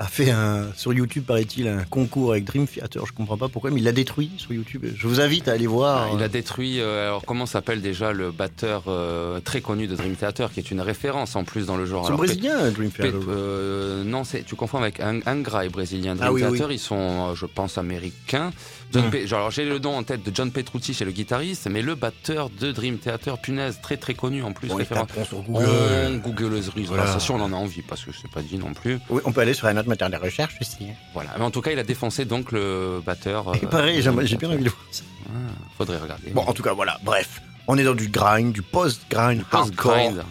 a 0.00 0.06
fait 0.06 0.30
un, 0.30 0.68
sur 0.76 0.92
YouTube, 0.92 1.24
paraît-il, 1.24 1.66
un 1.66 1.82
concours 1.84 2.30
avec 2.32 2.44
Dream 2.44 2.66
Theater. 2.68 3.04
Je 3.06 3.12
comprends 3.12 3.36
pas 3.36 3.48
pourquoi, 3.48 3.70
mais 3.70 3.80
il 3.80 3.84
l'a 3.84 3.92
détruit 3.92 4.30
sur 4.36 4.52
YouTube. 4.52 4.86
Je 4.94 5.06
vous 5.08 5.20
invite 5.20 5.48
à 5.48 5.52
aller 5.52 5.66
voir. 5.66 6.08
Ah, 6.10 6.14
Il 6.16 6.22
a 6.22 6.28
détruit, 6.28 6.80
euh, 6.80 7.08
alors 7.08 7.24
comment 7.24 7.46
s'appelle 7.46 7.82
déjà 7.82 8.12
le 8.12 8.30
batteur 8.30 8.84
euh, 8.86 9.40
très 9.40 9.60
connu 9.60 9.86
de 9.88 9.96
Dream 9.96 10.14
Theater, 10.14 10.52
qui 10.52 10.60
est 10.60 10.70
une 10.70 10.80
référence 10.80 11.34
en 11.36 11.44
plus 11.44 11.66
dans 11.66 11.76
le 11.76 11.84
genre? 11.84 12.06
C'est 12.06 12.12
brésilien, 12.12 12.70
Dream 12.70 12.90
Theater. 12.90 13.20
euh, 13.28 14.04
non, 14.04 14.22
tu 14.46 14.54
confonds 14.54 14.78
avec 14.80 15.00
Ang- 15.00 15.22
Angra 15.26 15.64
et 15.64 15.68
brésilien. 15.68 16.14
Dream 16.14 16.28
Ah 16.28 16.32
oui, 16.32 16.42
Theater, 16.42 16.70
ils 16.72 16.78
sont, 16.78 17.30
euh, 17.30 17.34
je 17.34 17.46
pense, 17.46 17.76
américains. 17.78 18.52
John 18.92 19.04
Hum. 19.04 19.26
Genre, 19.26 19.38
alors, 19.40 19.50
j'ai 19.50 19.64
le 19.66 19.78
nom 19.78 19.96
en 19.96 20.02
tête 20.02 20.22
de 20.22 20.34
John 20.34 20.50
Petrucci, 20.50 20.94
c'est 20.94 21.04
le 21.04 21.10
guitariste, 21.10 21.68
mais 21.70 21.82
le 21.82 21.94
batteur 21.94 22.48
de 22.50 22.72
Dream 22.72 22.98
Theater, 22.98 23.38
punaise, 23.38 23.78
très 23.82 23.96
très 23.98 24.14
connu 24.14 24.42
en 24.42 24.52
plus. 24.52 24.68
Tape 24.68 25.12
sur 25.26 25.38
On 25.38 25.42
Google. 25.42 26.60
Voilà. 26.86 27.16
on 27.30 27.40
en 27.40 27.52
a 27.52 27.56
envie, 27.56 27.82
parce 27.82 28.04
que 28.04 28.10
c'est 28.12 28.30
pas 28.30 28.40
dit 28.42 28.56
non 28.58 28.72
plus. 28.72 28.98
Oui, 29.10 29.20
on 29.24 29.32
peut 29.32 29.40
aller 29.42 29.54
sur 29.54 29.66
autre 29.78 29.87
moteur 29.88 30.10
de 30.10 30.16
recherche 30.16 30.54
aussi. 30.60 30.76
hein. 30.82 30.94
Voilà. 31.14 31.30
Mais 31.38 31.44
en 31.44 31.50
tout 31.50 31.60
cas, 31.60 31.70
il 31.72 31.78
a 31.78 31.82
défoncé 31.84 32.24
donc 32.24 32.52
le 32.52 33.00
batteur. 33.04 33.54
Et 33.56 33.64
euh, 33.64 33.68
pareil, 33.68 34.02
j'ai 34.02 34.36
bien 34.36 34.50
envie 34.50 34.64
de 34.64 34.68
voir 34.70 34.84
ça. 34.90 35.02
Ah, 35.26 35.30
faudrait 35.76 35.98
regarder. 35.98 36.30
Bon, 36.30 36.42
en 36.42 36.52
tout 36.52 36.62
cas, 36.62 36.72
voilà. 36.72 36.98
Bref, 37.04 37.40
on 37.66 37.76
est 37.78 37.84
dans 37.84 37.94
du 37.94 38.08
grind, 38.08 38.52
du 38.52 38.62
post-grind, 38.62 39.42
hardcore. 39.50 39.92
Post-grind. 39.94 40.22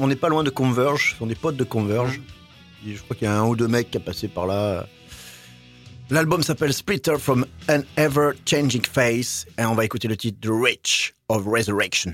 On 0.00 0.08
n'est 0.08 0.16
pas 0.16 0.28
loin 0.28 0.42
de 0.42 0.50
Converge, 0.50 1.14
sont 1.18 1.26
des 1.26 1.34
potes 1.34 1.56
de 1.56 1.64
Converge. 1.64 2.20
Et 2.86 2.94
je 2.96 3.02
crois 3.02 3.14
qu'il 3.14 3.26
y 3.28 3.30
a 3.30 3.34
un 3.38 3.44
ou 3.44 3.54
deux 3.54 3.68
mecs 3.68 3.90
qui 3.90 3.98
a 3.98 4.00
passé 4.00 4.26
par 4.26 4.46
là. 4.46 4.86
L'album 6.10 6.42
s'appelle 6.42 6.74
Splitter 6.74 7.16
from 7.18 7.46
an 7.70 7.80
Ever 7.96 8.32
Changing 8.44 8.84
Face 8.84 9.46
et 9.58 9.64
on 9.64 9.74
va 9.74 9.84
écouter 9.84 10.08
le 10.08 10.16
titre 10.16 10.38
The 10.42 10.50
Rich 10.52 11.14
of 11.28 11.44
Resurrection. 11.46 12.12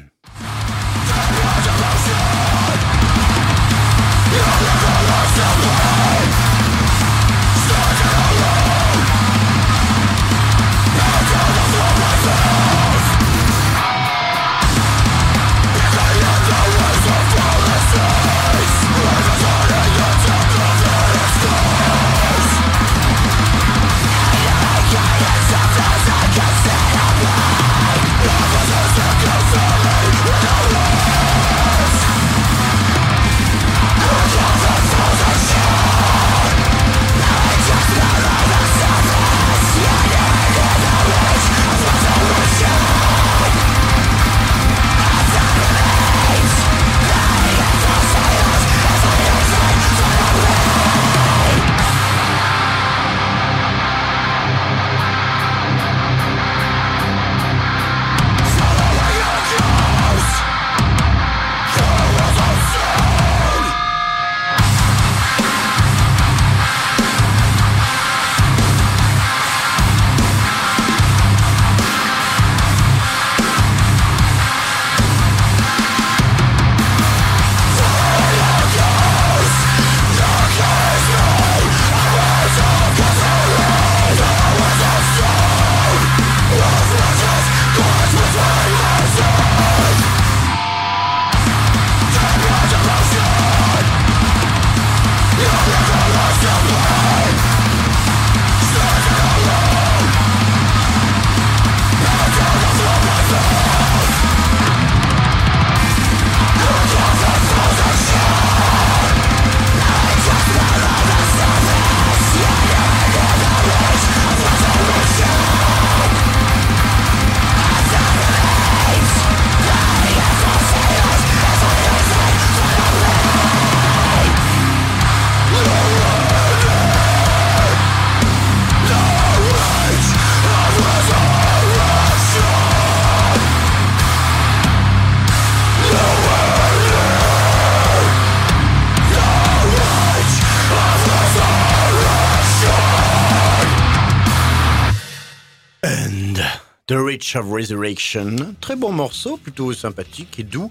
Of 147.37 147.51
Resurrection, 147.51 148.37
très 148.61 148.77
bon 148.77 148.93
morceau, 148.93 149.37
plutôt 149.37 149.73
sympathique 149.73 150.39
et 150.39 150.45
doux, 150.45 150.71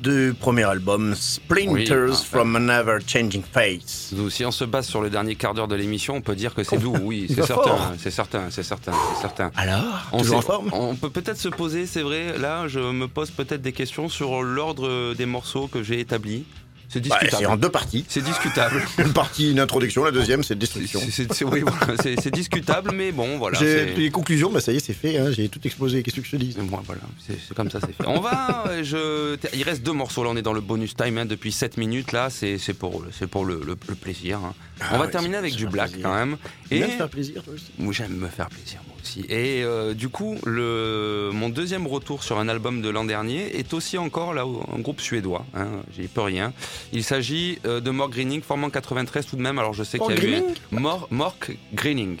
du 0.00 0.34
premier 0.38 0.64
album 0.64 1.14
Splinters 1.14 2.10
Oui, 2.10 2.16
from 2.28 2.56
an 2.56 2.68
Ever 2.68 2.98
Changing 3.06 3.42
Face. 3.42 4.10
Nous, 4.16 4.28
Si 4.30 4.44
on 4.44 4.50
se 4.50 4.64
base 4.64 4.86
sur 4.86 5.00
le 5.00 5.10
dernier 5.10 5.36
quart 5.36 5.54
d'heure 5.54 5.68
de 5.68 5.76
l'émission, 5.76 6.16
on 6.16 6.20
peut 6.20 6.34
dire 6.34 6.54
que 6.54 6.64
c'est 6.64 6.78
doux. 6.78 6.96
Oui, 7.02 7.26
Il 7.28 7.34
c'est 7.36 7.46
certain, 7.46 7.92
c'est 7.98 8.10
certain, 8.10 8.50
c'est 8.50 8.62
certain, 8.62 8.92
c'est 9.14 9.20
certain. 9.20 9.50
Alors, 9.56 10.08
On, 10.12 10.28
en 10.30 10.40
forme 10.40 10.70
on 10.72 10.96
peut 10.96 11.10
peut-être 11.10 11.38
se 11.38 11.48
poser, 11.48 11.86
c'est 11.86 12.02
vrai, 12.02 12.36
là 12.38 12.66
je 12.66 12.80
me 12.80 13.06
pose 13.06 13.30
peut-être 13.30 13.62
des 13.62 13.72
questions 13.72 14.08
sur 14.08 14.42
l'ordre 14.42 15.14
des 15.14 15.26
morceaux 15.26 15.68
que 15.68 15.82
j'ai 15.82 16.00
établis. 16.00 16.44
C'est 16.92 17.00
Bah, 17.08 17.16
discutable. 17.18 17.42
C'est 17.42 17.46
en 17.46 17.56
deux 17.56 17.70
parties. 17.70 18.04
c'est 18.08 18.22
discutable. 18.22 18.82
Une 18.98 19.12
partie, 19.12 19.50
une 19.50 19.60
introduction, 19.60 20.04
la 20.04 20.10
deuxième, 20.10 20.42
c'est 20.44 20.56
destruction. 20.58 21.00
c'est- 21.10 21.44
oui, 21.44 21.60
voilà, 21.66 21.96
discutable, 22.30 22.92
mais 22.94 23.12
bon, 23.12 23.38
voilà. 23.38 23.58
J'ai 23.58 23.94
les 23.94 24.10
conclusions, 24.10 24.50
bah 24.50 24.60
ça 24.60 24.72
y 24.72 24.76
est, 24.76 24.80
c'est 24.80 24.92
fait, 24.92 25.16
hein, 25.18 25.30
j'ai 25.30 25.48
tout 25.48 25.60
exposé, 25.64 26.02
qu'est-ce 26.02 26.16
que 26.20 26.26
je 26.26 26.30
te 26.32 26.36
dis? 26.36 26.54
Moi, 26.60 26.82
voilà, 26.86 27.00
c'est 27.26 27.54
comme 27.54 27.70
ça, 27.70 27.78
c'est 27.80 27.92
fait. 27.94 28.04
On 28.06 28.20
va, 28.20 28.64
euh, 28.68 28.84
je, 28.84 29.36
il 29.56 29.62
reste 29.62 29.82
deux 29.82 29.92
morceaux, 29.92 30.22
là, 30.24 30.30
on 30.32 30.36
est 30.36 30.42
dans 30.42 30.52
le 30.52 30.60
bonus 30.60 30.94
time, 30.96 31.18
hein, 31.18 31.24
depuis 31.24 31.52
7 31.52 31.76
minutes, 31.76 32.12
là, 32.12 32.28
c'est 32.30 32.58
pour, 32.74 33.04
pour 33.30 33.44
le, 33.46 33.60
le- 33.66 33.76
le 33.88 33.94
plaisir. 33.94 34.38
hein. 34.38 34.54
on 34.80 34.84
Ah 34.90 34.98
va 34.98 35.04
ouais, 35.04 35.10
terminer 35.10 35.36
avec 35.36 35.54
du 35.54 35.66
black 35.66 35.90
plaisir. 35.92 36.08
quand 36.08 36.14
même. 36.14 36.36
Tu 36.68 36.76
Et 36.76 36.80
de 36.80 36.86
faire 36.86 37.08
plaisir, 37.08 37.42
toi 37.42 37.54
aussi? 37.54 37.66
Moi, 37.78 37.92
j'aime 37.92 38.16
me 38.16 38.28
faire 38.28 38.48
plaisir, 38.48 38.80
moi 38.86 38.91
aussi. 39.02 39.20
Et 39.28 39.62
euh, 39.64 39.94
du 39.94 40.08
coup, 40.08 40.36
le, 40.44 41.30
mon 41.32 41.48
deuxième 41.48 41.86
retour 41.86 42.22
sur 42.22 42.38
un 42.38 42.48
album 42.48 42.80
de 42.82 42.88
l'an 42.88 43.04
dernier 43.04 43.56
est 43.58 43.74
aussi 43.74 43.98
encore 43.98 44.32
là, 44.34 44.44
un 44.44 44.78
groupe 44.78 45.00
suédois, 45.00 45.44
hein, 45.54 45.68
j'y 45.96 46.08
peux 46.08 46.20
rien. 46.22 46.52
Il 46.92 47.04
s'agit 47.04 47.58
euh, 47.66 47.80
de 47.80 47.90
Mork 47.90 48.12
Greening, 48.12 48.42
formé 48.42 48.64
en 48.66 48.70
93 48.70 49.26
tout 49.26 49.36
de 49.36 49.42
même, 49.42 49.58
alors 49.58 49.72
je 49.74 49.82
sais 49.84 49.98
qu'il 49.98 50.08
y 50.10 50.12
a 50.12 50.14
Mork 50.14 50.24
eu... 50.24 50.30
Greening 50.30 50.54
Mor- 50.72 51.08
Mork 51.10 51.50
Greening. 51.74 52.16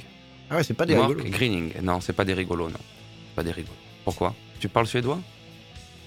Ah 0.50 0.56
ouais, 0.56 0.64
c'est 0.64 0.74
pas 0.74 0.84
des 0.86 0.94
Mork 0.94 1.08
rigolos. 1.10 1.30
Greening. 1.30 1.72
Non, 1.82 2.00
c'est 2.00 2.12
pas 2.12 2.24
des 2.24 2.34
rigolos, 2.34 2.68
non. 2.68 2.78
Pas 3.34 3.42
des 3.42 3.52
rigolos. 3.52 3.74
Pourquoi? 4.04 4.34
Tu 4.60 4.68
parles 4.68 4.86
suédois? 4.86 5.18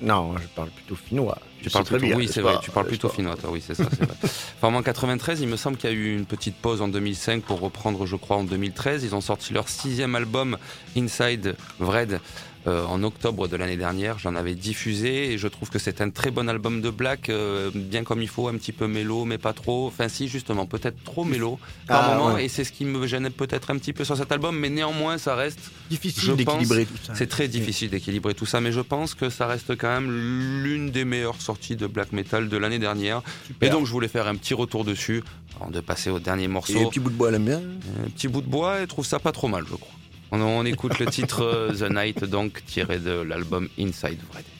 Non, 0.02 0.36
je 0.38 0.48
parle 0.48 0.70
plutôt 0.70 0.96
finnois. 0.96 1.38
Tu 1.62 1.70
parles 1.70 1.86
plutôt, 1.86 2.06
bien, 2.06 2.16
oui, 2.16 2.30
c'est 2.32 2.42
vrai, 2.42 2.56
tu 2.62 2.70
parles 2.70 2.88
plutôt 2.88 3.10
finnois, 3.10 3.36
toi, 3.36 3.50
oui, 3.52 3.64
c'est 3.66 3.74
ça, 3.74 3.86
c'est 3.90 4.06
vrai. 4.06 4.16
En 4.62 4.82
93, 4.82 5.42
il 5.42 5.48
me 5.48 5.56
semble 5.58 5.78
qu'il 5.78 5.90
y 5.90 5.94
a 5.94 5.96
eu 5.96 6.16
une 6.16 6.26
petite 6.26 6.56
pause 6.56 6.82
en 6.82 6.88
2005 6.88 7.44
pour 7.44 7.60
reprendre, 7.60 8.06
je 8.06 8.16
crois, 8.16 8.38
en 8.38 8.44
2013. 8.44 9.04
Ils 9.04 9.16
ont 9.16 9.22
sorti 9.22 9.54
leur 9.54 9.70
sixième 9.70 10.16
album, 10.16 10.58
Inside 10.98 11.56
Vred, 11.80 12.20
euh, 12.68 12.86
en 12.86 13.04
octobre 13.04 13.48
de 13.48 13.56
l'année 13.56 13.78
dernière. 13.78 14.18
J'en 14.20 14.36
avais 14.36 14.56
diffusé 14.56 15.32
et 15.34 15.38
je 15.38 15.48
trouve 15.48 15.70
que 15.70 15.78
c'est 15.80 16.02
un 16.02 16.10
très 16.10 16.32
bon 16.32 16.50
album 16.50 16.82
de 16.82 16.90
Black, 16.90 17.30
euh, 17.30 17.70
bien 17.74 18.04
comme 18.04 18.22
il 18.22 18.28
faut, 18.28 18.48
un 18.48 18.56
petit 18.56 18.72
peu 18.72 18.88
mélo, 18.88 19.26
mais 19.26 19.38
pas 19.38 19.54
trop. 19.54 19.88
Enfin, 19.88 20.08
si, 20.08 20.28
justement, 20.28 20.66
peut-être 20.66 21.04
trop 21.04 21.24
mélo 21.24 21.60
par 21.88 22.10
Ah, 22.10 22.16
moment, 22.18 22.34
ouais. 22.36 22.46
et 22.46 22.48
c'est 22.50 22.64
ce 22.64 22.72
qui 22.72 22.86
me 22.86 23.06
gênait 23.08 23.30
peut-être 23.30 23.72
un 23.72 23.78
petit 23.78 23.94
peu 23.94 24.04
sur 24.04 24.18
cet 24.18 24.32
album, 24.32 24.58
mais 24.58 24.70
néanmoins, 24.70 25.18
ça 25.18 25.36
reste. 25.36 25.60
Difficile 25.90 26.36
d'équilibrer 26.36 26.86
tout 26.86 26.98
ça. 27.06 27.14
C'est 27.16 27.28
très 27.28 27.48
difficile 27.48 27.90
d'équilibrer 27.92 28.34
tout 28.34 28.46
ça, 28.48 28.60
mais 28.62 28.72
je 28.72 28.82
pense 28.82 29.14
que 29.14 29.30
ça 29.30 29.46
reste 29.46 29.76
quand 29.78 29.88
même 29.90 30.10
l'une 30.64 30.90
des 30.90 31.06
meilleures 31.06 31.42
sorties 31.42 31.76
de 31.76 31.86
black 31.88 32.12
metal 32.12 32.50
de 32.50 32.58
l'année 32.58 32.80
dernière. 32.80 33.22
Super. 33.46 33.68
Et 33.70 33.72
donc, 33.72 33.86
je 33.86 33.92
voulais 33.92 34.08
faire 34.08 34.28
un 34.28 34.36
petit 34.36 34.56
retour 34.56 34.84
dessus 34.84 35.24
avant 35.60 35.70
de 35.70 35.80
passer 35.82 36.10
au 36.10 36.20
dernier 36.20 36.46
Et 36.46 36.48
morceau. 36.48 36.74
les 36.80 36.86
petits 36.88 37.00
bouts 37.00 37.10
de 37.12 37.16
bois, 37.16 37.30
elle 37.30 37.36
aime 37.36 37.46
bien. 37.46 37.62
Un 38.06 38.10
petit 38.10 38.28
bout 38.28 38.42
de 38.42 38.48
bois 38.48 38.82
et 38.82 38.88
trouve 38.88 39.06
ça 39.06 39.20
pas 39.20 39.32
trop 39.32 39.48
mal, 39.48 39.64
je 39.70 39.76
crois. 39.76 39.94
On, 40.32 40.66
écoute 40.66 41.00
le 41.00 41.06
titre 41.06 41.44
euh, 41.44 41.72
The 41.72 41.90
Night, 41.92 42.24
donc 42.26 42.64
tiré 42.66 43.00
de 43.00 43.12
l'album 43.12 43.70
Inside 43.80 44.20
Vred. 44.32 44.55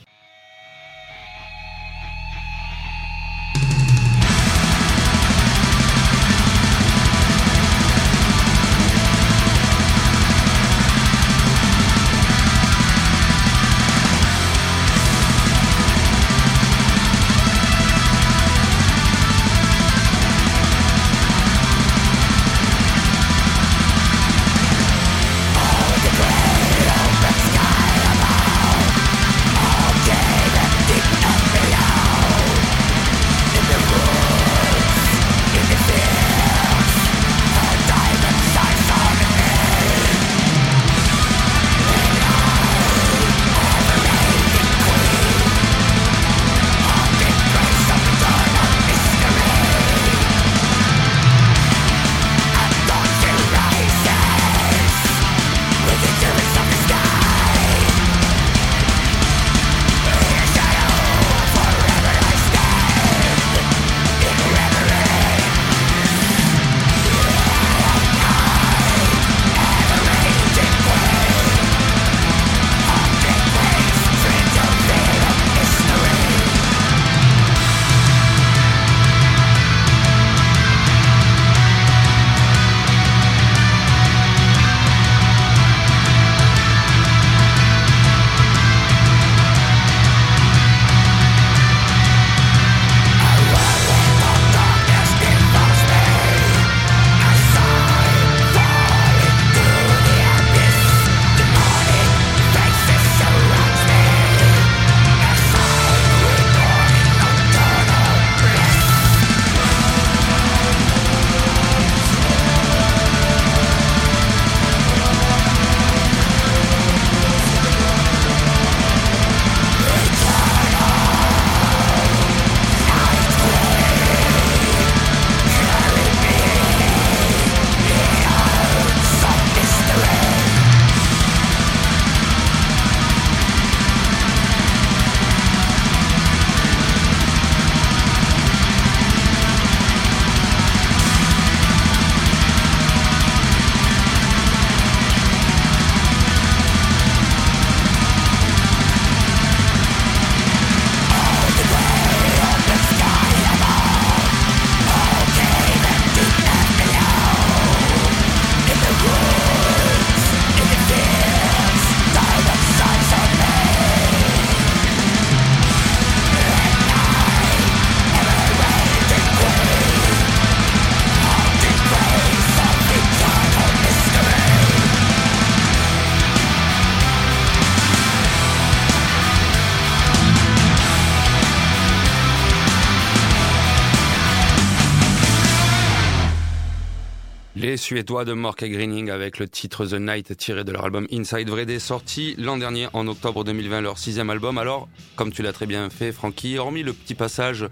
Les 187.76 187.82
Suédois 187.82 188.24
de 188.24 188.32
Mork 188.32 188.64
Greening 188.64 189.10
avec 189.10 189.38
le 189.38 189.46
titre 189.46 189.84
The 189.84 190.00
Night 190.00 190.34
tiré 190.38 190.64
de 190.64 190.72
leur 190.72 190.86
album 190.86 191.06
Inside 191.12 191.50
Vrede 191.50 191.78
sorti 191.78 192.34
l'an 192.38 192.56
dernier 192.56 192.88
en 192.94 193.06
octobre 193.06 193.44
2020, 193.44 193.82
leur 193.82 193.98
sixième 193.98 194.30
album. 194.30 194.56
Alors, 194.56 194.88
comme 195.14 195.30
tu 195.30 195.42
l'as 195.42 195.52
très 195.52 195.66
bien 195.66 195.90
fait, 195.90 196.10
Francky, 196.10 196.56
hormis 196.56 196.82
le 196.82 196.94
petit 196.94 197.14
passage 197.14 197.66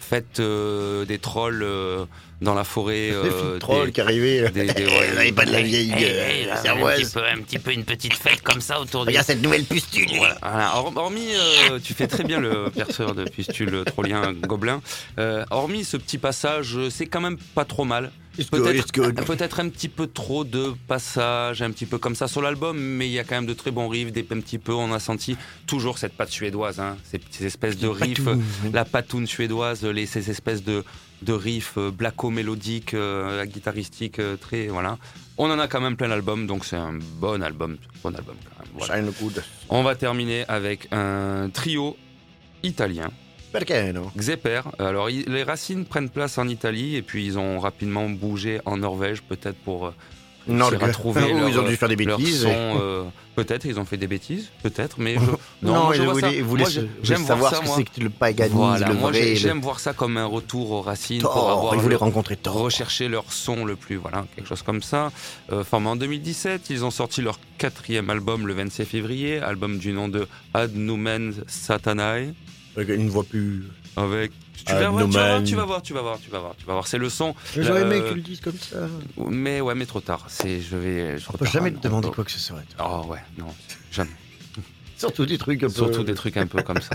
fête 0.00 0.40
euh, 0.40 1.04
des 1.04 1.18
trolls 1.18 1.62
euh, 1.62 2.06
dans 2.40 2.54
la 2.54 2.64
forêt, 2.64 3.10
euh, 3.12 3.58
trolls 3.58 3.88
des- 3.88 3.92
qui 3.92 4.00
arrivaient. 4.00 4.48
des- 4.48 4.64
des- 4.72 4.86
ouais, 5.18 5.30
pas 5.32 5.44
de 5.44 5.52
la 5.52 5.60
vieille 5.60 5.92
Eh, 5.94 6.04
euh, 6.04 6.46
là, 6.46 6.62
un, 6.72 6.96
petit 6.96 7.12
peu, 7.12 7.20
un 7.22 7.42
petit 7.42 7.58
peu 7.58 7.72
une 7.74 7.84
petite 7.84 8.14
fête 8.14 8.40
comme 8.40 8.62
ça 8.62 8.80
autour. 8.80 9.04
Regarde 9.04 9.26
cette 9.26 9.42
nouvelle 9.42 9.64
pustule. 9.64 10.08
Voilà, 10.16 10.74
hormis, 10.96 11.34
euh, 11.34 11.78
tu 11.84 11.92
fais 11.92 12.06
très 12.06 12.24
bien 12.24 12.40
le 12.40 12.70
perceur 12.74 13.14
de 13.14 13.24
pustule 13.24 13.84
trollien 13.84 14.32
gobelin. 14.32 14.80
Euh, 15.18 15.44
hormis 15.50 15.84
ce 15.84 15.98
petit 15.98 16.16
passage, 16.16 16.78
euh, 16.78 16.88
c'est 16.88 17.04
quand 17.04 17.20
même 17.20 17.36
pas 17.54 17.66
trop 17.66 17.84
mal. 17.84 18.10
Peut-être 18.50 19.24
peut-être 19.24 19.60
un 19.60 19.68
petit 19.68 19.88
peu 19.88 20.06
trop 20.06 20.44
de 20.44 20.72
passages, 20.86 21.62
un 21.62 21.70
petit 21.70 21.86
peu 21.86 21.98
comme 21.98 22.14
ça 22.14 22.28
sur 22.28 22.40
l'album, 22.42 22.78
mais 22.78 23.08
il 23.08 23.12
y 23.12 23.18
a 23.18 23.24
quand 23.24 23.34
même 23.34 23.46
de 23.46 23.54
très 23.54 23.70
bons 23.70 23.88
riffs, 23.88 24.12
des 24.12 24.26
un 24.30 24.40
petit 24.40 24.58
peu, 24.58 24.72
on 24.72 24.92
a 24.92 25.00
senti 25.00 25.36
toujours 25.66 25.98
cette 25.98 26.12
patte 26.12 26.30
suédoise, 26.30 26.78
hein, 26.80 26.96
ces 27.04 27.18
petites 27.18 27.42
espèces 27.42 27.76
de 27.76 27.88
riffs, 27.88 28.24
Patoun. 28.24 28.42
la 28.72 28.84
patoune 28.84 29.26
suédoise, 29.26 29.84
les, 29.84 30.06
ces 30.06 30.30
espèces 30.30 30.62
de, 30.62 30.84
de 31.22 31.32
riffs 31.32 31.74
euh, 31.76 31.90
blacko-mélodiques, 31.90 32.94
euh, 32.94 33.44
guitaristiques, 33.44 34.18
euh, 34.18 34.36
très 34.36 34.68
voilà. 34.68 34.98
On 35.38 35.50
en 35.50 35.58
a 35.58 35.68
quand 35.68 35.80
même 35.80 35.96
plein 35.96 36.08
l'album, 36.08 36.46
donc 36.46 36.64
c'est 36.64 36.76
un 36.76 36.98
bon 37.18 37.42
album, 37.42 37.76
bon 38.02 38.14
album 38.14 38.36
quand 38.44 38.64
même. 38.64 38.72
voilà. 38.74 39.02
On 39.68 39.82
va 39.82 39.94
terminer 39.96 40.44
avec 40.48 40.88
un 40.92 41.50
trio 41.52 41.96
italien, 42.62 43.10
Perché 43.52 43.92
no 43.92 44.10
Xeper. 44.16 44.62
Alors, 44.78 45.10
il- 45.10 45.24
les 45.26 45.42
racines 45.42 45.84
prennent 45.84 46.08
place 46.10 46.38
en 46.38 46.46
Italie 46.48 46.96
et 46.96 47.02
puis 47.02 47.26
ils 47.26 47.38
ont 47.38 47.58
rapidement 47.58 48.08
bougé 48.08 48.60
en 48.64 48.76
Norvège, 48.76 49.22
peut-être 49.22 49.56
pour 49.56 49.86
euh, 49.86 49.94
Non, 50.46 50.66
réussir 50.66 50.78
le- 50.86 50.90
à 50.90 50.92
trouver 50.92 51.32
Ou 51.32 51.38
leur, 51.38 51.48
ils 51.48 51.58
ont 51.58 51.68
dû 51.68 51.76
faire 51.76 51.88
des 51.88 51.96
bêtises. 51.96 52.46
euh, 52.48 53.02
peut-être 53.34 53.64
ils 53.66 53.78
ont 53.80 53.84
fait 53.84 53.96
des 53.96 54.06
bêtises, 54.06 54.50
peut-être, 54.62 54.96
mais 54.98 55.14
je, 55.16 55.20
Non, 55.62 55.84
moi, 55.84 55.94
je 55.94 56.02
voulaient 56.02 56.62
moi, 56.62 56.68
je- 56.70 56.80
j'aime 57.02 57.18
voir 57.22 57.28
savoir 57.28 57.50
ça, 57.50 57.56
ce 57.58 57.62
que 57.62 57.68
c'est 57.76 57.84
que 58.00 58.04
le 58.04 58.10
paganisme, 58.10 58.56
Voilà, 58.56 58.88
le 58.88 58.94
moi 58.94 59.10
le- 59.10 59.34
j'aime 59.34 59.60
voir 59.60 59.80
ça 59.80 59.92
comme 59.94 60.16
un 60.16 60.26
retour 60.26 60.70
aux 60.70 60.80
racines 60.80 61.20
pour 61.22 61.50
avoir 61.50 61.74
ils 61.74 61.80
voulaient 61.80 61.96
rencontrer 61.96 62.36
Thor. 62.36 62.54
rechercher 62.54 63.08
leur 63.08 63.32
son 63.32 63.64
le 63.64 63.74
plus, 63.76 63.96
voilà, 63.96 64.26
quelque 64.36 64.48
chose 64.48 64.62
comme 64.62 64.82
ça. 64.82 65.10
Euh, 65.52 65.64
formé 65.64 65.88
en 65.88 65.96
2017, 65.96 66.70
ils 66.70 66.84
ont 66.84 66.90
sorti 66.92 67.20
leur 67.20 67.38
quatrième 67.58 68.08
album 68.10 68.46
le 68.46 68.54
26 68.54 68.84
février, 68.84 69.40
album 69.40 69.78
du 69.78 69.92
nom 69.92 70.08
de 70.08 70.26
Ad 70.54 70.74
Numen 70.74 71.34
Satanae, 71.46 72.32
Avec 72.76 72.88
une 72.90 73.08
voix 73.08 73.24
plus. 73.24 73.64
avec... 73.96 74.32
Tu 74.66 74.72
vas, 74.74 74.90
voir, 74.90 75.08
tu 75.08 75.14
vas 75.14 75.24
voir, 75.24 75.42
tu 75.42 75.54
vas 75.54 75.64
voir, 75.64 75.82
tu 75.82 75.92
vas 75.94 76.00
voir, 76.02 76.18
tu 76.20 76.30
vas 76.30 76.38
voir, 76.40 76.54
tu 76.58 76.66
vas 76.66 76.72
voir. 76.74 76.86
C'est 76.86 76.98
le 76.98 77.08
son, 77.08 77.34
J'aurais 77.56 77.80
aimé 77.82 77.96
Euh, 77.96 78.02
que 78.02 78.08
tu 78.10 78.14
le 78.16 78.20
dises 78.20 78.40
comme 78.40 78.58
ça. 78.58 78.76
mais 79.16 79.60
ouais, 79.62 79.74
mais 79.74 79.86
trop 79.86 80.00
tard. 80.00 80.26
C'est, 80.28 80.60
je 80.60 80.76
vais. 80.76 81.18
Je 81.18 81.24
On 81.32 81.38
peut 81.38 81.46
jamais 81.46 81.70
te 81.72 81.80
demander 81.82 82.10
quoi 82.10 82.24
que 82.24 82.30
ce 82.30 82.38
soit. 82.38 82.58
toi. 82.76 83.02
Oh 83.06 83.10
ouais, 83.10 83.20
non, 83.38 83.46
jamais. 83.90 84.10
Surtout 84.98 85.24
des 85.24 85.38
trucs 85.38 85.62
un 85.62 85.68
peu. 85.68 85.72
Surtout 85.72 86.04
des 86.04 86.12
trucs 86.14 86.36
un 86.36 86.46
peu 86.46 86.62
comme 86.62 86.80
ça. 86.82 86.94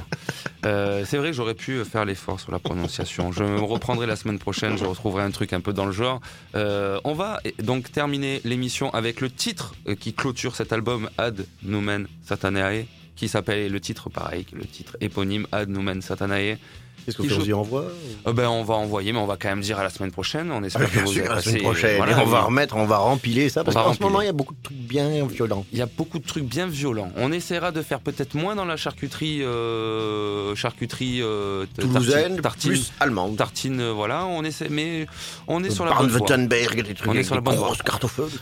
Euh, 0.65 1.03
c'est 1.07 1.17
vrai 1.17 1.31
que 1.31 1.35
j'aurais 1.35 1.55
pu 1.55 1.83
faire 1.85 2.05
l'effort 2.05 2.39
sur 2.39 2.51
la 2.51 2.59
prononciation. 2.59 3.31
Je 3.31 3.43
me 3.43 3.59
reprendrai 3.61 4.05
la 4.05 4.15
semaine 4.15 4.37
prochaine, 4.37 4.77
je 4.77 4.85
retrouverai 4.85 5.23
un 5.23 5.31
truc 5.31 5.51
un 5.51 5.59
peu 5.59 5.73
dans 5.73 5.87
le 5.87 5.91
genre. 5.91 6.21
Euh, 6.55 6.99
on 7.03 7.13
va 7.15 7.39
donc 7.63 7.91
terminer 7.91 8.41
l'émission 8.45 8.93
avec 8.93 9.21
le 9.21 9.31
titre 9.31 9.73
qui 9.99 10.13
clôture 10.13 10.55
cet 10.55 10.71
album 10.71 11.09
Ad 11.17 11.47
Numen 11.63 12.07
Satanae, 12.23 12.85
qui 13.15 13.27
s'appelle 13.27 13.71
le 13.71 13.79
titre 13.79 14.09
pareil, 14.09 14.45
le 14.53 14.65
titre 14.65 14.97
éponyme 15.01 15.47
Ad 15.51 15.69
Numen 15.69 16.01
Satanae. 16.01 16.57
Qu'est-ce 17.05 17.17
qu'on 17.17 17.29
joue- 17.29 17.45
y 17.45 17.53
envoie? 17.53 17.85
Euh, 18.25 18.33
ben 18.33 18.47
on 18.47 18.63
va 18.63 18.73
envoyer, 18.73 19.11
mais 19.13 19.19
on 19.19 19.27
va 19.27 19.37
quand 19.37 19.49
même 19.49 19.61
dire 19.61 19.77
à 19.77 19.83
la 19.83 19.91
semaine 19.91 20.09
prochaine. 20.11 20.49
On 20.51 20.63
espère 20.63 20.87
Ah, 20.91 20.95
que 20.95 20.99
vous 21.01 21.11
sûr, 21.13 21.29
la 21.29 21.39
semaine 21.39 21.61
prochaine. 21.61 21.97
voilà, 21.97 22.19
on 22.19 22.25
va 22.25 22.41
remettre, 22.41 22.75
on 22.77 22.85
va 22.87 22.97
rempiler 22.97 23.47
ça. 23.49 23.63
Parce 23.63 23.75
qu'en 23.77 23.93
ce 23.93 24.01
moment, 24.01 24.21
il 24.21 24.25
y 24.25 24.29
a 24.29 24.33
beaucoup 24.33 24.55
de 24.55 24.61
trucs 24.63 24.77
bien 24.77 25.23
violents. 25.27 25.65
Il 25.71 25.77
y 25.77 25.83
a 25.83 25.85
beaucoup 25.85 26.17
de 26.17 26.25
trucs 26.25 26.45
bien 26.45 26.65
violents. 26.65 27.11
On 27.15 27.31
essaiera 27.31 27.71
de 27.71 27.83
faire 27.83 27.99
peut-être 27.99 28.33
moins 28.33 28.55
dans 28.55 28.65
la 28.65 28.75
charcuterie, 28.75 29.43
euh, 29.43 30.55
charcuterie 30.55 31.21
euh, 31.21 31.65
Toulousaine, 31.79 32.41
tartine, 32.41 32.71
plus 32.71 32.91
allemande. 32.99 33.37
tartine, 33.37 33.79
euh, 33.81 33.91
voilà. 33.91 34.25
On 34.25 34.43
essaie, 34.43 34.69
mais 34.69 35.05
on 35.47 35.63
est 35.63 35.69
sur 35.69 35.85
la 35.85 35.93
bonne 35.93 36.07
voie. 36.09 36.37
Des 36.37 36.93
trucs 36.95 37.07
On 37.07 37.13
est 37.13 37.23
sur 37.23 37.35
la 37.35 37.41
bonne 37.41 37.55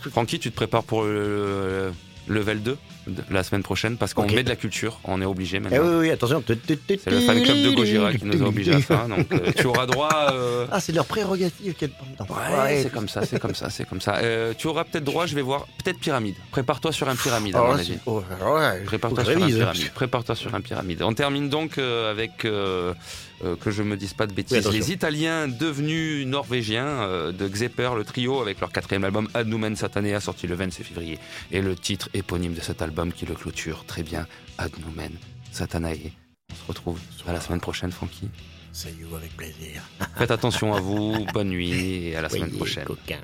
trucs. 0.00 0.12
Francky, 0.12 0.38
tu 0.38 0.50
te 0.50 0.56
prépares 0.56 0.84
pour 0.84 1.02
le, 1.02 1.92
le 2.28 2.34
level 2.34 2.62
2 2.62 2.70
de 2.70 2.76
la 3.30 3.42
semaine 3.42 3.62
prochaine 3.62 3.96
parce 3.96 4.14
qu'on 4.14 4.26
met 4.26 4.42
de 4.42 4.48
la 4.48 4.56
culture. 4.56 4.98
On 5.04 5.20
est 5.20 5.24
obligé 5.24 5.56
Eh 5.58 5.60
maintenant. 5.60 5.82
oui, 5.88 5.96
oui, 6.00 6.10
attention. 6.10 6.42
C'est 6.46 7.06
le 7.10 7.20
fan 7.20 7.42
club 7.42 7.56
de 7.62 7.70
Gojira 7.74 8.12
qui 8.14 8.24
nous 8.24 8.42
a 8.42 8.46
obligés 8.48 8.72
à 8.74 8.80
ça. 8.82 9.06
Donc 9.08 9.26
euh, 9.32 9.50
tu 9.56 9.66
auras 9.66 9.86
droit. 9.86 10.30
euh, 10.32 10.66
Ah, 10.72 10.80
c'est 10.80 10.92
leur 10.92 11.06
prérogative 11.06 11.74
qu'elle 11.74 11.90
prend 11.90 12.06
dedans. 12.12 12.26
Ouais, 12.64 12.80
c'est 12.82 12.92
comme 12.92 13.08
ça, 13.08 13.24
c'est 13.26 13.38
comme 13.38 13.54
ça, 13.54 13.70
c'est 13.70 13.86
comme 13.88 14.00
ça. 14.00 14.16
Euh, 14.16 14.54
tu 14.56 14.66
auras 14.66 14.84
peut-être 14.84 15.04
droit, 15.04 15.26
je 15.26 15.34
vais 15.34 15.42
voir, 15.42 15.66
peut-être 15.82 15.98
pyramide. 15.98 16.34
Prépare-toi 16.50 16.92
sur 16.92 17.08
un 17.08 17.16
pyramide, 17.16 17.56
à 17.56 17.62
Oh, 17.62 17.66
mon 17.68 17.72
avis. 17.78 17.98
oh, 18.06 18.22
ouais, 18.56 18.80
Prépare-toi 18.84 19.24
sur 19.24 19.32
je 19.38 19.44
un 19.44 19.46
pyramide. 19.46 19.90
Prépare-toi 19.92 20.34
sur 20.34 20.54
un 20.54 20.60
pyramide. 20.60 21.02
On 21.02 21.12
termine 21.14 21.48
donc 21.48 21.78
avec 21.78 22.44
euh, 22.44 22.92
que 23.60 23.70
je 23.70 23.82
me 23.82 23.96
dise 23.96 24.14
pas 24.14 24.26
de 24.26 24.32
bêtises. 24.32 24.70
les 24.70 24.92
Italiens 24.92 25.48
devenus 25.48 26.26
norvégiens 26.26 26.86
euh, 26.86 27.32
de 27.32 27.46
Xeper, 27.48 27.94
le 27.94 28.04
trio, 28.04 28.40
avec 28.40 28.60
leur 28.60 28.70
quatrième 28.72 29.04
album 29.04 29.28
Ad 29.34 29.48
Numen 29.48 29.76
Satanea, 29.76 30.20
sorti 30.20 30.46
le 30.46 30.54
26 30.54 30.84
février, 30.84 31.18
et 31.52 31.60
le 31.60 31.74
titre 31.74 32.08
éponyme 32.14 32.54
de 32.54 32.60
cet 32.60 32.80
album 32.80 32.93
qui 33.14 33.26
le 33.26 33.34
clôture 33.34 33.84
très 33.86 34.02
bien, 34.02 34.26
Ad 34.58 34.72
Numen 34.86 35.12
Satanae. 35.52 36.12
On 36.50 36.54
se 36.54 36.66
retrouve 36.68 36.98
à 37.26 37.32
la 37.32 37.40
semaine 37.40 37.60
prochaine, 37.60 37.90
Francky. 37.90 38.28
C'est 38.72 38.92
you 38.92 39.14
avec 39.16 39.36
plaisir. 39.36 39.82
Faites 40.16 40.30
attention 40.30 40.74
à 40.74 40.80
vous, 40.80 41.26
bonne 41.32 41.48
nuit 41.48 42.08
et 42.08 42.16
à 42.16 42.22
la 42.22 42.28
semaine 42.28 42.50
prochaine. 42.50 42.84
coquin. 42.84 43.20